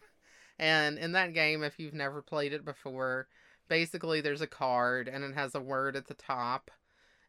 and 0.59 0.99
in 0.99 1.13
that 1.13 1.33
game 1.35 1.63
if 1.63 1.79
you've 1.79 1.95
never 1.95 2.23
played 2.23 2.53
it 2.53 2.65
before 2.65 3.29
basically 3.69 4.21
there's 4.21 4.41
a 4.41 4.47
card 4.47 5.09
and 5.09 5.23
it 5.25 5.35
has 5.35 5.55
a 5.55 5.61
word 5.61 5.95
at 5.97 6.07
the 6.09 6.15
top 6.15 6.71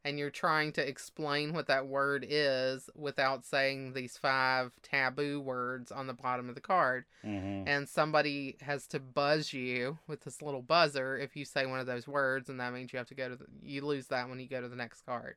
and 0.06 0.20
you're 0.20 0.30
trying 0.30 0.72
to 0.72 0.88
explain 0.88 1.52
what 1.52 1.66
that 1.66 1.88
word 1.88 2.24
is 2.30 2.92
without 2.96 3.44
saying 3.44 3.94
these 3.94 4.18
five 4.18 4.72
taboo 4.84 5.42
words 5.42 5.92
on 5.92 6.06
the 6.06 6.14
bottom 6.14 6.48
of 6.48 6.56
the 6.56 6.62
card. 6.62 7.06
Hmm 7.24 7.56
and 7.66 7.90
somebody 7.90 8.58
has 8.62 8.86
to 8.88 9.00
buzz 9.00 9.52
you 9.52 9.98
with 10.08 10.22
this 10.22 10.42
little 10.42 10.62
buzzer 10.62 11.18
if 11.18 11.36
you 11.36 11.44
say 11.46 11.66
one 11.66 11.80
of 11.80 11.88
those 11.88 12.08
words 12.08 12.48
and 12.50 12.60
that 12.60 12.74
means 12.74 12.94
you 12.94 12.98
have 12.98 13.08
to 13.08 13.16
go 13.16 13.28
to 13.30 13.36
the, 13.36 13.46
you 13.64 13.82
lose 13.84 14.08
that 14.08 14.30
when 14.30 14.40
you 14.40 14.48
go 14.48 14.62
to 14.62 14.68
the 14.68 14.76
next 14.76 15.02
card. 15.06 15.36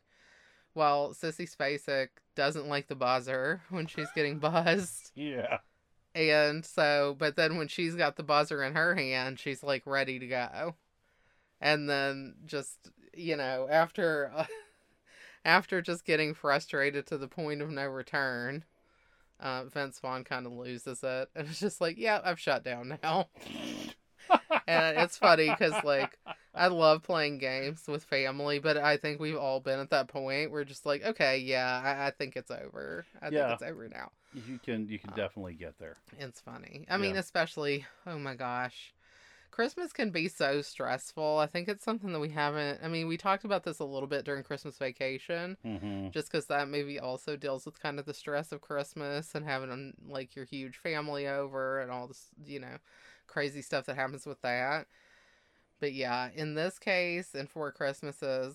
Well 0.75 1.15
sissy 1.15 1.51
spacek 1.51 2.09
doesn't 2.35 2.69
like 2.69 2.89
the 2.89 2.95
buzzer 2.95 3.63
when 3.71 3.87
she's 3.87 4.11
getting 4.15 4.39
buzzed. 4.39 5.13
Yeah. 5.15 5.59
and 6.15 6.65
so 6.65 7.17
but 7.19 7.37
then 7.37 7.57
when 7.57 7.69
she's 7.69 7.95
got 7.95 8.17
the 8.17 8.23
buzzer 8.23 8.63
in 8.63 8.75
her 8.75 8.95
hand 8.95 9.39
she's 9.39 9.63
like 9.63 9.83
ready 9.87 10.19
to 10.19 10.27
go. 10.27 10.75
And 11.61 11.89
then 11.89 12.35
just 12.45 12.91
you 13.19 13.37
know 13.37 13.69
after 13.71 14.33
after 15.45 15.83
just 15.83 16.05
getting 16.05 16.35
frustrated 16.35 17.07
to 17.07 17.19
the 17.19 17.29
point 17.29 17.63
of 17.63 17.71
no 17.71 17.87
return 17.87 18.65
uh, 19.41 19.65
Vince 19.67 20.01
Vaughn 20.01 20.25
kind 20.25 20.47
of 20.47 20.53
loses 20.53 21.03
it, 21.05 21.31
and 21.37 21.49
it's 21.49 21.61
just 21.61 21.81
like, 21.81 21.99
yeah, 21.99 22.21
I've 22.25 22.41
shut 22.41 22.65
down 22.65 22.99
now. 23.03 23.29
and 24.67 24.99
it's 24.99 25.17
funny 25.17 25.51
because 25.51 25.83
like 25.83 26.19
I 26.55 26.69
love 26.69 27.03
playing 27.03 27.39
games 27.39 27.85
with 27.89 28.05
family, 28.05 28.59
but 28.59 28.77
I 28.77 28.97
think 28.97 29.21
we've 29.21 29.37
all 29.37 29.61
been 29.61 29.79
at 29.79 29.91
that 29.91 30.09
point. 30.09 30.51
We're 30.51 30.65
just 30.65 30.87
like, 30.87 31.05
okay, 31.05 31.39
yeah, 31.39 31.81
I, 31.85 32.09
I 32.09 32.11
think 32.11 32.37
it's 32.37 32.51
over. 32.51 33.07
I 33.23 33.31
Yeah. 33.31 33.47
think 33.47 33.51
it's 33.51 33.63
over 33.63 33.89
now. 33.89 34.11
You 34.33 34.59
can 34.59 34.89
you 34.89 34.99
can 34.99 35.11
Uh, 35.11 35.15
definitely 35.15 35.55
get 35.55 35.79
there. 35.79 35.97
It's 36.19 36.41
funny. 36.41 36.87
I 36.91 36.99
mean, 36.99 37.17
especially, 37.17 37.87
oh 38.07 38.19
my 38.19 38.35
gosh. 38.35 38.93
Christmas 39.59 39.93
can 39.93 40.11
be 40.11 40.29
so 40.29 40.63
stressful. 40.63 41.39
I 41.39 41.47
think 41.47 41.67
it's 41.67 41.85
something 41.85 42.13
that 42.13 42.21
we 42.21 42.29
haven't. 42.29 42.79
I 42.81 42.87
mean, 42.87 43.09
we 43.09 43.17
talked 43.17 43.45
about 43.45 43.65
this 43.65 43.81
a 43.81 43.85
little 43.85 44.07
bit 44.07 44.25
during 44.25 44.45
Christmas 44.45 44.79
vacation, 44.79 45.57
hmm 45.65 46.11
just 46.11 46.31
because 46.31 46.47
that 46.47 46.69
movie 46.69 47.01
also 47.01 47.37
deals 47.37 47.67
with 47.67 47.83
kind 47.83 47.99
of 47.99 48.07
the 48.07 48.15
stress 48.15 48.53
of 48.53 48.61
Christmas 48.61 49.35
and 49.35 49.45
having 49.45 49.73
um, 49.73 49.95
like 50.07 50.37
your 50.37 50.45
huge 50.45 50.77
family 50.77 51.27
over 51.27 51.81
and 51.81 51.91
all 51.91 52.07
this, 52.07 52.29
you 52.47 52.61
know, 52.61 52.77
crazy 53.27 53.61
stuff 53.61 53.85
that 53.87 53.97
happens 53.97 54.27
with 54.27 54.41
that. 54.43 54.87
But 55.81 55.93
yeah, 55.93 56.29
in 56.37 56.55
this 56.55 56.79
case, 56.79 57.35
and 57.35 57.51
for 57.51 57.73
Christmases, 57.73 58.55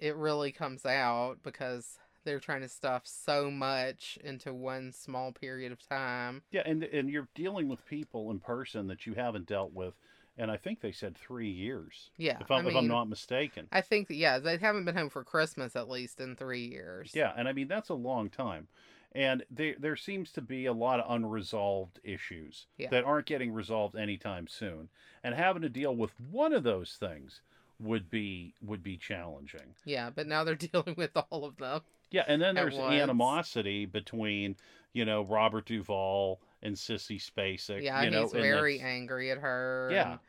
it 0.00 0.16
really 0.16 0.50
comes 0.50 0.84
out 0.84 1.36
because 1.44 1.98
they're 2.24 2.40
trying 2.40 2.62
to 2.62 2.68
stuff 2.68 3.02
so 3.04 3.48
much 3.48 4.18
into 4.24 4.52
one 4.52 4.90
small 4.90 5.30
period 5.30 5.70
of 5.70 5.88
time. 5.88 6.42
Yeah, 6.50 6.62
and 6.66 6.82
and 6.82 7.08
you're 7.08 7.28
dealing 7.36 7.68
with 7.68 7.86
people 7.86 8.32
in 8.32 8.40
person 8.40 8.88
that 8.88 9.06
you 9.06 9.14
haven't 9.14 9.46
dealt 9.46 9.72
with, 9.72 9.94
and 10.38 10.50
I 10.50 10.56
think 10.56 10.80
they 10.80 10.92
said 10.92 11.16
three 11.16 11.50
years. 11.50 12.10
Yeah, 12.16 12.38
If 12.40 12.50
I'm 12.50 12.66
I 12.66 12.70
if 12.70 12.76
I'm 12.76 12.88
not 12.88 13.08
mistaken. 13.08 13.68
I 13.72 13.80
think 13.80 14.08
that, 14.08 14.14
yeah, 14.16 14.38
they 14.38 14.56
haven't 14.56 14.84
been 14.84 14.96
home 14.96 15.10
for 15.10 15.24
Christmas 15.24 15.76
at 15.76 15.88
least 15.88 16.20
in 16.20 16.36
three 16.36 16.66
years. 16.66 17.12
Yeah, 17.14 17.32
and 17.36 17.48
I 17.48 17.52
mean 17.52 17.68
that's 17.68 17.90
a 17.90 17.94
long 17.94 18.30
time. 18.30 18.68
And 19.14 19.44
there 19.50 19.74
there 19.78 19.96
seems 19.96 20.32
to 20.32 20.40
be 20.40 20.64
a 20.66 20.72
lot 20.72 20.98
of 21.00 21.10
unresolved 21.14 22.00
issues 22.02 22.66
Yeah. 22.78 22.88
that 22.90 23.04
aren't 23.04 23.26
getting 23.26 23.52
resolved 23.52 23.94
anytime 23.94 24.48
soon. 24.48 24.88
And 25.22 25.34
having 25.34 25.62
to 25.62 25.68
deal 25.68 25.94
with 25.94 26.18
one 26.18 26.52
of 26.54 26.62
those 26.62 26.96
things 26.98 27.42
would 27.78 28.08
be 28.08 28.54
would 28.62 28.82
be 28.82 28.96
challenging. 28.96 29.74
Yeah, 29.84 30.08
but 30.10 30.26
now 30.26 30.44
they're 30.44 30.54
dealing 30.72 30.94
with 30.96 31.10
all 31.30 31.44
of 31.44 31.56
them. 31.58 31.82
Yeah, 32.10 32.24
and 32.26 32.40
then 32.40 32.54
there's 32.54 32.74
once. 32.76 32.92
animosity 32.94 33.86
between, 33.86 34.56
you 34.92 35.04
know, 35.04 35.22
Robert 35.24 35.64
Duvall 35.66 36.40
and 36.62 36.74
Sissy 36.76 37.20
Spacek. 37.22 37.82
Yeah, 37.82 38.02
you 38.02 38.10
know, 38.10 38.22
he's 38.22 38.32
very 38.32 38.80
angry 38.80 39.30
at 39.30 39.38
her. 39.38 39.88
Yeah. 39.92 40.12
and- 40.12 40.20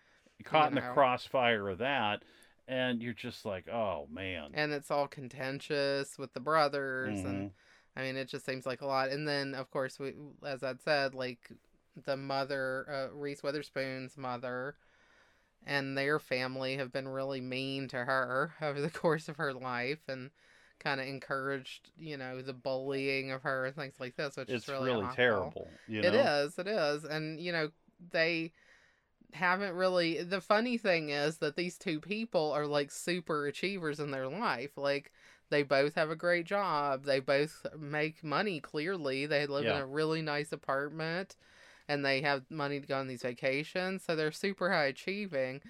caught 0.45 0.71
in 0.71 0.75
you 0.77 0.81
the 0.81 0.87
crossfire 0.89 1.69
of 1.69 1.77
that, 1.77 2.23
and 2.67 3.01
you're 3.01 3.13
just 3.13 3.45
like, 3.45 3.69
oh 3.69 4.07
man. 4.11 4.51
and 4.53 4.73
it's 4.73 4.91
all 4.91 5.07
contentious 5.07 6.17
with 6.17 6.33
the 6.33 6.39
brothers 6.41 7.19
and 7.19 7.49
Mhm. 7.49 7.53
i 7.95 8.01
mean 8.01 8.17
it 8.17 8.27
just 8.27 8.45
seems 8.45 8.65
like 8.65 8.81
a 8.81 8.85
lot 8.85 9.09
and 9.09 9.25
then 9.27 9.53
of 9.53 9.69
course 9.71 9.99
we 9.99 10.13
as 10.45 10.63
i'd 10.63 10.81
said 10.81 11.13
like 11.13 11.49
the 12.05 12.17
mother 12.17 12.85
uh, 12.89 13.15
reese 13.15 13.41
witherspoon's 13.43 14.17
mother 14.17 14.75
and 15.65 15.97
their 15.97 16.19
family 16.19 16.75
have 16.77 16.91
been 16.91 17.07
really 17.07 17.39
mean 17.39 17.87
to 17.89 17.97
her 18.03 18.53
over 18.61 18.81
the 18.81 18.89
course 19.03 19.29
of 19.29 19.37
her 19.37 19.53
life 19.53 20.01
and 20.09 20.31
kind 20.83 20.99
of 20.99 21.07
encouraged, 21.07 21.91
you 21.97 22.17
know, 22.17 22.41
the 22.41 22.53
bullying 22.53 23.31
of 23.31 23.43
her 23.43 23.65
and 23.65 23.75
things 23.75 23.95
like 23.99 24.15
this, 24.15 24.35
which 24.35 24.49
it's 24.49 24.65
is 24.65 24.69
really, 24.69 24.91
really 24.91 25.03
awful. 25.03 25.15
terrible. 25.15 25.69
You 25.87 26.01
know? 26.01 26.07
It 26.09 26.15
is, 26.15 26.59
it 26.59 26.67
is. 26.67 27.03
And, 27.05 27.39
you 27.39 27.51
know, 27.51 27.69
they 28.11 28.51
haven't 29.31 29.73
really. 29.73 30.23
The 30.23 30.41
funny 30.41 30.77
thing 30.77 31.09
is 31.09 31.37
that 31.37 31.55
these 31.55 31.77
two 31.77 31.99
people 31.99 32.51
are 32.51 32.67
like 32.67 32.91
super 32.91 33.47
achievers 33.47 33.99
in 33.99 34.11
their 34.11 34.27
life. 34.27 34.77
Like, 34.77 35.11
they 35.49 35.63
both 35.63 35.95
have 35.95 36.09
a 36.09 36.15
great 36.15 36.45
job. 36.45 37.05
They 37.05 37.19
both 37.19 37.65
make 37.77 38.23
money, 38.23 38.59
clearly. 38.59 39.25
They 39.25 39.45
live 39.45 39.65
in 39.65 39.77
a 39.77 39.85
really 39.85 40.21
nice 40.21 40.51
apartment 40.51 41.35
and 41.87 42.03
they 42.03 42.21
have 42.21 42.49
money 42.49 42.79
to 42.79 42.87
go 42.87 42.97
on 42.97 43.07
these 43.07 43.21
vacations. 43.21 44.03
So 44.03 44.15
they're 44.15 44.31
super 44.31 44.71
high 44.71 44.85
achieving. 44.85 45.61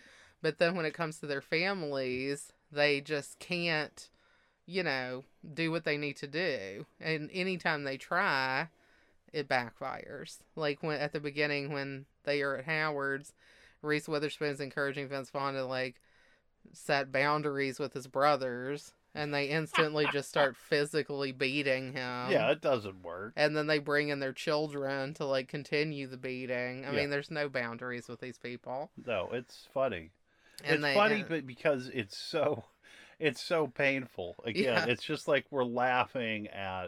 But 0.42 0.58
then 0.58 0.76
when 0.76 0.86
it 0.86 0.94
comes 0.94 1.20
to 1.20 1.26
their 1.26 1.42
families, 1.42 2.54
they 2.72 3.02
just 3.02 3.40
can't, 3.40 4.10
you 4.66 4.84
know, 4.84 5.24
do 5.54 5.72
what 5.72 5.84
they 5.84 5.98
need 5.98 6.18
to 6.18 6.28
do. 6.28 6.86
And 7.00 7.30
anytime 7.34 7.84
they 7.84 7.98
try, 7.98 8.68
it 9.32 9.48
backfires. 9.50 10.38
Like 10.56 10.82
when 10.84 11.00
at 11.00 11.14
the 11.14 11.20
beginning 11.20 11.72
when 11.74 12.06
they 12.24 12.42
are 12.42 12.58
at 12.58 12.66
Howard's, 12.66 13.34
Reese 13.82 14.08
Witherspoon's 14.08 14.62
encouraging 14.62 15.08
Vince 15.10 15.30
Vaughn 15.30 15.54
to 15.56 15.66
like 15.66 15.96
set 16.72 17.12
boundaries 17.12 17.80
with 17.80 17.94
his 17.94 18.08
brothers, 18.08 18.94
and 19.14 19.34
they 19.34 19.46
instantly 19.48 20.08
just 20.08 20.30
start 20.30 20.56
physically 20.70 21.32
beating 21.32 21.94
him. 21.94 22.32
yeah, 22.32 22.50
it 22.52 22.62
doesn't 22.62 23.04
work. 23.04 23.34
And 23.36 23.56
then 23.56 23.68
they 23.68 23.80
bring 23.80 24.10
in 24.10 24.20
their 24.20 24.34
children 24.34 25.14
to 25.16 25.26
like 25.26 25.48
continue 25.48 26.08
the 26.08 26.18
beating. 26.18 26.86
I 26.86 26.92
Yeah. 26.92 27.02
mean, 27.02 27.10
there's 27.10 27.32
no 27.32 27.50
boundaries 27.50 28.08
with 28.08 28.22
these 28.22 28.38
people. 28.38 28.90
No, 29.06 29.30
it's 29.34 29.68
funny. 29.74 30.12
And 30.64 30.76
it's 30.76 30.84
they, 30.84 30.94
funny, 30.96 31.22
uh, 31.22 31.26
but 31.28 31.46
because 31.46 31.90
it's 31.94 32.18
so, 32.18 32.64
it's 33.24 33.42
so 33.42 33.68
painful. 33.68 34.36
Again, 34.46 34.64
Yeah. 34.64 34.86
it's 34.88 35.04
just 35.04 35.28
like 35.28 35.46
we're 35.52 35.64
laughing 35.64 36.48
at 36.48 36.88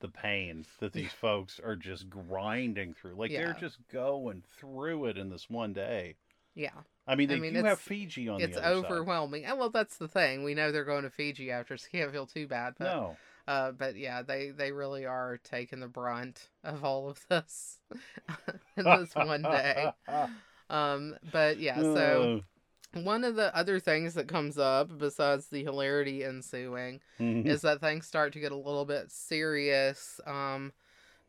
the 0.00 0.08
pain 0.08 0.64
that 0.80 0.92
these 0.92 1.12
folks 1.20 1.58
are 1.60 1.76
just 1.76 2.08
grinding 2.10 2.94
through. 2.94 3.14
Like 3.14 3.30
they're 3.30 3.56
just 3.58 3.78
going 3.92 4.42
through 4.58 5.06
it 5.06 5.18
in 5.18 5.28
this 5.30 5.48
one 5.50 5.72
day. 5.72 6.16
yeah, 6.54 6.70
I 7.06 7.14
mean, 7.14 7.30
I 7.30 7.34
they 7.34 7.40
mean, 7.40 7.54
do 7.54 7.64
have 7.64 7.80
Fiji 7.80 8.28
on 8.28 8.40
it's 8.40 8.56
overwhelming. 8.58 9.44
And 9.44 9.58
well, 9.58 9.70
that's 9.70 9.96
the 9.96 10.08
thing. 10.08 10.44
We 10.44 10.54
know 10.54 10.70
they're 10.72 10.84
going 10.84 11.04
to 11.04 11.10
Fiji 11.10 11.50
after, 11.50 11.76
so 11.76 11.86
you 11.92 12.00
can't 12.00 12.12
feel 12.12 12.26
too 12.26 12.46
bad. 12.46 12.74
But 12.78 12.84
No, 12.84 13.16
Uh, 13.46 13.72
but 13.72 13.96
yeah, 13.96 14.22
they 14.22 14.50
they 14.50 14.72
really 14.72 15.06
are 15.06 15.38
taking 15.42 15.80
the 15.80 15.88
brunt 15.88 16.48
of 16.64 16.84
all 16.84 17.08
of 17.08 17.24
this 17.28 17.78
in 18.76 18.84
this 18.84 19.14
one 19.14 19.42
day. 19.42 19.92
Um, 20.70 21.16
but 21.32 21.58
yeah, 21.58 21.80
so 21.80 22.42
one 22.94 23.24
of 23.24 23.36
the 23.36 23.54
other 23.56 23.78
things 23.80 24.14
that 24.14 24.28
comes 24.28 24.58
up 24.58 24.96
besides 24.98 25.48
the 25.48 25.62
hilarity 25.62 26.24
ensuing 26.24 27.00
Mhm. 27.18 27.46
is 27.46 27.62
that 27.62 27.80
things 27.80 28.06
start 28.06 28.32
to 28.32 28.40
get 28.40 28.52
a 28.52 28.56
little 28.56 28.84
bit 28.84 29.10
serious. 29.10 30.20
Um, 30.26 30.72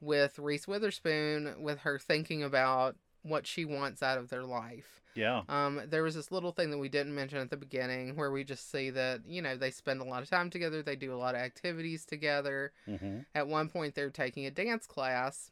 with 0.02 0.40
Reese 0.40 0.68
Witherspoon, 0.68 1.62
with 1.62 1.80
her 1.80 2.00
thinking 2.00 2.42
about 2.42 2.96
what 3.22 3.46
she 3.46 3.66
wants 3.66 4.02
out 4.02 4.18
of 4.18 4.30
their 4.30 4.44
life. 4.44 5.02
yeah, 5.14 5.44
Um, 5.50 5.82
there 5.88 6.04
was 6.04 6.16
this 6.16 6.32
little 6.32 6.52
thing 6.54 6.72
that 6.72 6.78
we 6.78 6.88
didn't 6.88 7.14
mention 7.14 7.40
at 7.40 7.50
the 7.50 7.58
beginning 7.58 8.16
where 8.16 8.32
we 8.32 8.44
just 8.46 8.72
see 8.72 8.92
that, 8.92 9.26
you 9.28 9.42
know, 9.42 9.58
they 9.58 9.72
spend 9.72 10.00
a 10.00 10.06
lot 10.06 10.24
of 10.24 10.30
time 10.30 10.50
together, 10.50 10.82
they 10.82 10.96
do 10.96 11.14
a 11.14 11.18
lot 11.18 11.36
of 11.36 11.42
activities 11.42 12.06
together. 12.06 12.72
hmm 12.86 13.20
At 13.36 13.48
one 13.48 13.68
point, 13.70 13.96
they're 13.96 14.10
taking 14.10 14.46
a 14.46 14.52
dance 14.52 14.88
class, 14.88 15.52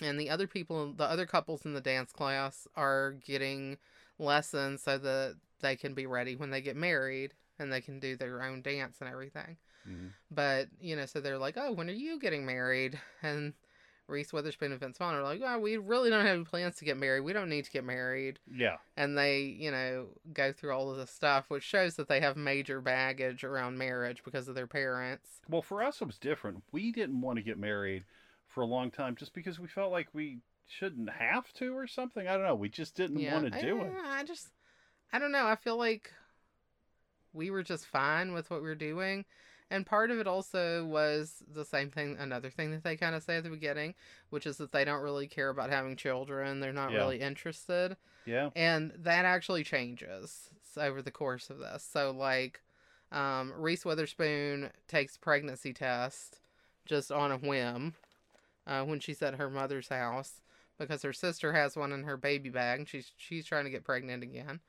and 0.00 0.20
the 0.20 0.30
other 0.30 0.46
people, 0.46 0.92
the 0.92 1.04
other 1.04 1.26
couples 1.26 1.64
in 1.64 1.74
the 1.74 1.80
dance 1.80 2.12
class, 2.12 2.68
are 2.76 3.12
getting 3.12 3.78
lessons 4.18 4.82
so 4.82 4.98
that 4.98 5.36
they 5.60 5.76
can 5.76 5.94
be 5.94 6.06
ready 6.06 6.36
when 6.36 6.50
they 6.50 6.60
get 6.60 6.76
married 6.76 7.34
and 7.58 7.72
they 7.72 7.80
can 7.80 7.98
do 8.00 8.16
their 8.16 8.42
own 8.42 8.62
dance 8.62 8.98
and 9.00 9.08
everything. 9.08 9.56
hmm 9.84 10.08
But, 10.30 10.68
you 10.80 10.96
know, 10.96 11.06
so 11.06 11.20
they're 11.20 11.38
like, 11.38 11.56
oh, 11.56 11.72
when 11.72 11.88
are 11.88 11.94
you 11.94 12.18
getting 12.18 12.44
married? 12.44 12.98
And 13.22 13.54
Reese 14.08 14.32
Witherspoon 14.32 14.70
and 14.70 14.80
Vince 14.80 14.98
Vaughn 14.98 15.14
are 15.14 15.22
like, 15.22 15.40
well, 15.40 15.60
we 15.60 15.76
really 15.76 16.10
don't 16.10 16.24
have 16.24 16.36
any 16.36 16.44
plans 16.44 16.76
to 16.76 16.84
get 16.84 16.96
married. 16.96 17.22
We 17.22 17.32
don't 17.32 17.48
need 17.48 17.64
to 17.64 17.70
get 17.70 17.84
married 17.84 18.38
yeah, 18.54 18.76
and 18.96 19.16
they 19.18 19.40
you 19.40 19.70
know 19.70 20.06
go 20.32 20.52
through 20.52 20.72
all 20.72 20.90
of 20.90 20.96
this 20.96 21.10
stuff 21.10 21.46
which 21.48 21.62
shows 21.62 21.96
that 21.96 22.08
they 22.08 22.20
have 22.20 22.36
major 22.36 22.80
baggage 22.80 23.44
around 23.44 23.78
marriage 23.78 24.22
because 24.24 24.48
of 24.48 24.54
their 24.54 24.66
parents 24.66 25.40
Well, 25.48 25.62
for 25.62 25.82
us, 25.82 26.00
it 26.00 26.06
was 26.06 26.18
different. 26.18 26.62
We 26.72 26.92
didn't 26.92 27.20
want 27.20 27.36
to 27.38 27.42
get 27.42 27.58
married 27.58 28.04
for 28.48 28.62
a 28.62 28.66
long 28.66 28.90
time 28.90 29.16
just 29.16 29.34
because 29.34 29.58
we 29.58 29.68
felt 29.68 29.92
like 29.92 30.08
we 30.12 30.38
shouldn't 30.68 31.10
have 31.10 31.52
to 31.54 31.76
or 31.76 31.86
something. 31.86 32.26
I 32.26 32.34
don't 32.34 32.44
know. 32.44 32.54
We 32.54 32.68
just 32.68 32.94
didn't 32.96 33.20
yeah 33.20 33.34
want 33.34 33.52
to 33.52 33.62
do 33.64 33.80
it. 33.80 33.92
I, 34.04 34.20
I 34.20 34.24
just 34.24 34.48
i 35.12 35.18
don't 35.20 35.30
know 35.32 35.46
i 35.46 35.54
feel 35.54 35.76
like 35.76 36.12
we 37.32 37.50
were 37.50 37.62
just 37.62 37.86
fine 37.86 38.32
with 38.32 38.50
what 38.50 38.60
we 38.62 38.68
were 38.68 38.74
doing 38.74 39.24
and 39.70 39.84
part 39.86 40.10
of 40.10 40.18
it 40.18 40.26
also 40.26 40.84
was 40.84 41.42
the 41.52 41.64
same 41.64 41.90
thing 41.90 42.16
another 42.18 42.50
thing 42.50 42.70
that 42.72 42.82
they 42.82 42.96
kind 42.96 43.14
of 43.14 43.22
say 43.22 43.36
at 43.36 43.44
the 43.44 43.50
beginning 43.50 43.94
which 44.30 44.46
is 44.46 44.56
that 44.56 44.72
they 44.72 44.84
don't 44.84 45.02
really 45.02 45.26
care 45.26 45.48
about 45.50 45.70
having 45.70 45.96
children 45.96 46.60
they're 46.60 46.72
not 46.72 46.90
Yeah. 46.92 46.98
really 46.98 47.20
interested 47.20 47.96
Yeah. 48.24 48.50
and 48.56 48.92
that 48.98 49.24
actually 49.24 49.64
changes 49.64 50.50
over 50.76 51.00
the 51.00 51.10
course 51.10 51.48
of 51.48 51.58
this. 51.58 51.88
So 51.90 52.10
like, 52.10 52.60
um, 53.10 53.52
Reese 53.56 53.84
Witherspoon 53.84 54.70
takes 54.88 55.16
pregnancy 55.16 55.72
test 55.72 56.40
just 56.84 57.10
on 57.10 57.32
a 57.32 57.38
whim 57.38 57.94
uh, 58.66 58.82
when 58.84 59.00
she's 59.00 59.22
at 59.22 59.36
her 59.36 59.48
mother's 59.48 59.88
house 59.88 60.42
because 60.78 61.02
her 61.02 61.12
sister 61.12 61.52
has 61.52 61.76
one 61.76 61.92
in 61.92 62.04
her 62.04 62.16
baby 62.16 62.50
bag. 62.50 62.88
She's 62.88 63.12
she's 63.16 63.46
trying 63.46 63.64
to 63.64 63.70
get 63.70 63.84
pregnant 63.84 64.22
again, 64.22 64.60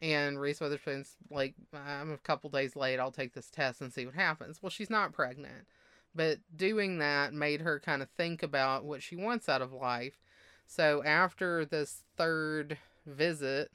and 0.00 0.40
Reese 0.40 0.60
Witherspoon's 0.60 1.16
like, 1.30 1.54
I'm 1.72 2.12
a 2.12 2.18
couple 2.18 2.50
days 2.50 2.76
late. 2.76 2.98
I'll 2.98 3.12
take 3.12 3.34
this 3.34 3.50
test 3.50 3.80
and 3.80 3.92
see 3.92 4.06
what 4.06 4.14
happens. 4.14 4.62
Well, 4.62 4.70
she's 4.70 4.90
not 4.90 5.12
pregnant, 5.12 5.66
but 6.14 6.38
doing 6.54 6.98
that 6.98 7.32
made 7.32 7.62
her 7.62 7.80
kind 7.80 8.02
of 8.02 8.10
think 8.10 8.42
about 8.42 8.84
what 8.84 9.02
she 9.02 9.16
wants 9.16 9.48
out 9.48 9.62
of 9.62 9.72
life. 9.72 10.20
So 10.66 11.02
after 11.04 11.64
this 11.64 12.02
third 12.16 12.78
visit, 13.06 13.70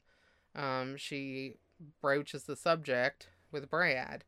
um, 0.55 0.95
she 0.97 1.55
broaches 2.01 2.43
the 2.43 2.55
subject 2.55 3.28
with 3.51 3.70
Brad. 3.70 4.24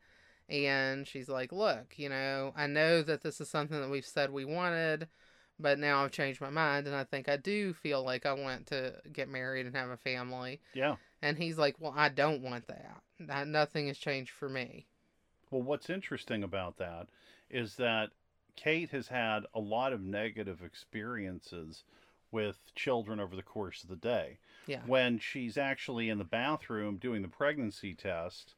And 0.48 1.08
she's 1.08 1.30
like, 1.30 1.52
Look, 1.52 1.94
you 1.98 2.10
know, 2.10 2.54
I 2.56 2.68
know 2.68 3.02
that 3.02 3.22
this 3.24 3.42
is 3.42 3.50
something 3.50 3.80
that 3.80 3.90
we've 3.90 4.06
said 4.06 4.32
we 4.32 4.46
wanted, 4.46 5.08
but 5.60 5.80
now 5.80 6.04
I've 6.04 6.12
changed 6.12 6.42
my 6.42 6.50
mind. 6.50 6.88
And 6.88 6.96
I 6.96 7.04
think 7.04 7.30
I 7.30 7.38
do 7.38 7.74
feel 7.74 8.04
like 8.04 8.26
I 8.26 8.34
want 8.34 8.68
to 8.68 8.96
get 9.12 9.30
married 9.30 9.66
and 9.66 9.76
have 9.76 9.90
a 9.90 9.98
family. 9.98 10.60
Yeah. 10.74 10.96
And 11.22 11.38
he's 11.38 11.58
like, 11.58 11.76
Well, 11.80 11.94
I 11.96 12.10
don't 12.10 12.42
want 12.42 12.68
that. 12.68 13.02
That- 13.20 13.48
Nothing 13.48 13.88
has 13.88 13.98
changed 13.98 14.32
for 14.32 14.50
me. 14.50 14.86
Well, 15.52 15.62
what's 15.62 15.90
interesting 15.90 16.44
about 16.44 16.78
that 16.78 17.08
is 17.50 17.76
that 17.76 18.10
Kate 18.56 18.90
has 18.90 19.08
had 19.08 19.46
a 19.54 19.60
lot 19.60 19.94
of 19.94 20.02
negative 20.02 20.62
experiences 20.64 21.84
with 22.32 22.58
children 22.76 23.20
over 23.20 23.36
the 23.36 23.44
course 23.44 23.84
of 23.84 23.90
the 23.90 23.96
day. 23.96 24.40
Yeah. 24.68 24.82
When 24.86 25.20
she's 25.20 25.58
actually 25.58 26.10
in 26.10 26.18
the 26.18 26.24
bathroom 26.24 26.98
doing 26.98 27.22
the 27.22 27.28
pregnancy 27.28 27.94
test, 27.94 28.56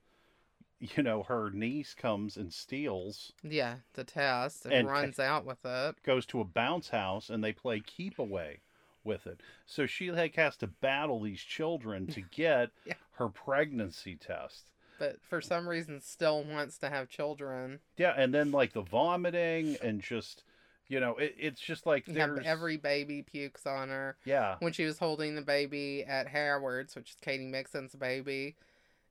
you 0.79 1.01
know, 1.03 1.23
her 1.23 1.49
niece 1.49 1.93
comes 1.93 2.37
and 2.37 2.53
steals, 2.53 3.31
Yeah, 3.43 3.77
the 3.93 4.03
test 4.03 4.65
and, 4.65 4.73
And- 4.73 4.87
runs 4.87 5.19
out 5.19 5.45
with 5.45 5.65
it. 5.65 5.95
goes 6.03 6.25
to 6.27 6.39
a 6.41 6.45
bounce 6.45 6.89
house, 6.89 7.29
and 7.29 7.43
they 7.43 7.53
play 7.53 7.79
keep 7.79 8.19
away 8.19 8.59
with 9.03 9.25
it. 9.25 9.41
So 9.65 9.85
she 9.85 10.11
like 10.11 10.35
has 10.35 10.57
to 10.57 10.67
battle 10.67 11.21
these 11.21 11.41
children 11.41 12.07
to 12.07 12.21
get 12.31 12.71
Yeah. 12.85 12.93
her 13.13 13.29
pregnancy 13.29 14.15
test. 14.15 14.71
But 14.99 15.21
for 15.21 15.41
some 15.41 15.69
reason, 15.69 16.01
still 16.01 16.43
wants 16.43 16.77
to 16.79 16.89
have 16.89 17.07
children. 17.07 17.79
Yeah, 17.97 18.13
and 18.17 18.33
then 18.33 18.51
like 18.51 18.73
the 18.73 18.81
vomiting 18.81 19.77
and 19.81 20.01
just 20.01 20.43
you 20.89 21.01
know, 21.01 21.17
it, 21.17 21.35
it's 21.37 21.59
just 21.59 21.85
like 21.85 22.07
Yeah, 22.07 22.27
there's 22.27 22.45
every 22.45 22.77
baby 22.77 23.21
pukes 23.21 23.65
on 23.67 23.89
her. 23.89 24.15
yeah, 24.25 24.55
when 24.59 24.71
she 24.73 24.85
was 24.85 24.97
holding 24.99 25.35
the 25.35 25.41
baby 25.41 26.03
at 26.05 26.27
Howard's, 26.29 26.95
which 26.95 27.09
is 27.11 27.15
Katy 27.21 27.45
Mixon's 27.45 27.93
baby, 27.93 28.55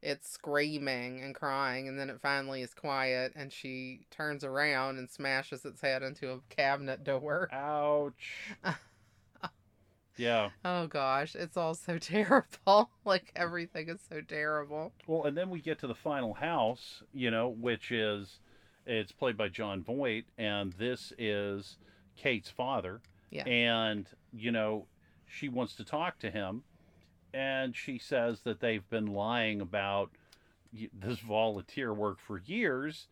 it's 0.06 0.30
screaming 0.30 1.20
and 1.20 1.34
crying, 1.34 1.88
and 1.88 1.98
then 1.98 2.08
it 2.08 2.20
finally 2.20 2.62
is 2.62 2.72
quiet, 2.72 3.32
and 3.34 3.52
she 3.52 4.06
turns 4.08 4.44
around 4.44 4.98
and 4.98 5.10
smashes 5.10 5.64
its 5.64 5.80
head 5.80 6.04
into 6.04 6.30
a 6.30 6.38
cabinet 6.48 7.02
door. 7.02 7.48
ouch. 7.52 8.54
yeah. 10.16 10.50
Oh 10.64 10.86
gosh, 10.86 11.34
it's 11.34 11.56
all 11.56 11.74
so 11.74 11.98
terrible. 12.00 12.90
like 13.04 13.32
everything 13.34 13.88
is 13.88 14.00
so 14.08 14.20
terrible. 14.20 14.92
Well, 15.08 15.24
and 15.24 15.36
then 15.36 15.50
we 15.50 15.60
get 15.60 15.80
to 15.80 15.88
the 15.88 15.94
final 15.94 16.34
house, 16.34 17.02
you 17.12 17.32
know, 17.32 17.48
which 17.48 17.90
is 17.90 18.38
it's 18.86 19.10
played 19.10 19.36
by 19.36 19.48
Jon 19.48 19.82
Voight, 19.82 20.26
and 20.38 20.72
this 20.74 21.12
is 21.18 21.78
Kate's 22.16 22.48
father. 22.48 23.00
Yeah. 23.30 23.42
And, 23.48 24.06
you 24.32 24.52
know, 24.52 24.86
she 25.26 25.48
wants 25.48 25.74
to 25.74 25.84
talk 25.84 26.20
to 26.20 26.30
him, 26.30 26.62
and 27.36 27.76
she 27.76 27.98
says 27.98 28.40
that 28.40 28.60
they've 28.60 28.88
been 28.88 29.06
lying 29.06 29.60
about 29.60 30.10
this 30.72 31.18
volunteer 31.18 31.92
work 31.92 32.18
for 32.18 32.38
years. 32.38 33.08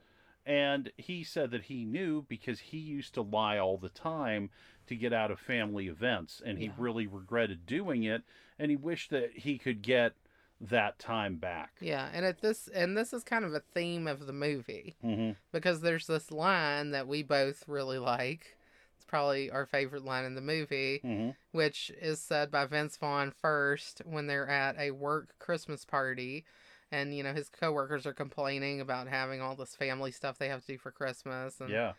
And 0.46 0.90
he 0.96 1.24
said 1.24 1.50
that 1.52 1.64
he 1.64 1.84
knew 1.84 2.22
because 2.22 2.60
he 2.60 2.78
used 2.78 3.14
to 3.14 3.22
lie 3.22 3.58
all 3.58 3.78
the 3.78 3.88
time 3.88 4.50
to 4.86 4.96
get 4.96 5.12
out 5.12 5.30
of 5.30 5.40
family 5.40 5.88
events, 5.88 6.42
and 6.44 6.58
he 6.58 6.66
Yeah. 6.66 6.72
really 6.76 7.06
regretted 7.06 7.64
doing 7.64 8.02
it, 8.04 8.22
and 8.58 8.70
he 8.70 8.76
wished 8.76 9.10
that 9.10 9.30
he 9.32 9.56
could 9.58 9.80
get 9.80 10.14
that 10.60 10.98
time 10.98 11.36
back. 11.36 11.72
Yeah, 11.80 12.10
and 12.12 12.24
at 12.26 12.40
this 12.40 12.68
and 12.68 12.96
this 12.96 13.12
is 13.12 13.24
kind 13.24 13.44
of 13.44 13.54
a 13.54 13.60
theme 13.60 14.06
of 14.06 14.26
the 14.26 14.32
movie 14.32 14.96
hmm 15.00 15.32
because 15.52 15.80
there's 15.80 16.06
this 16.06 16.30
line 16.30 16.90
that 16.90 17.06
we 17.06 17.22
both 17.22 17.66
really 17.68 17.98
like. 17.98 18.56
It's 19.04 19.10
probably 19.10 19.50
our 19.50 19.66
favorite 19.66 20.04
line 20.04 20.24
in 20.24 20.34
the 20.34 20.40
movie, 20.40 21.02
hmm 21.02 21.30
which 21.52 21.90
is 22.00 22.20
said 22.20 22.50
by 22.50 22.64
Vince 22.66 22.96
Vaughn 22.96 23.30
first 23.30 24.00
when 24.06 24.26
they're 24.26 24.48
at 24.48 24.78
a 24.78 24.92
work 24.92 25.34
Christmas 25.38 25.84
party 25.84 26.44
and 26.90 27.14
you 27.14 27.22
know 27.22 27.34
his 27.34 27.48
coworkers 27.50 28.06
are 28.06 28.14
complaining 28.14 28.80
about 28.80 29.08
having 29.08 29.40
all 29.42 29.54
this 29.56 29.76
family 29.76 30.10
stuff 30.10 30.38
they 30.38 30.48
have 30.48 30.62
to 30.62 30.72
do 30.72 30.78
for 30.78 30.90
Christmas 30.90 31.60
and 31.60 31.70
Yeah. 31.70 31.92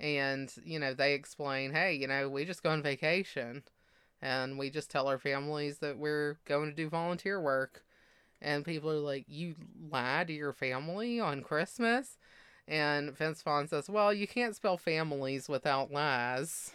and 0.00 0.52
you 0.64 0.78
know 0.78 0.94
they 0.94 1.14
explain 1.14 1.72
hey 1.72 1.94
you 1.94 2.06
know 2.06 2.28
we 2.28 2.44
just 2.44 2.62
go 2.62 2.70
on 2.70 2.82
vacation 2.82 3.62
and 4.22 4.58
we 4.58 4.70
just 4.70 4.90
tell 4.90 5.08
our 5.08 5.18
families 5.18 5.78
that 5.78 5.98
we're 5.98 6.38
going 6.46 6.70
to 6.70 6.76
do 6.76 6.88
volunteer 6.88 7.40
work. 7.40 7.84
And 8.42 8.64
people 8.64 8.90
are 8.90 8.98
like 8.98 9.24
you 9.28 9.54
lie 9.90 10.24
to 10.26 10.32
your 10.32 10.52
family 10.52 11.20
on 11.20 11.42
christmas 11.42 12.18
and 12.70 13.16
vince 13.16 13.42
vaughn 13.42 13.66
says 13.68 13.90
well 13.90 14.14
you 14.14 14.26
can't 14.26 14.56
spell 14.56 14.78
families 14.78 15.48
without 15.48 15.92
lies 15.92 16.72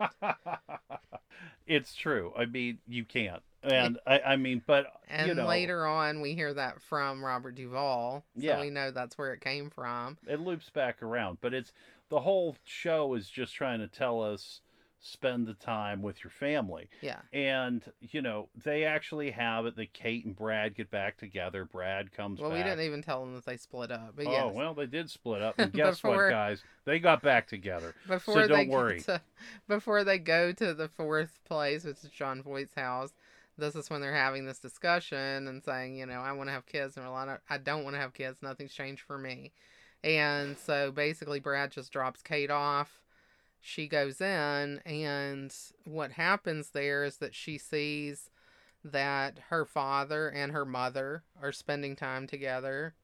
it's 1.66 1.94
true. 1.94 2.32
I 2.36 2.46
mean, 2.46 2.78
you 2.86 3.04
can't. 3.04 3.42
And 3.62 3.98
I, 4.06 4.20
I 4.20 4.36
mean, 4.36 4.62
but 4.64 4.86
and 5.08 5.26
you 5.26 5.34
know, 5.34 5.48
later 5.48 5.84
on 5.86 6.20
we 6.20 6.34
hear 6.34 6.54
that 6.54 6.80
from 6.82 7.24
robert 7.24 7.56
duvall 7.56 8.24
so 8.36 8.40
Yeah. 8.40 8.60
we 8.60 8.70
know 8.70 8.92
that's 8.92 9.18
where 9.18 9.32
it 9.32 9.40
came 9.40 9.70
from 9.70 10.18
it 10.24 10.38
loops 10.38 10.70
back 10.70 11.02
around. 11.02 11.38
But 11.40 11.52
it's 11.52 11.72
the 12.08 12.20
whole 12.20 12.54
show 12.62 13.14
is 13.14 13.28
just 13.28 13.54
trying 13.56 13.80
to 13.80 13.88
tell 13.88 14.22
us 14.22 14.60
spend 15.12 15.46
the 15.46 15.54
time 15.54 16.02
with 16.02 16.22
your 16.24 16.30
family. 16.30 16.88
yeah 17.00 17.20
And 17.32 17.82
you 18.00 18.22
know, 18.22 18.48
they 18.64 18.84
actually 18.84 19.30
have 19.30 19.66
it 19.66 19.76
that 19.76 19.92
Kate 19.92 20.24
and 20.24 20.34
Brad 20.34 20.74
get 20.74 20.90
back 20.90 21.16
together. 21.16 21.64
Brad 21.64 22.12
comes 22.12 22.40
well 22.40 22.50
back. 22.50 22.58
we 22.58 22.64
didn't 22.64 22.84
even 22.84 23.02
tell 23.02 23.20
them 23.24 23.34
that 23.34 23.44
they 23.46 23.56
split 23.56 23.90
up 23.90 24.14
but 24.16 24.26
Oh 24.26 24.30
yes 24.30 24.52
well, 24.54 24.74
they 24.74 24.86
did 24.86 25.08
split 25.10 25.42
up, 25.42 25.54
and 25.58 25.72
guess 25.72 26.00
Before- 26.00 26.24
what, 26.24 26.30
guys? 26.30 26.62
They 26.84 26.98
got 26.98 27.22
back 27.22 27.46
together. 27.48 27.94
before 28.08 28.42
they 28.42 28.48
don't 28.48 28.68
worry. 28.68 29.00
to- 29.02 29.20
before 29.68 30.04
they 30.04 30.18
go 30.18 30.52
to 30.52 30.74
the 30.74 30.88
fourth 30.88 31.38
place, 31.44 31.84
which 31.84 32.02
is 32.04 32.10
Jon 32.10 32.42
Voight's 32.42 32.74
house, 32.74 33.12
this 33.58 33.74
is 33.74 33.88
when 33.88 34.00
they're 34.00 34.14
having 34.14 34.44
this 34.44 34.58
discussion 34.58 35.48
and 35.48 35.62
saying, 35.64 35.96
you 35.96 36.06
know, 36.06 36.20
I 36.20 36.32
want 36.32 36.48
to 36.48 36.52
have 36.52 36.66
kids, 36.66 36.96
and 36.96 37.06
a 37.06 37.10
lot 37.10 37.28
of 37.28 37.38
I 37.48 37.58
don't 37.58 37.84
want 37.84 37.94
to 37.96 38.00
have 38.00 38.12
kids. 38.14 38.42
Nothing's 38.42 38.72
changed 38.74 39.02
for 39.02 39.18
me, 39.18 39.52
and 40.04 40.58
so 40.58 40.90
basically, 40.92 41.40
Brad 41.40 41.70
just 41.72 41.92
drops 41.92 42.22
Kate 42.22 42.50
off. 42.50 43.00
She 43.60 43.88
goes 43.88 44.20
in, 44.20 44.80
and 44.86 45.54
what 45.84 46.12
happens 46.12 46.70
there 46.70 47.04
is 47.04 47.16
that 47.16 47.34
she 47.34 47.58
sees 47.58 48.30
that 48.84 49.38
her 49.48 49.64
father 49.64 50.28
and 50.28 50.52
her 50.52 50.64
mother 50.64 51.24
are 51.42 51.52
spending 51.52 51.96
time 51.96 52.26
together 52.26 52.94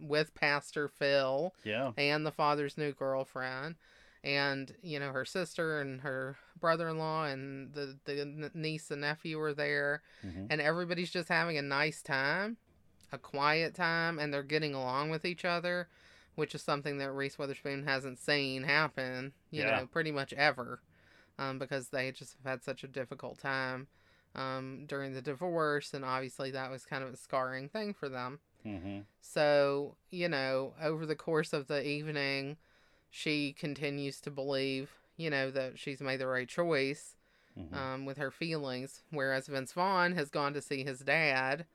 with 0.00 0.34
Pastor 0.34 0.88
Phil 0.88 1.54
Yeah, 1.62 1.92
and 1.96 2.26
the 2.26 2.32
father's 2.32 2.76
new 2.76 2.92
girlfriend 2.92 3.76
and 4.22 4.74
you 4.82 4.98
know 4.98 5.12
her 5.12 5.24
sister 5.24 5.80
and 5.80 6.02
her 6.02 6.36
brother-in-law 6.58 7.24
and 7.24 7.72
the 7.72 7.96
the 8.04 8.50
niece 8.52 8.90
and 8.90 9.00
nephew 9.00 9.40
are 9.40 9.54
there 9.54 10.02
hmm 10.20 10.44
and 10.50 10.60
everybody's 10.60 11.10
just 11.10 11.28
having 11.30 11.56
a 11.56 11.62
nice 11.62 12.02
time 12.02 12.58
a 13.12 13.18
quiet 13.18 13.74
time 13.74 14.18
and 14.18 14.32
they're 14.32 14.42
getting 14.42 14.74
along 14.74 15.08
with 15.08 15.24
each 15.24 15.44
other 15.44 15.88
which 16.36 16.54
is 16.54 16.62
something 16.62 16.98
that 16.98 17.12
Reese 17.12 17.38
Witherspoon 17.38 17.84
hasn't 17.84 18.18
seen 18.18 18.62
happen 18.64 19.32
you 19.50 19.62
Yeah. 19.62 19.80
know 19.80 19.86
pretty 19.86 20.12
much 20.12 20.32
ever 20.34 20.80
um, 21.38 21.58
because 21.58 21.88
they 21.88 22.10
just 22.12 22.34
have 22.42 22.50
had 22.52 22.62
such 22.64 22.84
a 22.84 22.88
difficult 22.88 23.38
time 23.38 23.88
um, 24.34 24.84
during 24.86 25.14
the 25.14 25.22
divorce 25.22 25.94
and 25.94 26.04
obviously 26.04 26.50
that 26.50 26.70
was 26.70 26.84
kind 26.84 27.02
of 27.04 27.12
a 27.12 27.16
scarring 27.16 27.68
thing 27.68 27.92
for 27.94 28.08
them 28.08 28.40
hmm 28.64 29.00
so, 29.20 29.96
you 30.10 30.28
know, 30.28 30.74
over 30.82 31.06
the 31.06 31.14
course 31.16 31.52
of 31.52 31.66
the 31.66 31.86
evening, 31.86 32.56
she 33.10 33.52
continues 33.52 34.20
to 34.22 34.30
believe, 34.30 34.90
you 35.16 35.30
know, 35.30 35.50
that 35.50 35.78
she's 35.78 36.00
made 36.00 36.20
the 36.20 36.26
right 36.26 36.48
choice 36.48 37.16
hmm 37.56 37.76
um, 37.76 38.04
with 38.06 38.18
her 38.18 38.30
feelings. 38.30 39.02
Whereas 39.10 39.46
Vince 39.46 39.72
Vaughn 39.72 40.12
has 40.14 40.30
gone 40.30 40.54
to 40.54 40.62
see 40.62 40.84
his 40.84 41.00
dad, 41.00 41.66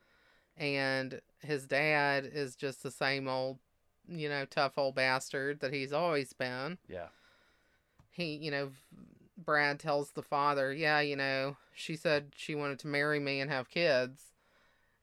and 0.58 1.22
his 1.42 1.66
dad 1.68 2.30
is 2.32 2.56
just 2.56 2.84
the 2.84 2.92
same 2.92 3.28
old, 3.28 3.60
you 4.08 4.30
know, 4.30 4.46
tough 4.46 4.78
old 4.78 4.96
bastard 4.96 5.60
that 5.60 5.74
he's 5.74 5.94
always 5.94 6.34
been. 6.34 6.78
yeah, 6.88 7.08
He, 8.12 8.36
you 8.36 8.52
know, 8.52 8.72
Brad 9.38 9.80
tells 9.80 10.12
the 10.12 10.24
father, 10.24 10.74
yeah, 10.74 11.00
you 11.02 11.16
know, 11.16 11.58
she 11.74 11.96
said 11.96 12.32
she 12.36 12.56
wanted 12.56 12.80
to 12.80 12.88
marry 12.88 13.20
me 13.20 13.42
and 13.42 13.52
have 13.52 13.70
kids. 13.70 14.22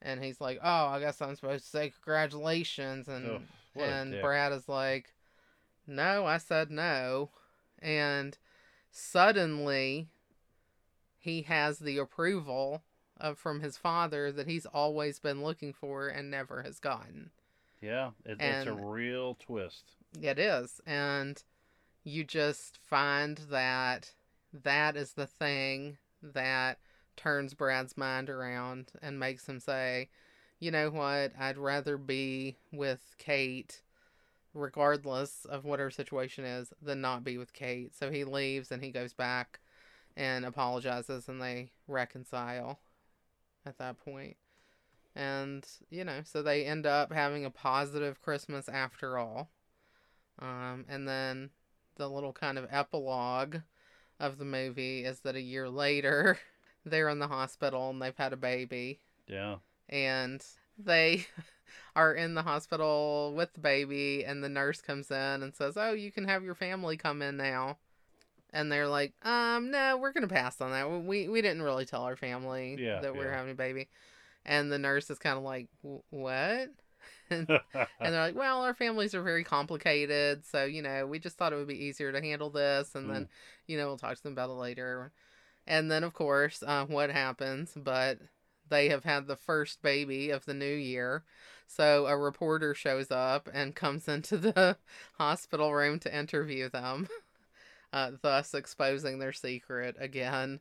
And 0.01 0.23
he's 0.23 0.41
like, 0.41 0.59
oh, 0.63 0.87
I 0.87 0.99
guess 0.99 1.21
I'm 1.23 1.37
supposed 1.37 1.65
to 1.65 1.71
say 1.71 1.91
congratulations. 1.91 3.07
And 3.09 3.27
a 3.77 3.81
and. 3.81 4.21
Brad 4.21 4.53
is 4.53 4.69
like, 4.69 5.15
"No, 5.87 6.27
I 6.27 6.39
said 6.39 6.71
no." 6.71 7.31
And 7.79 8.37
suddenly 8.91 10.09
he 11.19 11.43
has 11.43 11.79
the 11.79 11.99
approval 11.99 12.83
of 13.17 13.39
from 13.39 13.61
his 13.61 13.77
father 13.77 14.33
that 14.33 14.49
he's 14.49 14.67
always 14.67 15.21
been 15.21 15.43
looking 15.43 15.73
for 15.73 16.09
and 16.09 16.31
never 16.31 16.63
has 16.63 16.81
gotten. 16.81 17.31
Yeah. 17.83 18.11
It, 18.25 18.39
it's 18.41 18.67
a 18.67 18.73
real 18.73 19.37
twist. 19.41 19.85
It 20.21 20.39
is. 20.39 20.81
And 20.87 21.43
you 22.05 22.25
just 22.25 22.79
find 22.79 23.39
that 23.51 24.13
that 24.53 24.97
is 24.97 25.13
the 25.13 25.27
thing 25.27 25.99
that 26.23 26.79
turns 27.17 27.55
Brad's 27.55 27.97
mind 27.97 28.31
around 28.31 28.93
and 29.03 29.19
makes 29.19 29.49
him 29.49 29.61
say, 29.61 30.09
you 30.61 30.71
know 30.71 30.91
what, 30.91 31.33
I'd 31.39 31.59
rather 31.59 31.97
be 31.97 32.57
with 32.73 33.17
Kate, 33.19 33.83
regardless 34.55 35.45
of 35.45 35.65
what 35.65 35.81
her 35.81 35.91
situation 35.91 36.45
is, 36.45 36.73
than 36.81 37.01
not 37.01 37.25
be 37.25 37.37
with 37.37 37.53
Kate. 37.53 37.95
So 37.95 38.11
he 38.11 38.25
leaves 38.25 38.71
and 38.71 38.83
he 38.83 38.91
goes 38.91 39.13
back 39.13 39.59
and 40.17 40.45
apologizes 40.45 41.29
and 41.29 41.43
they 41.43 41.73
reconcile 41.89 42.79
at 43.67 43.79
that 43.79 43.99
point. 43.99 44.37
And, 45.15 45.67
you 45.91 46.05
know, 46.05 46.21
so 46.25 46.43
they 46.43 46.65
end 46.65 46.87
up 46.87 47.13
having 47.13 47.45
a 47.45 47.51
positive 47.51 48.23
Christmas 48.23 48.69
after 48.69 49.19
all. 49.19 49.51
Um, 50.39 50.85
and 50.89 51.07
then 51.07 51.51
the 51.97 52.09
little 52.09 52.33
kind 52.33 52.59
of 52.59 52.67
epilogue 52.71 53.59
of 54.19 54.39
the 54.39 54.45
movie 54.45 55.05
is 55.05 55.21
that 55.21 55.37
a 55.37 55.41
year 55.41 55.69
later, 55.69 56.39
they're 56.85 57.09
in 57.09 57.19
the 57.19 57.29
hospital 57.29 57.91
and 57.91 58.01
they've 58.01 58.17
had 58.17 58.33
a 58.33 58.37
baby. 58.37 59.01
Yeah, 59.27 59.57
And 59.89 60.45
they 60.79 61.27
are 61.97 62.15
in 62.15 62.35
the 62.35 62.43
hospital 62.43 63.33
with 63.37 63.53
the 63.55 63.61
baby, 63.61 64.25
and 64.25 64.43
the 64.43 64.49
nurse 64.49 64.81
comes 64.81 65.11
in 65.11 65.43
and 65.43 65.55
says, 65.55 65.77
Oh, 65.77 65.93
you 65.93 66.11
can 66.11 66.25
have 66.25 66.45
your 66.45 66.55
family 66.55 66.97
come 66.97 67.23
in 67.23 67.37
now. 67.37 67.79
And 68.53 68.71
they're 68.71 68.89
like, 68.89 69.15
um, 69.23 69.71
no, 69.71 69.97
we're 69.97 70.13
gonna 70.13 70.29
pass 70.29 70.61
on 70.61 70.73
that. 70.73 70.91
We 70.91 71.29
we 71.29 71.41
didn't 71.41 71.63
really 71.63 71.87
tell 71.87 72.03
our 72.03 72.17
family 72.17 72.77
Yeah, 72.79 73.01
that 73.01 73.15
we're 73.17 73.31
yeah. 73.31 73.37
having 73.37 73.53
a 73.53 73.55
baby. 73.55 73.89
And 74.45 74.73
the 74.73 74.79
nurse 74.79 75.09
is 75.11 75.19
kind 75.19 75.39
of 75.39 75.45
like, 75.45 75.69
what? 76.11 76.71
and 77.31 77.49
they're 78.01 78.27
like, 78.27 78.35
well, 78.37 78.63
our 78.63 78.75
families 78.75 79.15
are 79.15 79.23
very 79.23 79.45
complicated, 79.45 80.45
so 80.45 80.65
you 80.65 80.83
know, 80.83 81.07
we 81.07 81.19
just 81.19 81.37
thought 81.37 81.53
it 81.53 81.57
would 81.57 81.69
be 81.69 81.85
easier 81.85 82.13
to 82.13 82.21
handle 82.21 82.51
this, 82.51 82.95
and 82.95 83.09
then, 83.11 83.29
you 83.67 83.79
know, 83.79 83.87
we'll 83.87 83.99
talk 83.99 84.17
to 84.17 84.23
them 84.23 84.33
about 84.33 84.51
it 84.51 84.55
later. 84.55 85.13
And 85.67 85.91
then, 85.91 86.05
of 86.05 86.13
course, 86.13 86.63
uh, 86.67 86.85
what 86.87 87.11
happens? 87.11 87.73
But 87.77 88.19
they 88.69 88.89
have 88.89 89.05
had 89.05 89.27
the 89.27 89.37
first 89.37 89.83
baby 89.83 90.31
of 90.31 90.45
the 90.45 90.55
new 90.55 90.75
year, 90.75 91.25
so 91.67 92.07
a 92.07 92.17
reporter 92.17 92.75
shows 92.75 93.11
up 93.11 93.49
and 93.53 93.75
comes 93.75 94.09
into 94.09 94.37
the 94.37 94.77
hospital 95.19 95.73
room 95.73 95.99
to 96.01 96.17
interview 96.17 96.69
them, 96.69 97.09
uh, 97.93 98.13
thus 98.21 98.55
exposing 98.55 99.19
their 99.19 99.33
secret 99.33 99.97
again, 99.99 100.61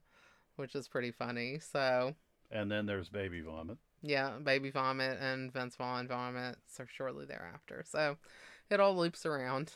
which 0.55 0.75
is 0.75 0.88
pretty 0.88 1.11
funny. 1.11 1.59
So. 1.59 2.15
And 2.52 2.72
then 2.72 2.86
there's 2.86 3.10
baby 3.10 3.41
vomit. 3.41 3.78
Yeah, 4.04 4.32
Baby 4.43 4.72
Vomit 4.72 5.20
and 5.22 5.54
Vince 5.54 5.76
Vaughn 5.76 6.08
Vomit 6.08 6.58
so 6.66 6.86
shortly 6.91 7.26
thereafter. 7.26 7.84
So 7.88 8.18
it 8.70 8.80
all 8.80 8.97
loops 8.97 9.26
around. 9.26 9.74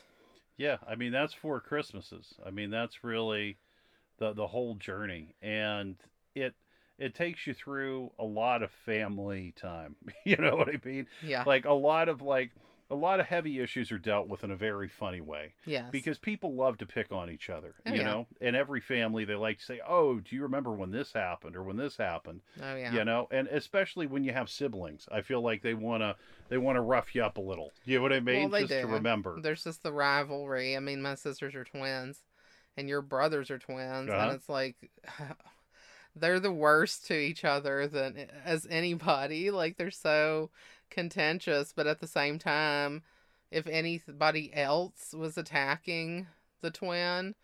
Yeah, 0.56 0.78
I 0.88 0.96
mean 0.96 1.12
that's 1.12 1.34
four 1.34 1.60
Christmases. 1.60 2.34
I 2.44 2.50
mean 2.50 2.70
that's 2.70 3.04
really 3.04 3.58
the 4.18 4.32
the 4.32 4.46
whole 4.46 4.74
journey, 4.74 5.34
and 5.42 5.96
it 6.34 6.54
it 6.98 7.14
takes 7.14 7.46
you 7.46 7.54
through 7.54 8.10
a 8.18 8.24
lot 8.24 8.62
of 8.62 8.70
family 8.84 9.52
time. 9.56 9.96
You 10.24 10.36
know 10.38 10.56
what 10.56 10.68
I 10.68 10.80
mean? 10.84 11.06
Yeah. 11.22 11.44
Like 11.46 11.66
a 11.66 11.72
lot 11.72 12.08
of 12.08 12.20
like 12.20 12.50
a 12.88 12.94
lot 12.94 13.18
of 13.18 13.26
heavy 13.26 13.60
issues 13.60 13.90
are 13.90 13.98
dealt 13.98 14.28
with 14.28 14.44
in 14.44 14.50
a 14.50 14.56
very 14.56 14.88
funny 14.88 15.20
way 15.20 15.54
yes. 15.64 15.88
because 15.90 16.18
people 16.18 16.54
love 16.54 16.78
to 16.78 16.86
pick 16.86 17.10
on 17.10 17.28
each 17.30 17.50
other. 17.50 17.74
Oh, 17.84 17.90
you 17.92 17.98
yeah. 18.00 18.04
know, 18.04 18.26
in 18.40 18.54
every 18.54 18.80
family 18.80 19.24
they 19.24 19.34
like 19.34 19.58
to 19.58 19.64
say, 19.64 19.80
"Oh, 19.86 20.20
do 20.20 20.36
you 20.36 20.42
remember 20.42 20.70
when 20.72 20.92
this 20.92 21.12
happened 21.12 21.56
or 21.56 21.64
when 21.64 21.76
this 21.76 21.96
happened?" 21.96 22.42
oh 22.62 22.76
yeah. 22.76 22.92
You 22.92 23.04
know, 23.04 23.26
and 23.30 23.48
especially 23.48 24.06
when 24.06 24.22
you 24.22 24.32
have 24.32 24.48
siblings, 24.48 25.08
I 25.10 25.22
feel 25.22 25.40
like 25.40 25.62
they 25.62 25.74
wanna 25.74 26.14
they 26.48 26.58
wanna 26.58 26.82
rough 26.82 27.14
you 27.14 27.24
up 27.24 27.38
a 27.38 27.40
little. 27.40 27.72
You 27.84 27.96
know 27.96 28.02
what 28.02 28.12
I 28.12 28.20
mean? 28.20 28.50
they 28.50 28.60
Just 28.62 28.72
to 28.72 28.86
remember. 28.86 29.40
There's 29.40 29.64
just 29.64 29.82
the 29.82 29.92
rivalry. 29.92 30.76
I 30.76 30.80
mean, 30.80 31.02
my 31.02 31.16
sisters 31.16 31.54
are 31.56 31.64
twins, 31.64 32.20
and 32.76 32.88
your 32.88 33.02
brothers 33.02 33.50
are 33.50 33.58
twins, 33.58 34.10
Uh-huh. 34.10 34.28
and 34.28 34.32
it's 34.32 34.48
like 34.48 34.76
they're 36.14 36.40
the 36.40 36.52
worst 36.52 37.06
to 37.08 37.14
each 37.14 37.44
other 37.44 37.86
than 37.86 38.28
as 38.44 38.66
anybody. 38.70 39.50
Like 39.50 39.76
they're 39.76 39.90
so 39.90 40.50
contentious, 40.90 41.72
but 41.74 41.86
at 41.86 42.00
the 42.00 42.06
same 42.06 42.38
time, 42.38 43.02
if 43.50 43.66
anybody 43.66 44.50
else 44.54 45.14
was 45.16 45.38
attacking 45.38 46.26
the 46.62 46.70
twin, 46.70 47.34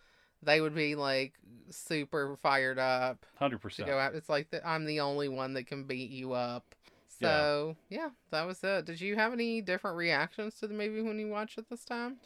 they 0.42 0.60
would 0.60 0.74
be 0.74 0.94
like 0.94 1.34
super 1.70 2.36
fired 2.42 2.78
up 2.78 3.24
Hundred 3.38 3.58
percent. 3.60 3.88
go 3.88 3.98
out. 3.98 4.14
It's 4.14 4.28
like 4.28 4.50
the, 4.50 4.66
I'm 4.66 4.84
the 4.84 5.00
only 5.00 5.28
one 5.28 5.54
that 5.54 5.66
can 5.66 5.84
beat 5.84 6.10
you 6.10 6.32
up. 6.32 6.74
So 7.20 7.76
yeah, 7.88 8.08
that 8.30 8.46
was 8.48 8.64
it. 8.64 8.84
Did 8.84 9.00
you 9.00 9.14
have 9.14 9.32
any 9.32 9.60
different 9.60 9.96
reactions 9.96 10.56
to 10.58 10.66
the 10.66 10.74
movie 10.74 11.02
when 11.02 11.20
you 11.20 11.28
watched 11.28 11.56
it 11.58 11.70
this 11.70 11.84
time? 11.84 12.16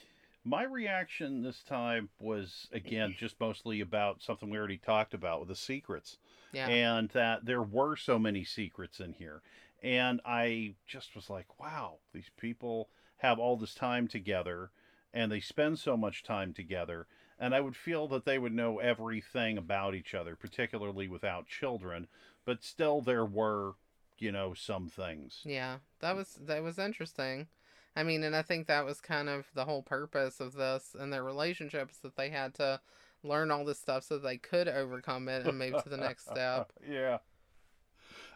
My 0.42 0.62
reaction 0.62 1.42
this 1.42 1.62
time 1.68 2.08
was 2.18 2.68
again 2.72 3.14
just 3.18 3.38
mostly 3.38 3.80
about 3.82 4.22
something 4.22 4.48
we 4.48 4.56
already 4.56 4.78
talked 4.78 5.12
about 5.12 5.40
with 5.40 5.48
the 5.48 5.56
secrets. 5.56 6.16
Yeah. 6.52 6.68
and 6.68 7.10
that 7.10 7.44
there 7.44 7.62
were 7.62 7.96
so 7.96 8.18
many 8.18 8.42
secrets 8.44 9.00
in 9.00 9.12
here. 9.12 9.42
And 9.82 10.20
I 10.24 10.74
just 10.86 11.14
was 11.14 11.30
like, 11.30 11.60
wow, 11.60 11.98
these 12.12 12.30
people 12.38 12.88
have 13.18 13.38
all 13.38 13.56
this 13.56 13.74
time 13.74 14.08
together 14.08 14.70
and 15.12 15.32
they 15.32 15.40
spend 15.40 15.78
so 15.78 15.96
much 15.96 16.22
time 16.22 16.52
together. 16.52 17.06
And 17.38 17.54
I 17.54 17.60
would 17.60 17.76
feel 17.76 18.08
that 18.08 18.24
they 18.24 18.38
would 18.38 18.54
know 18.54 18.78
everything 18.78 19.58
about 19.58 19.94
each 19.94 20.14
other, 20.14 20.36
particularly 20.36 21.08
without 21.08 21.46
children. 21.46 22.06
But 22.44 22.64
still, 22.64 23.00
there 23.00 23.24
were, 23.24 23.72
you 24.18 24.32
know, 24.32 24.54
some 24.54 24.88
things. 24.88 25.40
Yeah, 25.44 25.78
that 26.00 26.16
was 26.16 26.38
that 26.46 26.62
was 26.62 26.78
interesting. 26.78 27.48
I 27.94 28.02
mean, 28.02 28.24
and 28.24 28.36
I 28.36 28.42
think 28.42 28.66
that 28.66 28.84
was 28.84 29.00
kind 29.00 29.28
of 29.28 29.46
the 29.54 29.64
whole 29.64 29.82
purpose 29.82 30.38
of 30.40 30.54
this 30.54 30.94
and 30.98 31.12
their 31.12 31.24
relationships 31.24 31.98
that 31.98 32.16
they 32.16 32.28
had 32.30 32.54
to 32.54 32.80
learn 33.22 33.50
all 33.50 33.64
this 33.64 33.80
stuff 33.80 34.04
so 34.04 34.18
they 34.18 34.36
could 34.36 34.68
overcome 34.68 35.28
it 35.28 35.46
and 35.46 35.58
move 35.58 35.82
to 35.82 35.88
the 35.88 35.96
next 35.96 36.26
step. 36.30 36.72
yeah. 36.88 37.18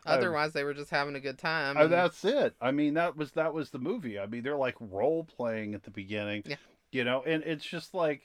Um, 0.07 0.18
Otherwise, 0.18 0.53
they 0.53 0.64
were 0.64 0.74
just 0.74 0.90
having 0.90 1.14
a 1.14 1.20
good 1.20 1.38
time. 1.38 1.76
Oh, 1.76 1.82
and- 1.84 1.92
that's 1.92 2.24
it. 2.24 2.55
I 2.61 2.70
mean, 2.70 2.94
that 2.94 3.16
was 3.16 3.32
that 3.32 3.53
was 3.53 3.70
the 3.70 3.78
movie. 3.78 4.18
I 4.18 4.26
mean, 4.26 4.42
they're 4.42 4.57
like 4.57 4.76
role 4.80 5.24
playing 5.24 5.74
at 5.74 5.82
the 5.82 5.90
beginning. 5.90 6.42
Yeah. 6.46 6.57
You 6.92 7.05
know, 7.05 7.22
and 7.24 7.42
it's 7.44 7.64
just 7.64 7.94
like 7.94 8.22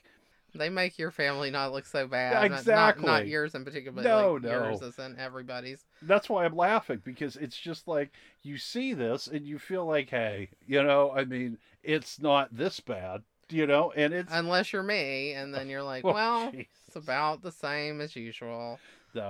They 0.54 0.70
make 0.70 0.98
your 0.98 1.10
family 1.10 1.50
not 1.50 1.72
look 1.72 1.84
so 1.86 2.06
bad. 2.08 2.32
Yeah, 2.42 2.48
Not- 2.48 2.66
Not, 2.66 3.00
not, 3.00 3.28
yours 3.28 3.54
in 3.54 3.64
particular, 3.64 3.92
but 3.94 4.04
No, 4.04 4.32
like 4.34 4.42
no. 4.42 4.50
yours 4.70 4.98
in 4.98 5.16
everybody's. 5.18 5.84
that's 6.02 6.28
why 6.28 6.44
I'm 6.44 6.56
laughing 6.56 7.02
because 7.04 7.36
it's 7.36 7.56
just 7.58 7.86
like 7.86 8.10
you 8.42 8.56
see 8.58 8.94
this 8.94 9.26
and 9.26 9.46
you 9.46 9.58
feel 9.58 9.84
like, 9.86 10.08
hey, 10.10 10.48
you 10.66 10.82
know, 10.82 11.12
I 11.14 11.24
mean, 11.24 11.58
it's 11.82 12.18
not 12.20 12.56
this 12.56 12.80
bad, 12.80 13.22
you 13.50 13.66
know, 13.66 13.92
and 13.94 14.12
it's 14.14 14.32
Unless 14.32 14.72
you're 14.72 14.82
me, 14.82 15.32
and 15.32 15.54
then 15.54 15.68
you're 15.68 15.82
like, 15.82 16.04
Oh, 16.06 16.12
well, 16.14 16.50
Jesus. 16.50 16.66
it's 16.88 16.96
about 16.96 17.42
the 17.42 17.52
same 17.52 18.00
as 18.00 18.16
usual. 18.16 18.80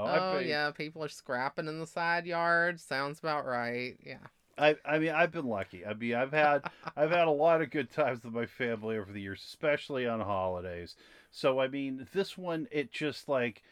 I 0.05 0.21
Oh, 0.29 0.29
mean, 0.31 0.57
yeah, 0.57 0.71
people 0.71 1.03
are 1.05 1.09
scrapping 1.09 1.67
in 1.69 1.81
the 1.81 1.87
side 1.87 2.27
yard. 2.27 2.81
Sounds 2.81 3.19
about 3.19 3.45
right. 3.45 3.99
Yeah. 4.03 4.29
I, 4.59 4.77
I 4.85 4.99
mean, 4.99 5.11
I've 5.11 5.33
been 5.33 5.47
lucky. 5.47 5.85
I 5.85 5.95
mean, 5.95 6.15
I've 6.15 6.33
had 6.33 6.65
I've 6.97 7.11
had 7.11 7.29
a 7.29 7.31
lot 7.31 7.61
of 7.61 7.71
good 7.71 7.91
times 7.91 8.25
with 8.25 8.33
my 8.33 8.47
family 8.47 8.97
over 8.97 9.13
the 9.13 9.21
years, 9.21 9.43
especially 9.47 10.07
on 10.07 10.21
holidays. 10.21 10.97
So 11.31 11.61
I 11.61 11.69
mean, 11.69 12.07
this 12.13 12.39
one, 12.39 12.67
it 12.71 12.91
just 12.91 13.29
like 13.29 13.63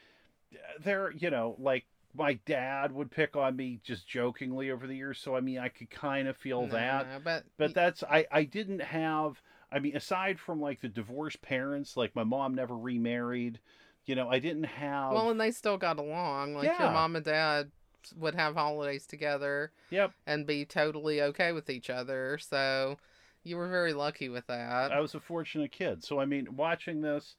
there, 0.81 1.13
you 1.13 1.31
know, 1.31 1.57
like 1.59 1.87
my 2.15 2.35
dad 2.47 2.93
would 2.93 3.11
pick 3.11 3.37
on 3.37 3.57
me 3.57 3.81
just 3.85 4.09
jokingly 4.09 4.71
over 4.71 4.87
the 4.87 4.97
years. 4.97 5.19
So 5.19 5.37
I 5.37 5.41
mean, 5.41 5.59
I 5.59 5.69
could 5.69 5.91
kind 5.91 6.29
of 6.29 6.37
feel 6.37 6.67
No, 6.67 6.69
that. 6.69 7.09
no, 7.09 7.21
but 7.23 7.45
but 7.59 7.75
that's 7.75 8.03
I 8.05 8.27
I 8.33 8.45
didn't 8.45 8.81
have 8.83 9.43
I 9.73 9.79
mean 9.81 9.97
aside 9.97 10.41
from 10.41 10.61
like 10.61 10.81
the 10.81 10.89
divorced 10.89 11.43
parents 11.43 11.97
like 11.97 12.15
my 12.17 12.25
mom 12.25 12.55
never 12.55 12.77
remarried 12.77 13.61
you 14.07 14.15
know 14.15 14.29
I 14.29 14.39
didn't 14.39 14.65
have 14.65 15.13
Well, 15.13 15.31
and 15.31 15.41
they 15.41 15.51
still 15.51 15.77
got 15.77 15.99
along. 15.99 16.55
Like 16.55 16.67
Yeah. 16.67 16.83
your 16.85 16.93
mom 16.93 17.17
and 17.17 17.25
dad 17.25 17.71
would 18.17 18.35
have 18.35 18.55
holidays 18.55 19.07
together 19.07 19.73
yep 19.91 20.13
and 20.27 20.47
be 20.47 20.65
totally 20.65 21.23
okay 21.23 21.53
with 21.53 21.71
each 21.71 21.89
other. 21.89 22.39
So 22.39 22.99
you 23.43 23.57
were 23.57 23.69
very 23.69 23.93
lucky 23.93 24.29
with 24.29 24.47
that. 24.47 24.93
I 24.93 25.01
was 25.01 25.15
a 25.15 25.21
fortunate 25.21 25.73
kid 25.73 26.05
so 26.05 26.21
I 26.21 26.25
mean 26.25 26.57
watching 26.57 27.01
this 27.01 27.37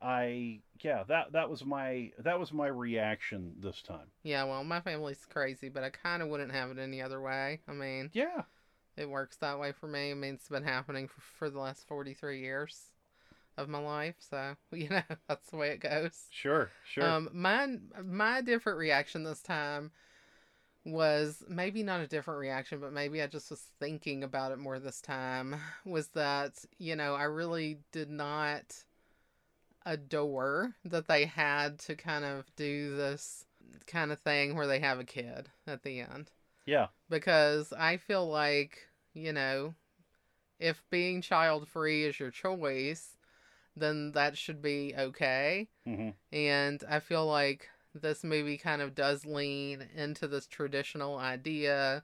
I 0.00 0.60
yeah 0.80 1.02
that 1.08 1.32
that 1.32 1.50
was 1.50 1.64
my 1.64 2.12
that 2.18 2.38
was 2.38 2.52
my 2.52 2.68
reaction 2.68 3.54
this 3.58 3.82
time 3.82 4.10
yeah, 4.22 4.44
well, 4.44 4.62
my 4.62 4.80
family's 4.80 5.24
crazy, 5.28 5.68
but 5.68 5.82
I 5.84 5.90
kind 5.90 6.22
of 6.22 6.28
wouldn't 6.28 6.52
have 6.52 6.70
it 6.70 6.78
any 6.78 7.00
other 7.00 7.20
way. 7.20 7.60
I 7.66 7.72
mean, 7.72 8.10
yeah 8.12 8.42
it 8.96 9.08
works 9.08 9.36
that 9.36 9.58
way 9.58 9.72
for 9.72 9.86
me. 9.86 10.10
I 10.10 10.14
mean, 10.14 10.34
it's 10.34 10.48
been 10.48 10.64
happening 10.64 11.06
for, 11.08 11.20
for 11.20 11.50
the 11.50 11.60
last 11.60 11.86
43 11.86 12.40
years 12.40 12.90
of 13.58 13.68
my 13.68 13.78
life. 13.78 14.16
So, 14.18 14.54
you 14.72 14.88
know, 14.88 15.02
that's 15.28 15.50
the 15.50 15.56
way 15.56 15.70
it 15.70 15.80
goes. 15.80 16.26
sure 16.30 16.70
sure 16.84 17.04
Um, 17.04 17.28
my 17.32 17.76
my 18.04 18.40
different 18.40 18.78
reaction 18.78 19.24
this 19.24 19.42
time 19.42 19.90
was 20.84 21.42
maybe 21.48 21.82
not 21.82 22.00
a 22.00 22.06
different 22.06 22.40
reaction, 22.40 22.80
but 22.80 22.92
maybe 22.92 23.20
I 23.20 23.26
just 23.26 23.50
was 23.50 23.62
thinking 23.78 24.24
about 24.24 24.52
it 24.52 24.58
more 24.58 24.78
this 24.78 25.00
time. 25.00 25.56
Was 25.84 26.08
that 26.08 26.64
you 26.78 26.96
know 26.96 27.14
I 27.14 27.24
really 27.24 27.78
did 27.92 28.10
not 28.10 28.84
adore 29.86 30.74
that 30.84 31.08
they 31.08 31.24
had 31.24 31.78
to 31.78 31.94
kind 31.94 32.24
of 32.24 32.44
do 32.56 32.94
this 32.96 33.46
kind 33.86 34.12
of 34.12 34.20
thing 34.20 34.54
where 34.54 34.66
they 34.66 34.80
have 34.80 34.98
a 34.98 35.04
kid 35.04 35.48
at 35.66 35.82
the 35.82 36.00
end 36.00 36.30
yeah 36.66 36.88
because 37.08 37.72
I 37.72 37.96
feel 37.96 38.28
like, 38.28 38.86
you 39.14 39.32
know, 39.32 39.74
if 40.58 40.82
being 40.90 41.22
child 41.22 41.68
free 41.68 42.04
is 42.04 42.18
your 42.18 42.30
choice, 42.30 43.16
then 43.80 44.12
that 44.12 44.36
should 44.36 44.62
be 44.62 44.94
okay. 44.96 45.68
hmm 45.84 46.10
And 46.32 46.82
I 46.88 47.00
feel 47.00 47.26
like 47.26 47.68
this 47.94 48.22
movie 48.22 48.58
kind 48.58 48.82
of 48.82 48.94
does 48.94 49.24
lean 49.24 49.88
into 49.96 50.28
this 50.28 50.46
traditional 50.46 51.16
idea 51.16 52.02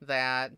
that 0.00 0.52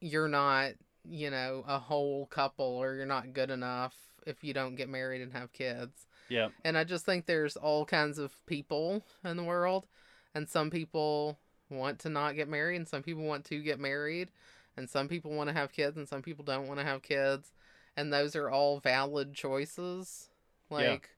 you're 0.00 0.28
not, 0.28 0.72
you 1.04 1.30
know, 1.30 1.64
a 1.66 1.78
whole 1.78 2.26
couple 2.26 2.64
or 2.66 2.94
you're 2.94 3.06
not 3.06 3.32
good 3.32 3.50
enough 3.50 3.94
if 4.26 4.42
you 4.42 4.54
don't 4.54 4.76
get 4.76 4.88
married 4.88 5.20
and 5.20 5.32
have 5.32 5.52
kids. 5.52 6.06
yeah 6.28 6.48
And 6.64 6.78
I 6.78 6.84
just 6.84 7.04
think 7.04 7.26
there's 7.26 7.56
all 7.56 7.84
kinds 7.84 8.18
of 8.18 8.34
people 8.46 9.04
in 9.24 9.36
the 9.36 9.44
world, 9.44 9.86
and 10.34 10.48
some 10.48 10.70
people 10.70 11.38
want 11.70 11.98
to 12.00 12.08
not 12.08 12.36
get 12.36 12.48
married, 12.48 12.76
and 12.76 12.88
some 12.88 13.02
people 13.02 13.24
want 13.24 13.44
to 13.46 13.62
get 13.62 13.80
married, 13.80 14.30
and 14.76 14.88
some 14.88 15.08
people 15.08 15.32
want 15.32 15.48
to 15.48 15.54
have 15.54 15.72
kids, 15.72 15.96
and 15.96 16.08
some 16.08 16.22
people 16.22 16.44
don't 16.44 16.68
want 16.68 16.78
to 16.80 16.86
have 16.86 17.02
kids, 17.02 17.52
and 17.96 18.12
those 18.12 18.36
are 18.36 18.50
all 18.50 18.80
valid 18.80 19.34
choices. 19.34 20.28
Like, 20.70 21.10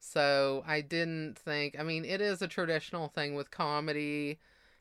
so 0.00 0.64
I 0.66 0.80
didn't 0.80 1.38
think, 1.38 1.76
I 1.78 1.82
mean, 1.82 2.04
it 2.04 2.20
is 2.20 2.42
a 2.42 2.48
traditional 2.48 3.08
thing 3.08 3.34
with 3.34 3.50
comedy, 3.50 4.38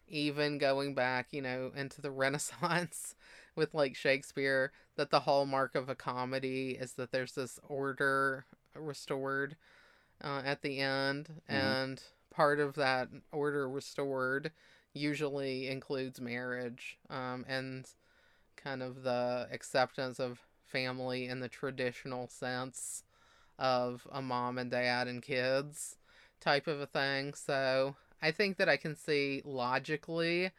even 0.07 0.57
going 0.57 0.93
back, 0.95 1.27
you 1.31 1.41
know, 1.41 1.71
into 1.75 2.01
the 2.01 2.11
Renaissance 2.23 3.15
with 3.55 3.73
like 3.73 3.95
Shakespeare, 3.95 4.71
that 4.95 5.11
the 5.11 5.21
hallmark 5.21 5.75
of 5.75 5.89
a 5.89 5.95
comedy 5.95 6.71
is 6.79 6.93
that 6.93 7.11
there's 7.11 7.33
this 7.33 7.59
order 7.67 8.45
restored 8.75 9.55
uh, 10.23 10.41
at 10.45 10.61
the 10.61 10.79
end, 10.79 11.41
Mhm. 11.49 11.53
and 11.53 12.03
part 12.31 12.59
of 12.59 12.75
that 12.75 13.09
order 13.31 13.69
restored 13.69 14.51
usually 14.93 15.67
includes 15.67 16.19
marriage 16.21 16.97
um, 17.09 17.45
and 17.47 17.87
kind 18.55 18.81
of 18.83 19.03
the 19.03 19.47
acceptance 19.51 20.19
of 20.19 20.46
family 20.67 21.27
in 21.27 21.39
the 21.39 21.49
traditional 21.49 22.27
sense 22.27 23.03
of 23.57 24.07
a 24.11 24.21
mom 24.21 24.57
and 24.57 24.71
dad 24.71 25.07
and 25.07 25.21
kids 25.21 25.97
type 26.39 26.67
of 26.67 26.79
a 26.79 26.85
thing. 26.85 27.33
So 27.33 27.95
I 28.21 28.31
think 28.31 28.57
that 28.57 28.69
I 28.69 28.77
can 28.77 28.95
see 28.95 29.41
logically 29.45 30.51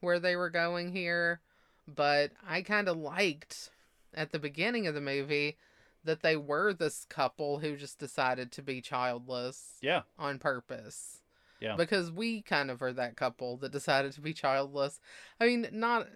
where 0.00 0.18
they 0.18 0.36
were 0.36 0.50
going 0.50 0.92
here, 0.92 1.40
but 1.86 2.32
I 2.46 2.62
kind 2.62 2.88
of 2.88 2.96
liked 2.96 3.70
at 4.14 4.32
the 4.32 4.38
beginning 4.38 4.86
of 4.86 4.94
the 4.94 5.00
movie 5.00 5.56
that 6.04 6.22
they 6.22 6.36
were 6.36 6.72
this 6.72 7.04
couple 7.08 7.58
who 7.58 7.76
just 7.76 7.98
decided 7.98 8.52
to 8.52 8.62
be 8.62 8.80
childless 8.80 9.78
yeah 9.82 10.02
on 10.18 10.38
purpose. 10.38 11.20
Yeah. 11.60 11.74
Because 11.76 12.12
we 12.12 12.42
kind 12.42 12.70
of 12.70 12.82
are 12.82 12.92
that 12.92 13.16
couple 13.16 13.56
that 13.58 13.72
decided 13.72 14.12
to 14.12 14.20
be 14.20 14.34
childless. 14.34 15.00
I 15.40 15.46
mean, 15.46 15.66
not 15.72 16.06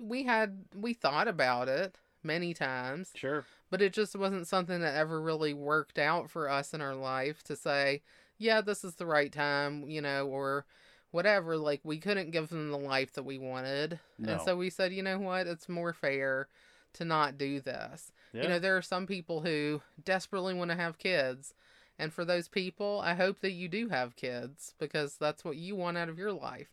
we 0.00 0.24
had 0.24 0.64
we 0.74 0.92
thought 0.92 1.28
about 1.28 1.68
it 1.68 1.96
many 2.24 2.54
times, 2.54 3.10
sure 3.14 3.44
but 3.72 3.80
it 3.80 3.94
just 3.94 4.14
wasn't 4.14 4.46
something 4.46 4.82
that 4.82 4.94
ever 4.94 5.18
really 5.18 5.54
worked 5.54 5.98
out 5.98 6.28
for 6.28 6.46
us 6.46 6.74
in 6.74 6.82
our 6.82 6.94
life 6.94 7.42
to 7.42 7.56
say, 7.56 8.02
yeah, 8.36 8.60
this 8.60 8.84
is 8.84 8.96
the 8.96 9.06
right 9.06 9.32
time, 9.32 9.88
you 9.88 10.02
know, 10.02 10.26
or 10.26 10.66
whatever. 11.10 11.56
Like 11.56 11.80
we 11.82 11.96
couldn't 11.96 12.32
give 12.32 12.50
them 12.50 12.70
the 12.70 12.76
life 12.76 13.14
that 13.14 13.22
we 13.22 13.38
wanted. 13.38 13.98
no 14.18 14.32
And 14.34 14.42
so 14.42 14.56
we 14.58 14.68
said, 14.68 14.92
you 14.92 15.02
know 15.02 15.18
what? 15.18 15.46
It's 15.46 15.70
more 15.70 15.94
fair 15.94 16.48
to 16.92 17.06
not 17.06 17.38
do 17.38 17.60
this. 17.60 18.12
yeah 18.34 18.42
You 18.42 18.48
know, 18.50 18.58
there 18.58 18.76
are 18.76 18.82
some 18.82 19.06
people 19.06 19.40
who 19.40 19.80
desperately 20.04 20.52
want 20.52 20.70
to 20.70 20.76
have 20.76 20.98
kids. 20.98 21.54
And 21.98 22.12
for 22.12 22.26
those 22.26 22.48
people, 22.48 23.00
I 23.02 23.14
hope 23.14 23.40
that 23.40 23.52
you 23.52 23.68
do 23.68 23.88
have 23.88 24.16
kids 24.16 24.74
because 24.78 25.16
that's 25.16 25.46
what 25.46 25.56
you 25.56 25.76
want 25.76 25.96
out 25.96 26.10
of 26.10 26.18
your 26.18 26.32
life. 26.32 26.68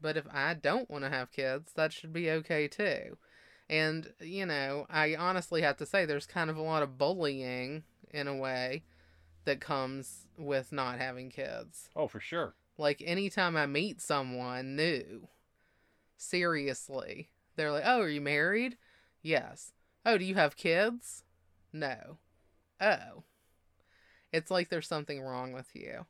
But 0.00 0.16
if 0.16 0.26
I 0.32 0.54
don't 0.54 0.88
want 0.88 1.02
to 1.02 1.10
have 1.10 1.32
kids, 1.32 1.72
that 1.72 1.92
should 1.92 2.12
be 2.12 2.30
okay 2.30 2.68
too. 2.68 3.16
And, 3.68 4.12
you 4.20 4.46
know, 4.46 4.86
I 4.88 5.16
honestly 5.16 5.62
have 5.62 5.76
to 5.78 5.86
say 5.86 6.04
there's 6.04 6.26
kind 6.26 6.50
of 6.50 6.56
a 6.56 6.62
lot 6.62 6.82
of 6.82 6.98
bullying 6.98 7.82
in 8.10 8.28
a 8.28 8.36
way 8.36 8.84
that 9.44 9.60
comes 9.60 10.26
with 10.38 10.72
not 10.72 10.98
having 10.98 11.30
kids. 11.30 11.88
Oh, 11.96 12.06
for 12.06 12.20
sure. 12.20 12.54
Like 12.78 13.02
anytime 13.04 13.56
I 13.56 13.66
meet 13.66 14.00
someone 14.00 14.76
new, 14.76 15.28
seriously, 16.16 17.30
they're 17.56 17.72
like, 17.72 17.84
"Oh, 17.86 18.00
are 18.00 18.08
you 18.08 18.20
married?" 18.20 18.76
Yes. 19.22 19.72
"Oh, 20.04 20.18
do 20.18 20.24
you 20.24 20.34
have 20.34 20.56
kids?" 20.56 21.24
No. 21.72 22.18
Oh. 22.80 23.24
It's 24.32 24.50
like 24.50 24.68
there's 24.68 24.86
something 24.88 25.20
wrong 25.20 25.52
with 25.52 25.74
you. 25.74 26.06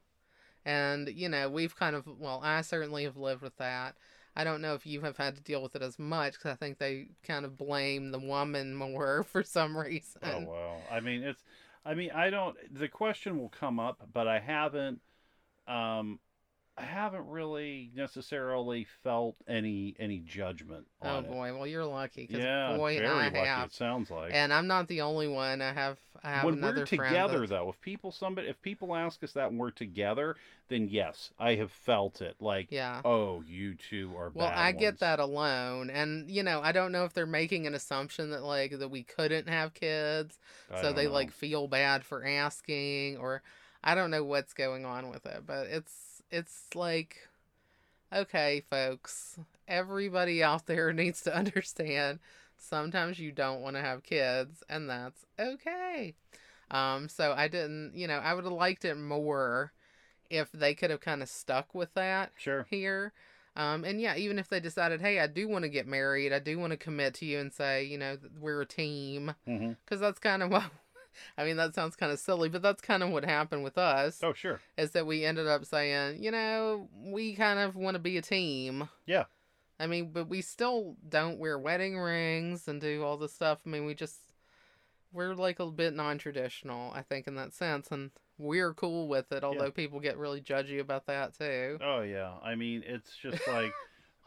And, 0.64 1.08
you 1.08 1.28
know, 1.28 1.48
we've 1.48 1.76
kind 1.76 1.94
of, 1.94 2.06
well, 2.18 2.40
I 2.42 2.62
certainly 2.62 3.04
have 3.04 3.16
lived 3.16 3.42
with 3.42 3.56
that. 3.58 3.94
I 4.36 4.44
don't 4.44 4.60
know 4.60 4.74
if 4.74 4.86
you 4.86 5.00
have 5.00 5.16
had 5.16 5.34
to 5.36 5.42
deal 5.42 5.62
with 5.62 5.74
it 5.76 5.82
as 5.82 5.98
much 5.98 6.34
because 6.34 6.52
I 6.52 6.56
think 6.56 6.78
they 6.78 7.08
kind 7.22 7.44
of 7.44 7.56
blame 7.56 8.10
the 8.10 8.18
woman 8.18 8.74
more 8.74 9.24
for 9.32 9.42
some 9.42 9.76
reason. 9.76 10.20
Oh 10.22 10.40
well, 10.40 10.82
I 10.90 11.00
mean 11.00 11.22
it's, 11.22 11.42
I 11.84 11.94
mean 11.94 12.10
I 12.10 12.30
don't. 12.30 12.56
The 12.72 12.88
question 12.88 13.38
will 13.38 13.48
come 13.48 13.80
up, 13.80 14.08
but 14.12 14.28
I 14.28 14.38
haven't, 14.38 15.00
um, 15.66 16.18
I 16.78 16.82
haven't 16.84 17.26
really 17.28 17.90
necessarily 17.94 18.86
felt 19.02 19.36
any 19.48 19.94
any 19.98 20.18
judgment 20.18 20.86
Oh 21.00 21.08
on 21.08 21.24
it. 21.24 21.30
boy, 21.30 21.54
well 21.54 21.66
you're 21.66 21.86
lucky 21.86 22.26
because 22.26 22.44
Yeah, 22.44 22.76
boy, 22.76 22.98
very 22.98 23.08
I 23.08 23.28
lucky. 23.28 23.46
have, 23.46 23.66
It 23.68 23.74
sounds 23.74 24.10
like. 24.10 24.32
and 24.34 24.52
I'm 24.52 24.66
not 24.66 24.86
the 24.88 25.00
only 25.00 25.26
one. 25.28 25.62
I 25.62 25.72
have, 25.72 25.98
I 26.22 26.30
have 26.30 26.44
when 26.44 26.54
another 26.54 26.80
we're 26.80 26.86
together 26.86 27.40
that- 27.40 27.48
though 27.48 27.70
if 27.70 27.80
people 27.80 28.12
somebody 28.12 28.48
if 28.48 28.60
people 28.60 28.94
ask 28.94 29.22
us 29.24 29.32
that 29.32 29.48
when 29.50 29.58
we're 29.58 29.70
together 29.70 30.36
then 30.68 30.88
yes 30.88 31.30
i 31.38 31.54
have 31.54 31.70
felt 31.70 32.20
it 32.20 32.34
like 32.40 32.66
yeah. 32.70 33.00
oh 33.04 33.42
you 33.46 33.74
two 33.74 34.12
are 34.16 34.30
Well, 34.34 34.52
I 34.54 34.72
get 34.72 34.98
that 35.00 35.20
alone, 35.20 35.88
and 35.90 36.30
you 36.30 36.42
know, 36.42 36.60
I 36.62 36.72
don't 36.72 36.92
know 36.92 37.04
if 37.04 37.12
they're 37.14 37.26
making 37.26 37.66
an 37.66 37.74
assumption 37.74 38.30
that 38.30 38.42
like 38.42 38.78
that 38.78 38.90
we 38.90 39.02
couldn't 39.02 39.48
have 39.48 39.72
kids, 39.72 40.38
I 40.70 40.82
so 40.82 40.92
they 40.92 41.06
know. 41.06 41.12
like 41.12 41.30
feel 41.30 41.68
bad 41.68 42.04
for 42.04 42.24
asking, 42.26 43.16
or 43.18 43.42
I 43.84 43.94
don't 43.94 44.10
know 44.10 44.24
what's 44.24 44.52
going 44.52 44.84
on 44.84 45.08
with 45.10 45.24
it, 45.26 45.44
but 45.46 45.68
it's 45.68 45.94
it's 46.30 46.74
like, 46.74 47.28
okay, 48.12 48.62
folks, 48.68 49.38
everybody 49.68 50.42
out 50.42 50.66
there 50.66 50.92
needs 50.94 51.22
to 51.22 51.36
understand. 51.36 52.18
Sometimes 52.58 53.18
you 53.18 53.32
don't 53.32 53.60
want 53.60 53.76
to 53.76 53.82
have 53.82 54.02
kids, 54.02 54.62
and 54.68 54.88
that's 54.88 55.26
okay. 55.38 56.14
Um, 56.70 57.08
so 57.08 57.32
I 57.36 57.48
didn't, 57.48 57.92
you 57.94 58.08
know, 58.08 58.18
I 58.18 58.34
would 58.34 58.44
have 58.44 58.52
liked 58.52 58.84
it 58.84 58.96
more 58.96 59.72
if 60.30 60.50
they 60.52 60.74
could 60.74 60.90
have 60.90 61.00
kind 61.00 61.22
of 61.22 61.28
stuck 61.28 61.74
with 61.74 61.94
that 61.94 62.32
sure 62.36 62.66
here. 62.68 63.12
Um, 63.54 63.84
and 63.84 64.00
yeah, 64.00 64.16
even 64.16 64.38
if 64.38 64.48
they 64.48 64.60
decided, 64.60 65.00
hey, 65.00 65.18
I 65.20 65.26
do 65.28 65.48
want 65.48 65.62
to 65.62 65.70
get 65.70 65.86
married, 65.86 66.32
I 66.32 66.40
do 66.40 66.58
want 66.58 66.72
to 66.72 66.76
commit 66.76 67.14
to 67.14 67.24
you 67.24 67.38
and 67.38 67.52
say, 67.52 67.84
you 67.84 67.96
know, 67.96 68.18
we're 68.38 68.60
a 68.62 68.66
team, 68.66 69.34
because 69.84 70.00
that's 70.00 70.18
kind 70.18 70.42
of 70.42 70.50
what. 70.50 70.64
I 71.38 71.44
mean, 71.44 71.56
that 71.56 71.74
sounds 71.74 71.96
kind 71.96 72.12
of 72.12 72.18
silly, 72.18 72.48
but 72.48 72.62
that's 72.62 72.80
kind 72.82 73.02
of 73.02 73.10
what 73.10 73.24
happened 73.24 73.64
with 73.64 73.78
us. 73.78 74.20
oh 74.22 74.32
sure 74.32 74.60
Is 74.76 74.92
that 74.92 75.06
we 75.06 75.24
ended 75.24 75.46
up 75.46 75.64
saying, 75.64 76.22
you 76.22 76.30
know, 76.30 76.88
we 77.04 77.34
kind 77.34 77.58
of 77.58 77.76
want 77.76 77.94
to 77.94 77.98
be 78.00 78.16
a 78.16 78.22
team. 78.22 78.88
Yeah. 79.06 79.24
I 79.78 79.86
mean, 79.86 80.10
but 80.12 80.28
we 80.28 80.40
still 80.42 80.96
don't 81.08 81.38
wear 81.38 81.58
wedding 81.58 81.98
rings 81.98 82.66
and 82.68 82.80
do 82.80 83.02
all 83.04 83.16
this 83.18 83.32
stuff. 83.34 83.58
I 83.66 83.68
mean, 83.68 83.84
we 83.84 83.94
just 83.94 84.16
we're 85.12 85.34
like 85.34 85.60
a 85.60 85.70
bit 85.70 85.94
non-traditional, 85.94 86.92
I 86.92 87.02
think, 87.02 87.26
in 87.26 87.34
that 87.36 87.54
sense, 87.54 87.88
and 87.90 88.10
we're 88.38 88.74
cool 88.74 89.08
with 89.08 89.32
it. 89.32 89.44
Although 89.44 89.70
people 89.70 90.00
get 90.00 90.18
really 90.18 90.40
judgy 90.40 90.80
about 90.80 91.06
that 91.06 91.36
too. 91.38 91.78
oh 91.82 92.02
yeah 92.02 92.32
i 92.42 92.54
mean 92.54 92.82
it's 92.86 93.16
just 93.22 93.46
like 93.48 93.72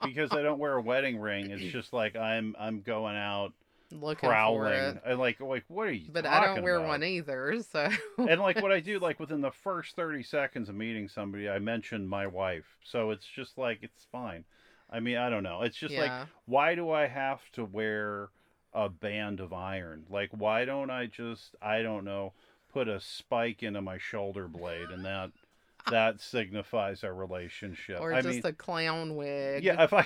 because 0.04 0.32
i 0.32 0.42
don't 0.42 0.60
wear 0.60 0.74
a 0.74 0.82
wedding 0.82 1.20
ring 1.20 1.52
it's 1.52 1.72
just 1.74 1.92
like 1.94 2.16
i'm 2.16 2.56
i'm 2.58 2.82
going 2.82 3.16
out 3.18 3.54
Looking 3.92 4.20
for 4.22 4.34
prowling 4.34 4.74
it. 4.74 5.02
and 5.06 5.20
like 5.20 5.40
like 5.40 5.64
what 5.68 5.88
are 5.88 5.92
you 5.92 6.12
But 6.12 6.26
I 6.26 6.46
don't 6.46 6.62
wear 6.64 6.76
about? 6.76 6.88
one 6.88 7.04
either, 7.04 7.62
so 7.64 7.90
and 8.18 8.40
like 8.40 8.62
what 8.62 8.72
I 8.72 8.80
do, 8.80 9.00
like 9.08 9.20
within 9.20 9.42
the 9.42 9.52
first 9.52 9.96
thirty 9.96 10.22
seconds 10.24 10.70
of 10.70 10.76
meeting 10.76 11.08
somebody, 11.08 11.50
I 11.50 11.60
mention 11.60 12.08
my 12.08 12.28
wife. 12.28 12.78
So 12.84 13.10
it's 13.12 13.26
just 13.26 13.58
like 13.58 13.80
it's 13.82 14.06
fine. 14.12 14.46
I 14.92 15.00
mean, 15.00 15.18
I 15.18 15.30
don't 15.30 15.44
know. 15.44 15.62
It's 15.64 15.78
just 15.78 15.96
like 15.96 16.12
why 16.46 16.76
do 16.76 16.92
I 16.92 17.08
have 17.08 17.42
to 17.54 17.66
wear 17.66 18.30
a 18.74 18.90
band 18.90 19.40
of 19.40 19.54
iron? 19.54 20.06
Like 20.10 20.30
why 20.32 20.66
don't 20.66 20.92
I 20.92 21.08
just 21.08 21.56
I 21.62 21.82
don't 21.82 22.06
know, 22.06 22.34
put 22.72 22.88
a 22.88 23.00
spike 23.00 23.64
into 23.64 23.82
my 23.82 23.98
shoulder 23.98 24.48
blade 24.48 24.90
and 24.92 25.04
that 25.06 25.32
that 25.90 26.20
signifies 26.22 27.04
our 27.04 27.14
relationship. 27.16 28.00
or 28.00 28.14
I 28.14 28.22
just 28.22 28.44
mean, 28.44 28.46
a 28.46 28.54
clown 28.54 29.16
wig. 29.16 29.64
yeah, 29.64 29.82
if 29.84 29.94
I 29.94 30.06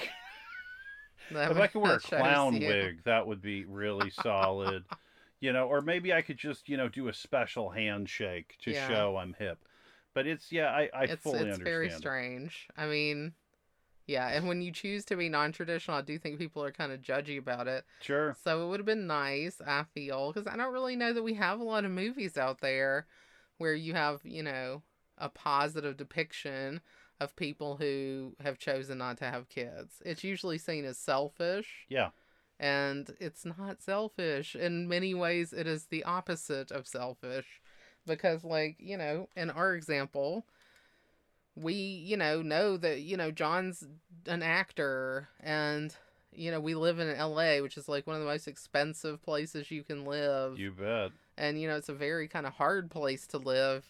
that 1.31 1.49
if 1.49 1.59
I 1.59 1.67
could 1.67 1.79
wear 1.79 1.95
a 1.95 1.99
clown 2.01 2.63
wig, 2.63 3.03
that 3.05 3.27
would 3.27 3.41
be 3.41 3.65
really 3.65 4.09
solid. 4.09 4.85
you 5.41 5.53
know, 5.53 5.67
or 5.67 5.81
maybe 5.81 6.13
I 6.13 6.21
could 6.23 6.37
just, 6.37 6.69
you 6.69 6.77
know, 6.77 6.89
do 6.89 7.09
a 7.09 7.13
special 7.13 7.69
handshake 7.71 8.57
to 8.61 8.73
Yeah. 8.73 8.73
show 8.73 9.17
I'm 9.17 9.35
hip. 9.39 9.59
But 10.13 10.27
it's 10.27 10.51
yeah, 10.51 10.67
I, 10.69 10.89
I 10.93 11.07
it's 11.07 11.23
fully 11.23 11.51
it's 11.51 11.51
understand. 11.51 11.65
very 11.65 11.89
it. 11.89 11.89
strange. 11.89 12.67
I 12.77 12.87
mean, 12.87 13.33
yeah, 14.07 14.29
and 14.29 14.47
when 14.47 14.61
you 14.61 14.71
choose 14.71 15.05
to 15.07 15.17
be 15.17 15.29
non-traditional, 15.29 15.97
I 15.97 16.01
do 16.01 16.19
think 16.19 16.39
people 16.39 16.63
are 16.63 16.71
kind 16.71 16.91
of 16.91 17.01
judgy 17.01 17.39
about 17.39 17.67
it. 17.67 17.85
Sure. 17.99 18.37
So 18.43 18.65
it 18.65 18.69
would 18.69 18.79
have 18.79 18.87
been 18.87 19.07
nice, 19.07 19.61
I 19.65 19.85
feel, 19.95 20.33
because 20.33 20.47
I 20.47 20.57
don't 20.57 20.73
really 20.73 20.95
know 20.95 21.13
that 21.13 21.23
we 21.23 21.35
have 21.35 21.59
a 21.59 21.63
lot 21.63 21.85
of 21.85 21.91
movies 21.91 22.37
out 22.37 22.61
there 22.61 23.07
where 23.57 23.75
you 23.75 23.93
have, 23.95 24.21
you 24.25 24.43
know, 24.43 24.83
a 25.17 25.29
positive 25.29 25.97
depiction 25.97 26.81
of 27.19 27.35
people 27.35 27.77
who 27.77 28.35
have 28.43 28.57
chosen 28.57 28.97
not 28.97 29.17
to 29.17 29.25
have 29.25 29.49
kids. 29.49 30.01
It's 30.05 30.23
usually 30.23 30.57
seen 30.57 30.85
as 30.85 30.97
selfish. 30.97 31.85
Yeah. 31.89 32.09
And 32.59 33.15
it's 33.19 33.45
not 33.45 33.81
selfish. 33.81 34.55
In 34.55 34.87
many 34.87 35.13
ways, 35.13 35.53
it 35.53 35.67
is 35.67 35.85
the 35.85 36.03
opposite 36.03 36.71
of 36.71 36.87
selfish. 36.87 37.61
Because, 38.05 38.43
like, 38.43 38.75
you 38.79 38.97
know, 38.97 39.29
in 39.35 39.49
our 39.49 39.73
example, 39.73 40.45
we, 41.55 41.73
you 41.73 42.17
know, 42.17 42.41
know 42.41 42.77
that, 42.77 43.01
you 43.01 43.15
know, 43.15 43.31
John's 43.31 43.85
an 44.27 44.43
actor 44.43 45.29
and, 45.39 45.95
you 46.33 46.51
know, 46.51 46.59
we 46.59 46.75
live 46.75 46.99
in 46.99 47.17
LA, 47.17 47.59
which 47.59 47.77
is 47.77 47.87
like 47.87 48.05
one 48.07 48.15
of 48.15 48.21
the 48.21 48.27
most 48.27 48.47
expensive 48.47 49.21
places 49.23 49.71
you 49.71 49.83
can 49.83 50.03
live. 50.05 50.59
You 50.59 50.71
bet. 50.71 51.11
And, 51.37 51.61
you 51.61 51.67
know, 51.67 51.77
it's 51.77 51.89
a 51.89 51.93
very 51.93 52.27
kind 52.27 52.45
of 52.45 52.53
hard 52.53 52.91
place 52.91 53.25
to 53.27 53.37
live 53.37 53.85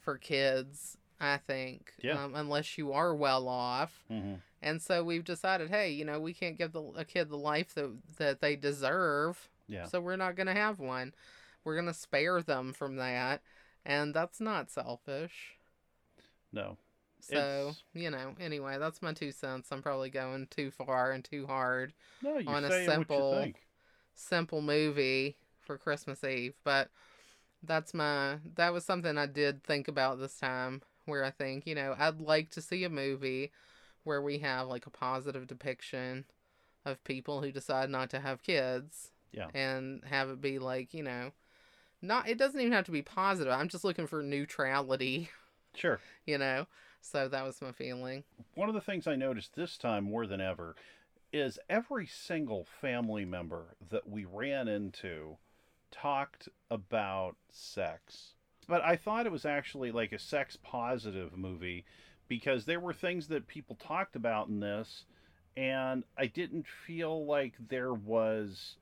for 0.00 0.18
kids, 0.18 0.98
I 1.24 1.38
think. 1.38 1.92
Yeah. 2.02 2.22
Um, 2.22 2.34
unless 2.34 2.76
you 2.78 2.92
are 2.92 3.14
well 3.14 3.48
off. 3.48 4.04
hmm 4.08 4.34
And 4.62 4.80
so 4.80 5.02
we've 5.04 5.24
decided, 5.24 5.70
hey, 5.70 5.90
you 5.90 6.04
know, 6.04 6.20
we 6.20 6.32
can't 6.34 6.56
give 6.58 6.72
the, 6.72 6.82
a 6.96 7.04
kid 7.04 7.28
the 7.30 7.36
life 7.36 7.74
that 7.74 7.90
that 8.18 8.40
they 8.40 8.56
deserve. 8.56 9.48
Yeah. 9.66 9.86
So 9.86 10.00
we're 10.00 10.16
not 10.16 10.36
going 10.36 10.46
to 10.48 10.54
have 10.54 10.78
one. 10.78 11.14
We're 11.64 11.74
going 11.74 11.86
to 11.86 11.94
spare 11.94 12.42
them 12.42 12.72
from 12.74 12.96
that, 12.96 13.40
and 13.86 14.12
that's 14.14 14.40
not 14.40 14.70
selfish. 14.70 15.56
No. 16.52 16.76
So, 17.20 17.36
It's- 17.70 17.82
you 17.94 18.10
know, 18.10 18.34
anyway, 18.38 18.76
that's 18.78 19.00
my 19.00 19.14
two 19.14 19.32
cents. 19.32 19.68
I'm 19.72 19.80
probably 19.82 20.10
going 20.10 20.46
too 20.50 20.70
far 20.70 21.10
and 21.12 21.24
too 21.24 21.46
hard. 21.46 21.94
No, 22.22 22.38
On 22.46 22.64
a 22.64 22.84
simple- 22.84 23.30
what 23.30 23.36
you 23.38 23.42
think. 23.44 23.56
Simple 24.14 24.60
movie 24.60 25.36
for 25.60 25.78
Christmas 25.78 26.22
Eve, 26.22 26.54
but 26.62 26.90
that's 27.62 27.94
my 27.94 28.38
that 28.56 28.72
was 28.74 28.84
something 28.84 29.16
I 29.16 29.24
did 29.26 29.64
think 29.64 29.88
about 29.88 30.18
this 30.20 30.38
time 30.38 30.82
where 31.06 31.24
I 31.24 31.30
think, 31.30 31.66
you 31.66 31.74
know, 31.74 31.94
I'd 31.98 32.20
like 32.20 32.50
to 32.50 32.62
see 32.62 32.84
a 32.84 32.88
movie 32.88 33.52
where 34.04 34.22
we 34.22 34.38
have 34.38 34.68
like 34.68 34.86
a 34.86 34.90
positive 34.90 35.46
depiction 35.46 36.24
of 36.84 37.02
people 37.04 37.42
who 37.42 37.50
decide 37.50 37.90
not 37.90 38.10
to 38.10 38.20
have 38.20 38.42
kids. 38.42 39.10
Yeah. 39.32 39.48
And 39.52 40.02
have 40.04 40.30
it 40.30 40.40
be 40.40 40.58
like, 40.60 40.94
you 40.94 41.02
know, 41.02 41.32
not 42.00 42.28
it 42.28 42.38
doesn't 42.38 42.60
even 42.60 42.72
have 42.72 42.84
to 42.84 42.92
be 42.92 43.02
positive. 43.02 43.52
I'm 43.52 43.68
just 43.68 43.84
looking 43.84 44.06
for 44.06 44.22
neutrality, 44.22 45.30
Sure. 45.74 45.98
you 46.24 46.38
know. 46.38 46.66
So 47.00 47.28
that 47.28 47.44
was 47.44 47.60
my 47.60 47.72
feeling. 47.72 48.24
One 48.54 48.68
of 48.68 48.74
the 48.74 48.80
things 48.80 49.06
I 49.06 49.16
noticed 49.16 49.54
this 49.54 49.76
time 49.76 50.04
more 50.04 50.26
than 50.26 50.40
ever 50.40 50.76
is 51.32 51.58
every 51.68 52.06
single 52.06 52.64
family 52.80 53.24
member 53.24 53.74
that 53.90 54.08
we 54.08 54.24
ran 54.24 54.68
into 54.68 55.36
talked 55.90 56.48
about 56.70 57.36
sex. 57.50 58.33
But 58.66 58.82
I 58.82 58.96
thought 58.96 59.26
it 59.26 59.32
was 59.32 59.44
actually 59.46 59.92
like 59.92 60.12
a 60.12 60.18
sex 60.18 60.58
positive 60.62 61.36
movie 61.36 61.84
because 62.28 62.64
there 62.64 62.80
were 62.80 62.92
things 62.94 63.28
that 63.28 63.46
people 63.46 63.76
talked 63.76 64.16
about 64.16 64.48
in 64.48 64.60
this 64.60 65.04
and 65.56 66.04
I 66.18 66.26
didn't 66.26 66.66
feel 66.66 67.26
like 67.26 67.54
there 67.68 67.94
was 67.94 68.76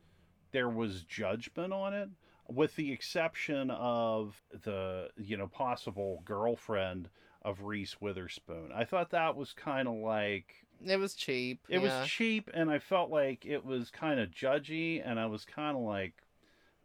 there 0.52 0.68
was 0.68 1.02
judgment 1.02 1.72
on 1.72 1.92
it 1.94 2.08
with 2.48 2.74
the 2.76 2.92
exception 2.92 3.70
of 3.70 4.40
the 4.64 5.08
you 5.16 5.36
know 5.36 5.46
possible 5.48 6.22
girlfriend 6.24 7.08
of 7.42 7.62
Reese 7.62 8.00
Witherspoon. 8.00 8.70
I 8.74 8.84
thought 8.84 9.10
that 9.10 9.36
was 9.36 9.52
kind 9.52 9.88
of 9.88 9.94
like 9.94 10.54
It 10.84 10.98
was 10.98 11.14
cheap. 11.14 11.60
it 11.68 11.80
yeah. 11.82 12.00
was 12.00 12.08
cheap 12.08 12.48
and 12.54 12.70
I 12.70 12.78
felt 12.78 13.10
like 13.10 13.44
it 13.44 13.64
was 13.64 13.90
kind 13.90 14.20
of 14.20 14.30
judgy 14.30 15.02
and 15.04 15.18
I 15.18 15.26
was 15.26 15.44
kind 15.44 15.76
of 15.76 15.82
like 15.82 16.14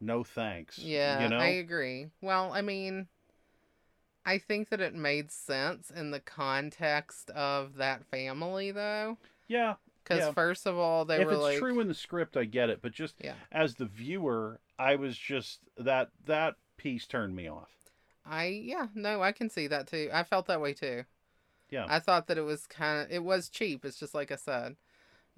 no 0.00 0.24
thanks. 0.24 0.78
Yeah, 0.78 1.22
you 1.22 1.28
know? 1.28 1.38
I 1.38 1.46
agree. 1.46 2.08
Well, 2.20 2.52
I 2.52 2.62
mean, 2.62 3.08
I 4.24 4.38
think 4.38 4.68
that 4.70 4.80
it 4.80 4.94
made 4.94 5.30
sense 5.30 5.90
in 5.90 6.10
the 6.10 6.20
context 6.20 7.30
of 7.30 7.76
that 7.76 8.04
family, 8.06 8.70
though. 8.70 9.18
yeah. 9.46 9.74
Because 10.04 10.20
Yeah. 10.24 10.32
first 10.32 10.64
of 10.66 10.78
all, 10.78 11.04
they 11.04 11.20
if 11.20 11.26
were 11.26 11.32
it's 11.34 11.42
like, 11.42 11.58
true 11.58 11.80
in 11.80 11.88
the 11.88 11.92
script, 11.94 12.34
I 12.34 12.44
get 12.44 12.70
it, 12.70 12.80
but 12.80 12.92
just 12.92 13.16
Yeah. 13.22 13.34
as 13.52 13.74
the 13.74 13.84
viewer, 13.84 14.58
I 14.78 14.96
was 14.96 15.18
just 15.18 15.60
that 15.76 16.08
that 16.24 16.56
piece 16.78 17.06
turned 17.06 17.36
me 17.36 17.46
off. 17.46 17.68
I 18.24 18.46
yeah, 18.46 18.86
no, 18.94 19.22
I 19.22 19.32
can 19.32 19.50
see 19.50 19.66
that 19.66 19.86
too. 19.86 20.08
I 20.10 20.24
felt 20.24 20.46
that 20.46 20.62
way 20.62 20.72
too. 20.72 21.04
Yeah. 21.68 21.84
I 21.90 21.98
thought 21.98 22.26
that 22.28 22.38
it 22.38 22.42
was 22.42 22.66
kind 22.66 23.02
of 23.04 23.12
it 23.12 23.22
was 23.22 23.50
cheap. 23.50 23.84
It's 23.84 23.98
just 23.98 24.14
like 24.14 24.32
I 24.32 24.36
said. 24.36 24.76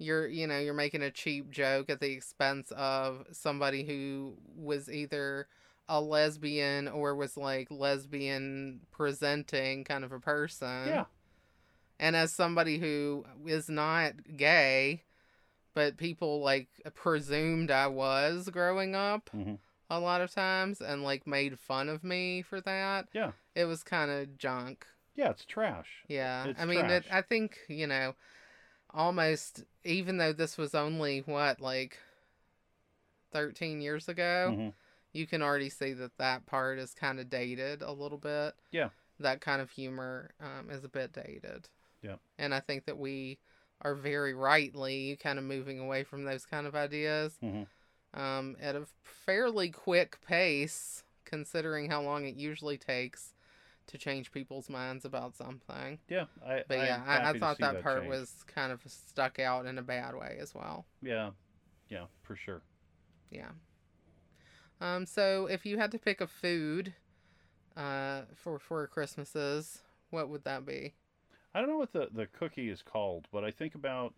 You're 0.01 0.27
you 0.27 0.47
know, 0.47 0.59
you're 0.59 0.73
making 0.73 1.03
a 1.03 1.11
cheap 1.11 1.49
joke 1.51 1.89
at 1.89 1.99
the 1.99 2.11
expense 2.11 2.71
of 2.75 3.25
somebody 3.31 3.83
who 3.85 4.35
was 4.55 4.89
either 4.89 5.47
a 5.87 6.01
lesbian 6.01 6.87
or 6.87 7.15
was 7.15 7.37
like 7.37 7.67
lesbian 7.69 8.81
presenting 8.91 9.83
kind 9.83 10.03
of 10.03 10.11
a 10.11 10.19
person. 10.19 10.87
Yeah. 10.87 11.05
And 11.99 12.15
as 12.15 12.33
somebody 12.33 12.79
who 12.79 13.25
is 13.45 13.69
not 13.69 14.13
gay, 14.35 15.03
but 15.73 15.97
people 15.97 16.41
like 16.41 16.69
presumed 16.95 17.69
I 17.71 17.87
was 17.87 18.49
growing 18.49 18.95
up 18.95 19.29
hmm 19.29 19.55
a 19.91 19.99
lot 19.99 20.21
of 20.21 20.31
times 20.31 20.79
and 20.79 21.03
like 21.03 21.27
made 21.27 21.59
fun 21.59 21.89
of 21.89 22.01
me 22.01 22.41
for 22.41 22.61
that. 22.61 23.09
Yeah. 23.13 23.31
It 23.55 23.65
was 23.65 23.83
kind 23.83 24.09
of 24.09 24.37
junk. 24.37 24.87
Yeah, 25.15 25.31
it's 25.31 25.43
trash. 25.43 25.89
Yeah. 26.07 26.45
It's 26.45 26.61
I 26.61 26.65
mean, 26.65 26.85
it. 26.85 27.03
I 27.11 27.21
think, 27.21 27.57
you 27.67 27.87
know, 27.87 28.15
almost 28.93 29.63
even 29.83 30.17
though 30.17 30.33
this 30.33 30.57
was 30.57 30.75
only 30.75 31.19
what 31.21 31.59
like 31.61 31.97
13 33.31 33.81
years 33.81 34.07
ago, 34.09 34.53
Mhm. 34.57 34.73
you 35.13 35.25
can 35.27 35.41
already 35.41 35.69
see 35.69 35.93
that 35.93 36.17
that 36.17 36.45
part 36.45 36.77
is 36.79 36.93
kind 36.93 37.19
of 37.19 37.29
dated 37.29 37.81
a 37.81 37.91
little 37.91 38.17
bit. 38.17 38.55
Yeah. 38.71 38.89
That 39.19 39.41
kind 39.41 39.61
of 39.61 39.71
humor 39.71 40.31
um, 40.39 40.69
is 40.69 40.83
a 40.83 40.89
bit 40.89 41.13
dated. 41.13 41.69
Yeah. 42.01 42.17
And 42.37 42.53
I 42.53 42.59
think 42.59 42.85
that 42.85 42.97
we 42.97 43.39
are 43.81 43.95
very 43.95 44.33
rightly 44.33 45.17
kind 45.17 45.39
of 45.39 45.45
moving 45.45 45.79
away 45.79 46.03
from 46.03 46.23
those 46.23 46.45
kind 46.45 46.67
of 46.67 46.75
ideas 46.75 47.37
Mhm. 47.41 47.67
um, 48.13 48.57
at 48.59 48.75
a 48.75 48.85
fairly 49.03 49.69
quick 49.69 50.19
pace, 50.21 51.03
considering 51.23 51.89
how 51.89 52.01
long 52.01 52.25
it 52.25 52.35
usually 52.35 52.77
takes 52.77 53.33
to 53.87 53.97
change 53.97 54.31
people's 54.31 54.69
minds 54.69 55.05
about 55.05 55.35
something. 55.35 55.99
Yeah. 56.09 56.25
I, 56.45 56.63
But 56.67 56.77
yeah, 56.79 57.01
I, 57.05 57.31
I 57.31 57.39
thought 57.39 57.57
see 57.57 57.63
that, 57.63 57.81
part 57.81 58.01
change. 58.01 58.09
was 58.09 58.33
kind 58.47 58.71
of 58.71 58.81
stuck 58.85 59.39
out 59.39 59.65
in 59.65 59.77
a 59.77 59.81
bad 59.81 60.15
way 60.15 60.37
as 60.39 60.53
well. 60.55 60.85
Yeah. 61.01 61.31
Yeah, 61.89 62.05
for 62.23 62.35
sure. 62.35 62.61
Yeah. 63.31 63.49
Um. 64.79 65.05
So 65.05 65.47
if 65.47 65.65
you 65.65 65.77
had 65.77 65.91
to 65.91 65.99
pick 65.99 66.21
a 66.21 66.27
food, 66.27 66.93
uh, 67.77 68.21
for 68.35 68.59
for 68.59 68.87
Christmases, 68.87 69.81
what 70.09 70.29
would 70.29 70.43
that 70.45 70.65
be? 70.65 70.93
I 71.53 71.59
don't 71.59 71.69
know 71.69 71.77
what 71.77 71.91
the, 71.91 72.07
the 72.13 72.27
cookie 72.27 72.69
is 72.69 72.81
called, 72.81 73.27
but 73.31 73.43
I 73.43 73.51
think 73.51 73.75
about 73.75 74.13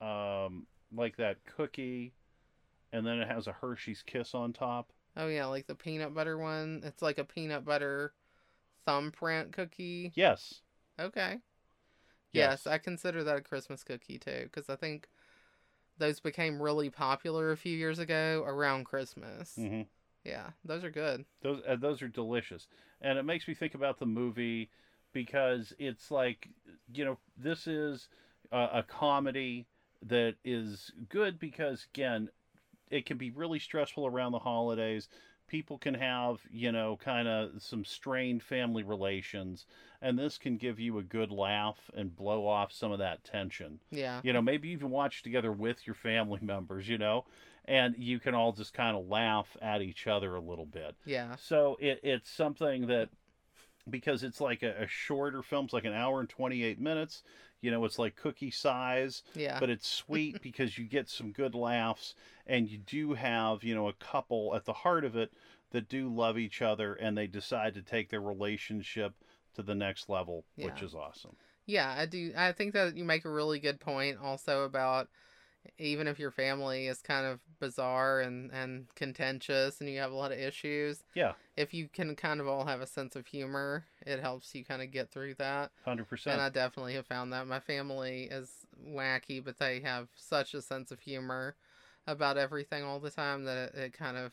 um, 0.00 0.66
like 0.94 1.16
that 1.16 1.38
cookie, 1.56 2.12
and 2.92 3.04
then 3.04 3.18
it 3.18 3.28
has 3.28 3.46
a 3.48 3.52
Hershey's 3.52 4.02
Kiss 4.06 4.34
on 4.34 4.52
top. 4.52 4.92
Oh 5.16 5.26
yeah, 5.26 5.46
like 5.46 5.66
the 5.66 5.74
peanut 5.74 6.14
butter 6.14 6.38
one. 6.38 6.82
It's 6.84 7.02
like 7.02 7.18
a 7.18 7.24
peanut 7.24 7.64
butter 7.64 8.12
thumbprint 8.86 9.52
cookie. 9.52 10.12
Yes. 10.14 10.60
Okay. 10.98 11.38
Yes, 12.32 12.66
I 12.66 12.78
consider 12.78 13.24
that 13.24 13.36
a 13.36 13.40
Christmas 13.40 13.82
cookie 13.82 14.18
too, 14.18 14.42
because 14.44 14.68
I 14.68 14.76
think 14.76 15.08
those 15.98 16.20
became 16.20 16.62
really 16.62 16.90
popular 16.90 17.50
a 17.50 17.56
few 17.56 17.76
years 17.76 17.98
ago 17.98 18.44
around 18.46 18.84
Christmas. 18.84 19.54
hmm 19.56 19.82
Yeah, 20.24 20.50
those 20.64 20.84
are 20.84 20.90
good. 20.90 21.24
Those 21.42 21.62
uh, 21.66 21.76
those 21.76 22.02
are 22.02 22.08
delicious, 22.08 22.66
and 23.00 23.18
it 23.18 23.24
makes 23.24 23.48
me 23.48 23.54
think 23.54 23.74
about 23.74 23.98
the 23.98 24.06
movie 24.06 24.70
because 25.12 25.72
it's 25.78 26.10
like 26.10 26.48
you 26.92 27.04
know 27.04 27.18
this 27.36 27.66
is 27.66 28.08
a 28.52 28.82
comedy 28.86 29.66
that 30.06 30.34
is 30.44 30.92
good 31.08 31.38
because 31.38 31.86
again 31.94 32.28
it 32.90 33.06
can 33.06 33.16
be 33.16 33.30
really 33.30 33.58
stressful 33.58 34.06
around 34.06 34.32
the 34.32 34.38
holidays 34.38 35.08
people 35.50 35.76
can 35.78 35.94
have 35.94 36.38
you 36.52 36.70
know 36.70 36.96
kind 37.02 37.26
of 37.26 37.50
some 37.60 37.84
strained 37.84 38.40
family 38.40 38.84
relations 38.84 39.66
and 40.00 40.16
this 40.16 40.38
can 40.38 40.56
give 40.56 40.78
you 40.78 40.96
a 40.98 41.02
good 41.02 41.32
laugh 41.32 41.76
and 41.96 42.14
blow 42.14 42.46
off 42.46 42.72
some 42.72 42.92
of 42.92 43.00
that 43.00 43.24
tension 43.24 43.80
Yeah. 43.90 44.20
you 44.22 44.32
know 44.32 44.40
maybe 44.40 44.68
even 44.68 44.90
watch 44.90 45.22
together 45.24 45.50
with 45.50 45.86
your 45.88 45.94
family 45.94 46.38
members 46.42 46.88
you 46.88 46.98
know 46.98 47.24
and 47.64 47.96
you 47.98 48.20
can 48.20 48.34
all 48.34 48.52
just 48.52 48.72
kind 48.72 48.96
of 48.96 49.08
laugh 49.08 49.56
at 49.60 49.82
each 49.82 50.06
other 50.06 50.36
a 50.36 50.40
little 50.40 50.66
bit 50.66 50.94
Yeah. 51.04 51.34
so 51.36 51.76
it, 51.80 51.98
it's 52.04 52.30
something 52.30 52.86
that 52.86 53.08
because 53.90 54.22
it's 54.22 54.40
like 54.40 54.62
a, 54.62 54.82
a 54.82 54.86
shorter 54.86 55.42
film 55.42 55.64
it's 55.66 55.74
like 55.74 55.84
an 55.84 55.92
hour 55.92 56.20
and 56.20 56.28
28 56.28 56.80
minutes 56.80 57.22
you 57.60 57.70
know 57.70 57.84
it's 57.84 57.98
like 57.98 58.16
cookie 58.16 58.50
size 58.50 59.22
Yeah. 59.34 59.58
but 59.60 59.70
it's 59.70 59.88
sweet 59.88 60.40
because 60.42 60.78
you 60.78 60.84
get 60.84 61.08
some 61.08 61.32
good 61.32 61.54
laughs 61.54 62.14
and 62.46 62.68
you 62.68 62.78
do 62.78 63.14
have 63.14 63.62
you 63.64 63.74
know 63.74 63.88
a 63.88 63.92
couple 63.94 64.54
at 64.54 64.64
the 64.64 64.72
heart 64.72 65.04
of 65.04 65.16
it 65.16 65.32
that 65.72 65.88
do 65.88 66.08
love 66.08 66.38
each 66.38 66.62
other 66.62 66.94
and 66.94 67.16
they 67.16 67.26
decide 67.26 67.74
to 67.74 67.82
take 67.82 68.08
their 68.10 68.22
relationship 68.22 69.14
to 69.54 69.62
the 69.62 69.74
next 69.74 70.08
level 70.08 70.44
which 70.56 70.82
is 70.82 70.94
awesome 70.94 71.36
Yeah, 71.66 71.94
I 71.96 72.06
do. 72.06 72.32
I 72.36 72.50
think 72.52 72.72
that 72.74 72.96
you 72.96 73.04
make 73.04 73.24
a 73.24 73.30
really 73.30 73.60
good 73.60 73.78
point 73.78 74.18
also 74.20 74.64
about 74.64 75.08
even 75.78 76.06
if 76.06 76.18
your 76.18 76.30
family 76.30 76.86
is 76.86 77.02
kind 77.02 77.26
of 77.26 77.40
bizarre 77.58 78.20
and, 78.20 78.50
and 78.52 78.86
contentious 78.94 79.80
and 79.80 79.88
you 79.88 79.98
have 79.98 80.12
a 80.12 80.16
lot 80.16 80.32
of 80.32 80.38
issues, 80.38 81.04
yeah 81.14 81.32
if 81.60 81.74
you 81.74 81.88
can 81.88 82.16
kind 82.16 82.40
of 82.40 82.48
all 82.48 82.64
have 82.64 82.80
a 82.80 82.86
sense 82.86 83.16
of 83.16 83.26
humor, 83.26 83.84
it 84.06 84.18
helps 84.20 84.54
you 84.54 84.64
kind 84.64 84.80
of 84.80 84.90
get 84.90 85.10
through 85.10 85.34
that. 85.34 85.70
100% 85.84 86.32
And 86.32 86.40
I 86.40 86.48
definitely 86.48 86.94
have 86.94 87.06
found 87.06 87.32
that. 87.32 87.46
My 87.46 87.60
family 87.60 88.28
is 88.30 88.50
wacky, 88.88 89.44
but 89.44 89.58
they 89.58 89.80
have 89.80 90.08
such 90.16 90.54
a 90.54 90.62
sense 90.62 90.90
of 90.90 91.00
humor 91.00 91.56
about 92.06 92.38
everything 92.38 92.82
all 92.82 92.98
the 92.98 93.10
time 93.10 93.44
that 93.44 93.74
it, 93.74 93.78
it 93.78 93.92
kind 93.92 94.16
of 94.16 94.32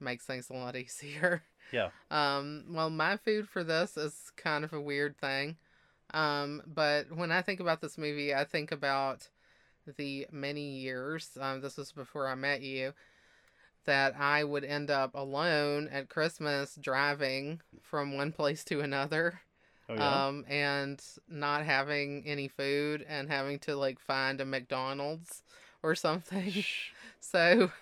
makes 0.00 0.24
things 0.24 0.48
a 0.48 0.54
lot 0.54 0.76
easier. 0.76 1.42
Yeah. 1.70 1.90
Um, 2.10 2.64
well, 2.70 2.90
my 2.90 3.16
food 3.16 3.48
for 3.48 3.62
this 3.62 3.96
is 3.96 4.32
kind 4.36 4.64
of 4.64 4.72
a 4.72 4.80
weird 4.80 5.18
thing. 5.18 5.56
Um, 6.12 6.62
but 6.66 7.14
when 7.14 7.32
I 7.32 7.42
think 7.42 7.60
about 7.60 7.80
this 7.80 7.98
movie, 7.98 8.34
I 8.34 8.44
think 8.44 8.72
about 8.72 9.28
the 9.96 10.26
many 10.30 10.78
years, 10.78 11.36
um, 11.40 11.60
this 11.60 11.76
was 11.76 11.92
before 11.92 12.28
I 12.28 12.34
met 12.34 12.62
you, 12.62 12.92
that 13.84 14.14
I 14.18 14.44
would 14.44 14.64
end 14.64 14.90
up 14.90 15.14
alone 15.14 15.88
at 15.92 16.08
Christmas 16.08 16.76
driving 16.80 17.60
from 17.82 18.16
one 18.16 18.32
place 18.32 18.64
to 18.64 18.80
another 18.80 19.40
oh 19.88 19.94
yeah 19.94 20.26
um, 20.26 20.44
and 20.48 21.02
not 21.28 21.64
having 21.64 22.22
any 22.26 22.48
food 22.48 23.04
and 23.08 23.28
having 23.28 23.58
to 23.60 23.76
like 23.76 23.98
find 23.98 24.40
a 24.40 24.44
McDonald's 24.44 25.42
or 25.82 25.94
something. 25.94 26.50
Shh. 26.50 26.90
So 27.20 27.72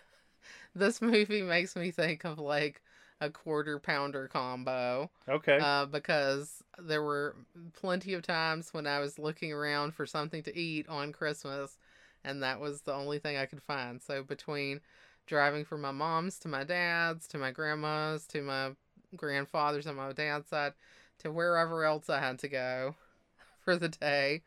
this 0.74 1.02
movie 1.02 1.42
makes 1.42 1.74
me 1.74 1.90
think 1.90 2.24
of 2.24 2.38
like 2.38 2.80
a 3.20 3.28
quarter 3.28 3.80
pounder 3.80 4.28
combo 4.28 5.10
okay 5.28 5.58
uh, 5.60 5.86
because 5.86 6.62
there 6.78 7.02
were 7.02 7.34
plenty 7.72 8.14
of 8.14 8.22
times 8.22 8.72
when 8.72 8.86
I 8.86 9.00
was 9.00 9.18
looking 9.18 9.52
around 9.52 9.94
for 9.94 10.06
something 10.06 10.42
to 10.44 10.56
eat 10.56 10.88
on 10.88 11.12
Christmas 11.12 11.76
and 12.24 12.42
that 12.42 12.60
was 12.60 12.82
the 12.82 12.94
only 12.94 13.18
thing 13.18 13.36
I 13.36 13.46
could 13.46 13.62
find. 13.62 14.00
So 14.02 14.22
between 14.22 14.80
driving 15.26 15.64
from 15.64 15.80
my 15.82 15.92
mom's 15.92 16.38
to 16.40 16.48
my 16.48 16.64
dad's 16.64 17.28
to 17.28 17.38
my 17.38 17.50
grandma's 17.52 18.26
to 18.28 18.42
my 18.42 18.72
grandfather's 19.16 19.86
on 19.86 19.96
my 19.96 20.12
dad's 20.12 20.48
side 20.48 20.72
to 21.20 21.30
wherever 21.30 21.84
else 21.84 22.10
I 22.10 22.20
had 22.20 22.38
to 22.40 22.48
go 22.48 22.96
for 23.64 23.76
the 23.76 23.88
day. 23.88 24.42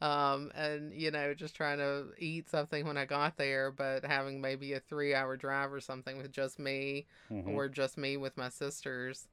Um, 0.00 0.50
and 0.54 0.94
you 0.94 1.10
know, 1.10 1.34
just 1.34 1.54
trying 1.54 1.78
to 1.78 2.06
eat 2.18 2.48
something 2.48 2.86
when 2.86 2.96
I 2.96 3.04
got 3.04 3.36
there, 3.36 3.70
but 3.70 4.04
having 4.04 4.40
maybe 4.40 4.72
a 4.72 4.80
three 4.80 5.14
hour 5.14 5.36
drive 5.36 5.72
or 5.72 5.80
something 5.80 6.18
with 6.18 6.32
just 6.32 6.58
me 6.58 7.06
Mhm. 7.30 7.54
or 7.54 7.68
just 7.68 7.98
me 7.98 8.16
with 8.16 8.36
my 8.36 8.48
sisters. 8.48 9.28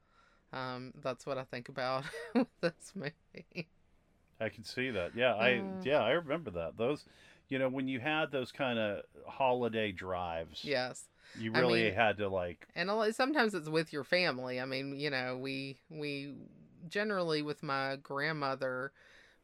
Um, 0.52 0.92
that's 1.02 1.26
what 1.26 1.38
I 1.38 1.44
think 1.44 1.68
about 1.68 2.04
with 2.34 2.48
this 2.60 2.92
movie. 2.94 3.68
I 4.40 4.48
can 4.48 4.64
see 4.64 4.90
that. 4.90 5.14
Yeah, 5.14 5.34
I 5.34 5.62
Uh. 5.62 5.84
yeah, 5.84 6.02
I 6.02 6.10
remember 6.10 6.50
that. 6.52 6.76
Those 6.76 7.04
you 7.48 7.58
know, 7.58 7.68
when 7.68 7.88
you 7.88 8.00
had 8.00 8.30
those 8.30 8.52
kind 8.52 8.78
of 8.78 9.02
holiday 9.26 9.92
drives, 9.92 10.64
Yes. 10.64 11.08
you 11.38 11.52
I 11.54 11.60
really 11.60 11.84
mean- 11.84 11.94
had 11.94 12.16
to 12.18 12.28
like 12.28 12.66
and 12.74 12.90
a 12.90 12.94
lot- 12.94 13.14
sometimes 13.14 13.54
it's 13.54 13.68
with 13.68 13.92
your 13.92 14.04
family. 14.04 14.60
I 14.60 14.64
mean, 14.64 14.98
you 14.98 15.10
know, 15.10 15.36
we 15.36 15.78
we 15.90 16.34
generally 16.88 17.42
with 17.42 17.62
my 17.62 17.96
grandmother, 17.96 18.92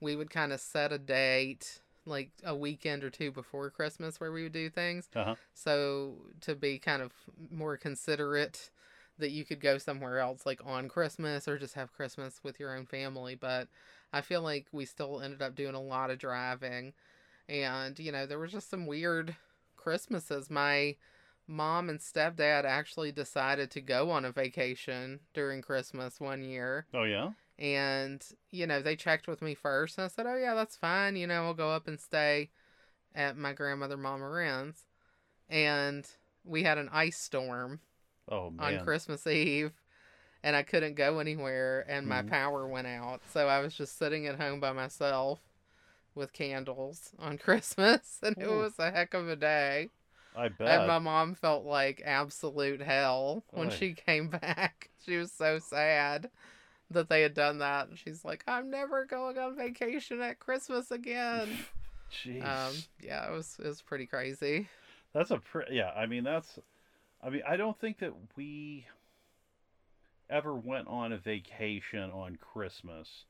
we 0.00 0.16
would 0.16 0.30
kind 0.30 0.52
of 0.52 0.60
set 0.60 0.92
a 0.92 0.98
date 0.98 1.80
like 2.06 2.30
a 2.44 2.54
weekend 2.54 3.02
or 3.02 3.10
two 3.10 3.32
before 3.32 3.70
Christmas 3.70 4.20
where 4.20 4.30
we 4.30 4.42
would 4.42 4.52
do 4.52 4.68
things. 4.68 5.08
uh-huh. 5.16 5.34
So 5.54 6.16
to 6.42 6.54
be 6.54 6.78
kind 6.78 7.00
of 7.02 7.12
more 7.50 7.76
considerate 7.78 8.70
that 9.18 9.30
you 9.30 9.44
could 9.44 9.60
go 9.60 9.78
somewhere 9.78 10.18
else 10.18 10.44
like 10.44 10.60
on 10.64 10.88
Christmas 10.88 11.48
or 11.48 11.58
just 11.58 11.74
have 11.74 11.92
Christmas 11.94 12.40
with 12.42 12.60
your 12.60 12.76
own 12.76 12.84
family, 12.84 13.34
but 13.36 13.68
I 14.12 14.20
feel 14.20 14.42
like 14.42 14.66
we 14.70 14.84
still 14.84 15.20
ended 15.22 15.40
up 15.40 15.54
doing 15.54 15.74
a 15.74 15.80
lot 15.80 16.10
of 16.10 16.18
driving 16.18 16.92
and 17.48 17.98
you 17.98 18.12
know, 18.12 18.26
there 18.26 18.38
was 18.38 18.52
just 18.52 18.70
some 18.70 18.86
weird 18.86 19.36
Christmases. 19.76 20.50
My 20.50 20.96
mom 21.46 21.90
and 21.90 21.98
stepdad 22.00 22.64
actually 22.64 23.12
decided 23.12 23.70
to 23.72 23.80
go 23.80 24.10
on 24.10 24.24
a 24.24 24.32
vacation 24.32 25.20
during 25.34 25.60
Christmas 25.62 26.20
one 26.20 26.42
year. 26.42 26.86
Oh 26.94 27.04
yeah. 27.04 27.30
And, 27.58 28.24
you 28.50 28.66
know, 28.66 28.82
they 28.82 28.96
checked 28.96 29.28
with 29.28 29.40
me 29.40 29.54
first. 29.54 29.96
And 29.98 30.06
I 30.06 30.08
said, 30.08 30.26
oh, 30.26 30.34
yeah, 30.36 30.54
that's 30.54 30.74
fine. 30.74 31.14
You 31.14 31.28
know, 31.28 31.44
we'll 31.44 31.54
go 31.54 31.70
up 31.70 31.86
and 31.86 32.00
stay 32.00 32.50
at 33.14 33.36
my 33.36 33.52
grandmother, 33.52 33.96
Mama 33.96 34.28
Wren's. 34.28 34.86
And 35.48 36.04
we 36.44 36.64
had 36.64 36.78
an 36.78 36.88
ice 36.92 37.16
storm 37.16 37.78
Oh 38.28 38.50
man. 38.50 38.78
on 38.78 38.84
Christmas 38.84 39.26
Eve. 39.26 39.72
and 40.42 40.56
I 40.56 40.62
couldn't 40.62 40.94
go 40.94 41.20
anywhere, 41.20 41.86
and 41.88 42.06
my 42.06 42.20
Mhm. 42.20 42.28
power 42.28 42.66
went 42.66 42.86
out. 42.86 43.22
So 43.32 43.48
I 43.48 43.60
was 43.60 43.74
just 43.74 43.96
sitting 43.96 44.26
at 44.26 44.38
home 44.38 44.60
by 44.60 44.72
myself 44.72 45.40
with 46.14 46.32
candles 46.32 47.10
on 47.18 47.38
Christmas, 47.38 48.18
and 48.22 48.36
it 48.38 48.46
Ooh. 48.46 48.58
was 48.58 48.78
a 48.78 48.90
heck 48.90 49.14
of 49.14 49.28
a 49.28 49.36
day. 49.36 49.90
I 50.36 50.48
bet. 50.48 50.66
And 50.68 50.88
my 50.88 50.98
mom 50.98 51.34
felt 51.34 51.64
like 51.64 52.02
absolute 52.04 52.82
hell 52.82 53.44
when 53.50 53.68
Oy. 53.68 53.70
she 53.70 53.92
came 54.06 54.28
back. 54.28 54.90
She 55.04 55.16
was 55.16 55.30
so 55.30 55.58
sad 55.60 56.30
that 56.90 57.08
they 57.08 57.22
had 57.22 57.34
done 57.34 57.58
that. 57.58 57.88
And 57.88 57.98
she's 57.98 58.24
like, 58.24 58.42
I'm 58.48 58.68
never 58.70 59.04
going 59.04 59.38
on 59.38 59.56
vacation 59.56 60.20
at 60.20 60.40
Christmas 60.40 60.90
again. 60.90 61.48
Jeez. 62.12 62.44
um, 62.44 62.74
yeah, 63.02 63.28
it 63.28 63.32
was 63.32 63.56
it 63.58 63.66
was 63.66 63.82
pretty 63.82 64.06
crazy. 64.06 64.68
That's 65.12 65.30
a 65.30 65.38
pre- 65.38 65.64
yeah. 65.70 65.90
I 65.96 66.06
mean, 66.06 66.24
that's. 66.24 66.58
I 67.22 67.30
mean, 67.30 67.42
I 67.48 67.56
don't 67.56 67.78
think 67.80 67.98
that 68.00 68.12
we 68.36 68.86
ever 70.28 70.54
went 70.54 70.88
on 70.88 71.12
a 71.12 71.16
vacation 71.16 72.10
on 72.10 72.36
Christmas 72.36 73.24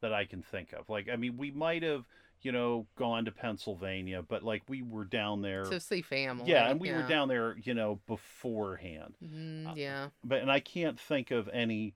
that 0.00 0.12
I 0.12 0.24
can 0.24 0.42
think 0.42 0.72
of. 0.72 0.88
Like, 0.88 1.08
I 1.12 1.16
mean, 1.16 1.36
we 1.36 1.50
might 1.50 1.82
have, 1.82 2.04
you 2.42 2.52
know, 2.52 2.86
gone 2.96 3.24
to 3.24 3.32
Pennsylvania, 3.32 4.22
but 4.22 4.42
like 4.42 4.62
we 4.68 4.82
were 4.82 5.04
down 5.04 5.42
there. 5.42 5.64
To 5.64 5.80
see 5.80 6.02
family. 6.02 6.50
yeah, 6.50 6.70
and 6.70 6.80
we 6.80 6.92
were 6.92 7.02
down 7.02 7.28
there, 7.28 7.56
you 7.62 7.74
know, 7.74 8.00
beforehand. 8.06 9.14
Mm, 9.24 9.68
uh, 9.70 9.74
yeah. 9.76 10.08
But 10.24 10.40
and 10.42 10.50
I 10.50 10.60
can't 10.60 10.98
think 10.98 11.30
of 11.30 11.48
any 11.52 11.94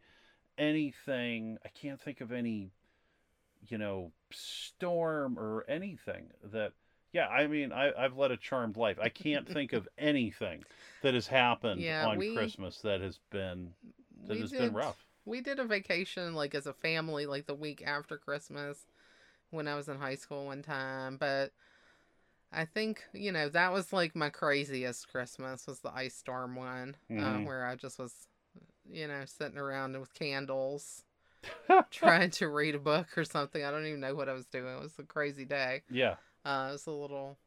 anything. 0.59 1.59
I 1.65 1.69
can't 1.69 2.01
think 2.01 2.21
of 2.21 2.33
any, 2.33 2.71
you 3.69 3.79
know, 3.79 4.13
storm 4.31 5.39
or 5.39 5.65
anything 5.69 6.31
that. 6.53 6.73
Yeah, 7.13 7.29
I 7.29 7.47
mean, 7.47 7.73
I, 7.73 7.93
I've 7.93 8.17
led 8.17 8.31
a 8.31 8.39
charmed 8.39 8.79
life. 8.79 8.99
I 8.99 9.11
can't 9.11 9.47
think 9.47 9.75
of 9.75 9.87
anything 9.99 10.65
that 11.03 11.13
has 11.13 11.27
happened 11.27 11.83
Yeah, 11.83 12.07
on 12.07 12.17
we- 12.17 12.35
Christmas 12.35 12.79
that 12.79 13.03
has 13.03 13.19
been 13.31 13.75
that 14.27 14.39
has 14.39 14.51
did, 14.51 14.59
been 14.61 14.73
rough. 14.73 14.97
We 15.27 15.43
did 15.43 15.59
a 15.59 15.65
vacation 15.65 16.35
like 16.35 16.55
as 16.55 16.67
a 16.67 16.73
family 16.73 17.27
like 17.27 17.47
the 17.47 17.55
week 17.55 17.83
after 17.87 18.17
Christmas 18.17 18.87
when 19.53 19.69
I 19.69 19.77
was 19.77 19.89
in 19.89 19.99
high 19.99 20.17
school 20.17 20.47
one 20.47 20.63
time, 20.63 21.17
but 21.19 21.53
I 22.53 22.65
think, 22.65 23.05
you 23.13 23.31
know, 23.33 23.49
that 23.51 23.73
was 23.73 23.93
like 23.93 24.15
my 24.17 24.29
craziest 24.31 25.09
Christmas 25.09 25.67
was 25.67 25.81
the 25.81 25.93
ice 25.95 26.15
storm 26.15 26.57
one, 26.57 26.97
uh, 27.11 27.15
Mhm. 27.39 27.45
where 27.47 27.65
I 27.65 27.77
just 27.77 27.99
was, 27.99 28.27
you 28.85 29.07
know, 29.07 29.25
sitting 29.25 29.59
around 29.59 29.99
with 29.99 30.13
candles 30.15 31.05
trying 31.91 32.31
to 32.33 32.49
read 32.49 32.75
a 32.75 32.79
book 32.79 33.17
or 33.17 33.25
something. 33.25 33.65
I 33.65 33.71
don't 33.71 33.87
even 33.87 34.01
know 34.01 34.15
what 34.15 34.29
I 34.29 34.33
was 34.35 34.47
doing. 34.47 34.75
It 34.77 34.81
was 34.83 34.99
a 34.99 35.05
crazy 35.05 35.45
day. 35.45 35.83
yeah, 35.91 36.17
Uh, 36.45 36.67
it 36.71 36.73
was 36.73 36.87
a 36.87 36.91
little 36.91 37.39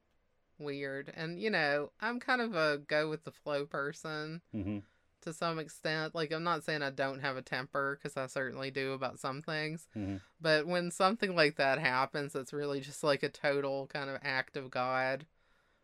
weird. 0.57 1.11
And, 1.15 1.39
you 1.39 1.49
know, 1.49 1.91
I'm 1.99 2.19
kind 2.19 2.41
of 2.41 2.55
a 2.55 2.77
go 2.79 3.09
with 3.09 3.23
the 3.25 3.31
flow 3.31 3.65
person 3.65 4.41
hmm 4.51 4.79
to 5.26 5.34
some 5.34 5.59
extent. 5.59 6.15
Like, 6.15 6.32
I'm 6.32 6.43
not 6.43 6.63
saying 6.63 6.82
I 6.82 6.89
don't 6.89 7.19
have 7.19 7.38
a 7.38 7.41
temper 7.41 7.99
because 8.01 8.17
I 8.17 8.28
certainly 8.28 8.71
do 8.71 8.93
about 8.93 9.19
some 9.19 9.41
things. 9.41 9.88
hmm 9.93 10.15
But 10.41 10.65
when 10.65 10.89
something 10.91 11.36
like 11.36 11.57
that 11.57 11.78
happens, 11.80 12.34
it's 12.36 12.53
really 12.53 12.80
just 12.80 13.03
like 13.03 13.21
a 13.21 13.30
total 13.30 13.88
kind 13.88 14.09
of 14.09 14.19
act 14.23 14.55
of 14.57 14.71
God 14.71 15.26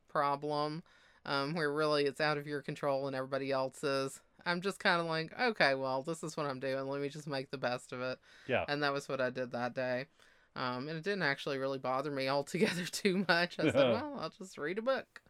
problem 0.08 0.84
um, 1.26 1.54
where 1.54 1.72
really 1.72 2.06
it's 2.06 2.22
out 2.22 2.38
of 2.38 2.48
your 2.48 2.62
control 2.62 3.08
and 3.08 3.16
everybody 3.16 3.52
else's. 3.52 4.20
I'm 4.46 4.62
just 4.62 4.80
kind 4.80 5.00
of 5.00 5.08
like, 5.08 5.38
okay, 5.40 5.76
well, 5.76 6.02
this 6.02 6.24
is 6.24 6.36
what 6.36 6.48
I'm 6.48 6.60
doing. 6.60 6.88
Let 6.88 7.02
me 7.02 7.10
just 7.10 7.28
make 7.28 7.52
the 7.52 7.58
best 7.58 7.94
of 7.94 8.02
it. 8.02 8.18
yeah. 8.48 8.66
And 8.68 8.82
that 8.82 8.94
was 8.94 9.08
what 9.08 9.22
I 9.22 9.30
did 9.30 9.52
that 9.52 9.76
day. 9.76 10.06
Um, 10.56 10.90
and 10.90 10.98
it 10.98 11.04
didn't 11.04 11.24
actually 11.24 11.58
really 11.60 11.78
bother 11.78 12.12
me 12.12 12.28
altogether 12.28 12.86
too 12.92 13.24
much. 13.28 13.60
I 13.60 13.72
said, 13.72 13.76
well, 13.92 14.18
I'll 14.20 14.34
just 14.38 14.58
read 14.58 14.80
a 14.80 14.82
book. 14.82 15.22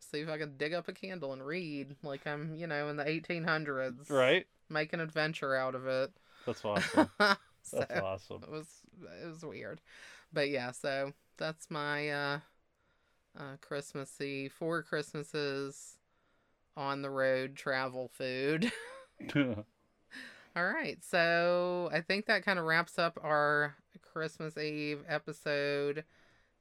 See 0.00 0.20
if 0.20 0.28
I 0.28 0.38
can 0.38 0.56
dig 0.56 0.72
up 0.74 0.88
a 0.88 0.92
candle 0.92 1.32
and 1.32 1.44
read 1.44 1.96
like 2.02 2.26
I'm, 2.26 2.54
you 2.54 2.66
know, 2.66 2.88
in 2.88 2.96
the 2.96 3.04
1800s. 3.04 4.10
Right. 4.10 4.46
Make 4.68 4.92
an 4.92 5.00
adventure 5.00 5.54
out 5.54 5.74
of 5.74 5.86
it. 5.86 6.12
That's 6.44 6.64
awesome. 6.64 7.10
so 7.62 7.84
That's 7.88 8.00
awesome. 8.00 8.42
it 8.42 8.50
was 8.50 8.66
it 9.22 9.26
was 9.26 9.44
weird. 9.44 9.80
But 10.32 10.48
yeah, 10.50 10.70
so 10.72 11.12
that's 11.36 11.70
my 11.70 12.10
uh 12.10 12.38
uh 13.38 13.56
Christmassy 13.60 14.48
four 14.48 14.82
Christmases 14.82 15.98
on 16.76 17.02
the 17.02 17.10
road 17.10 17.56
travel 17.56 18.10
food. 18.12 18.70
All 19.34 20.64
right. 20.64 20.98
So 21.02 21.90
I 21.92 22.00
think 22.00 22.26
that 22.26 22.44
kind 22.44 22.58
of 22.58 22.64
wraps 22.64 22.98
up 22.98 23.18
our 23.22 23.76
Christmas 24.00 24.56
Eve 24.56 25.00
episode, 25.08 26.04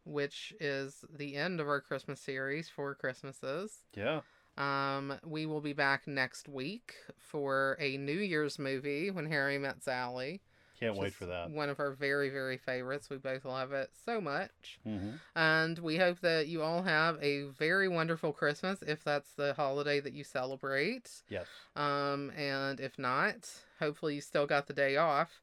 which 0.06 0.54
is 0.60 1.04
the 1.18 1.36
end 1.36 1.60
of 1.60 1.68
our 1.68 1.82
Christmas 1.82 2.20
series, 2.20 2.70
four 2.70 2.96
Christmases. 2.96 3.84
yeah. 3.96 4.22
Um, 4.58 5.20
we 5.26 5.46
will 5.46 5.60
be 5.60 5.74
back 5.74 6.08
next 6.08 6.48
week 6.48 6.94
for 7.18 7.76
a 7.80 7.98
New 7.98 8.18
Year's 8.18 8.58
movie, 8.58 9.12
When 9.12 9.26
Harry 9.26 9.58
Met 9.58 9.84
Sally. 9.84 10.42
Can't 10.80 10.98
wait 10.98 11.14
for 11.14 11.26
that. 11.26 11.50
One 11.50 11.70
of 11.70 11.80
our 11.80 11.92
very, 11.92 12.30
very 12.30 12.58
favorites. 12.58 13.10
We 13.10 13.18
both 13.18 13.46
love 13.46 13.72
it 13.72 13.92
so 14.06 14.20
much. 14.22 14.80
hmm 14.84 15.12
And 15.36 15.80
we 15.80 15.98
hope 15.98 16.20
that 16.22 16.48
you 16.48 16.62
all 16.62 16.84
have 16.84 17.18
a 17.22 17.44
very 17.44 17.88
wonderful 17.88 18.34
Christmas 18.34 18.82
if 18.82 19.04
that's 19.04 19.32
the 19.32 19.54
holiday 19.54 20.00
that 20.00 20.14
you 20.14 20.24
celebrate. 20.24 21.10
Yes. 21.30 21.48
Um, 21.76 22.32
and 22.38 22.80
if 22.80 22.98
not, 23.00 23.50
hopefully 23.80 24.16
you 24.16 24.22
still 24.22 24.46
got 24.46 24.68
the 24.68 24.74
day 24.74 24.98
off 24.98 25.42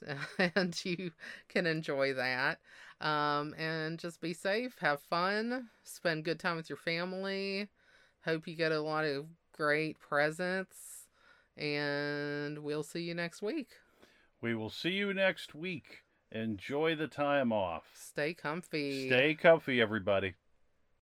and 0.38 0.82
you 0.84 1.12
can 1.48 1.66
enjoy 1.66 2.14
that. 2.14 2.58
Um, 3.00 3.54
and 3.58 3.98
just 3.98 4.20
be 4.20 4.34
safe, 4.34 4.76
have 4.80 5.00
fun, 5.00 5.70
spend 5.84 6.24
good 6.24 6.38
time 6.38 6.56
with 6.56 6.68
your 6.68 6.76
family. 6.76 7.68
Hope 8.24 8.46
you 8.46 8.54
get 8.54 8.72
a 8.72 8.80
lot 8.80 9.04
of 9.04 9.26
great 9.56 9.98
presents. 9.98 11.06
And 11.56 12.58
we'll 12.58 12.82
see 12.82 13.00
you 13.00 13.14
next 13.14 13.40
week. 13.42 13.68
We 14.42 14.54
will 14.54 14.70
see 14.70 14.90
you 14.90 15.14
next 15.14 15.54
week. 15.54 16.02
Enjoy 16.32 16.94
the 16.94 17.08
time 17.08 17.52
off. 17.52 17.84
Stay 17.94 18.34
comfy. 18.34 19.08
Stay 19.08 19.34
comfy, 19.34 19.80
everybody. 19.80 20.34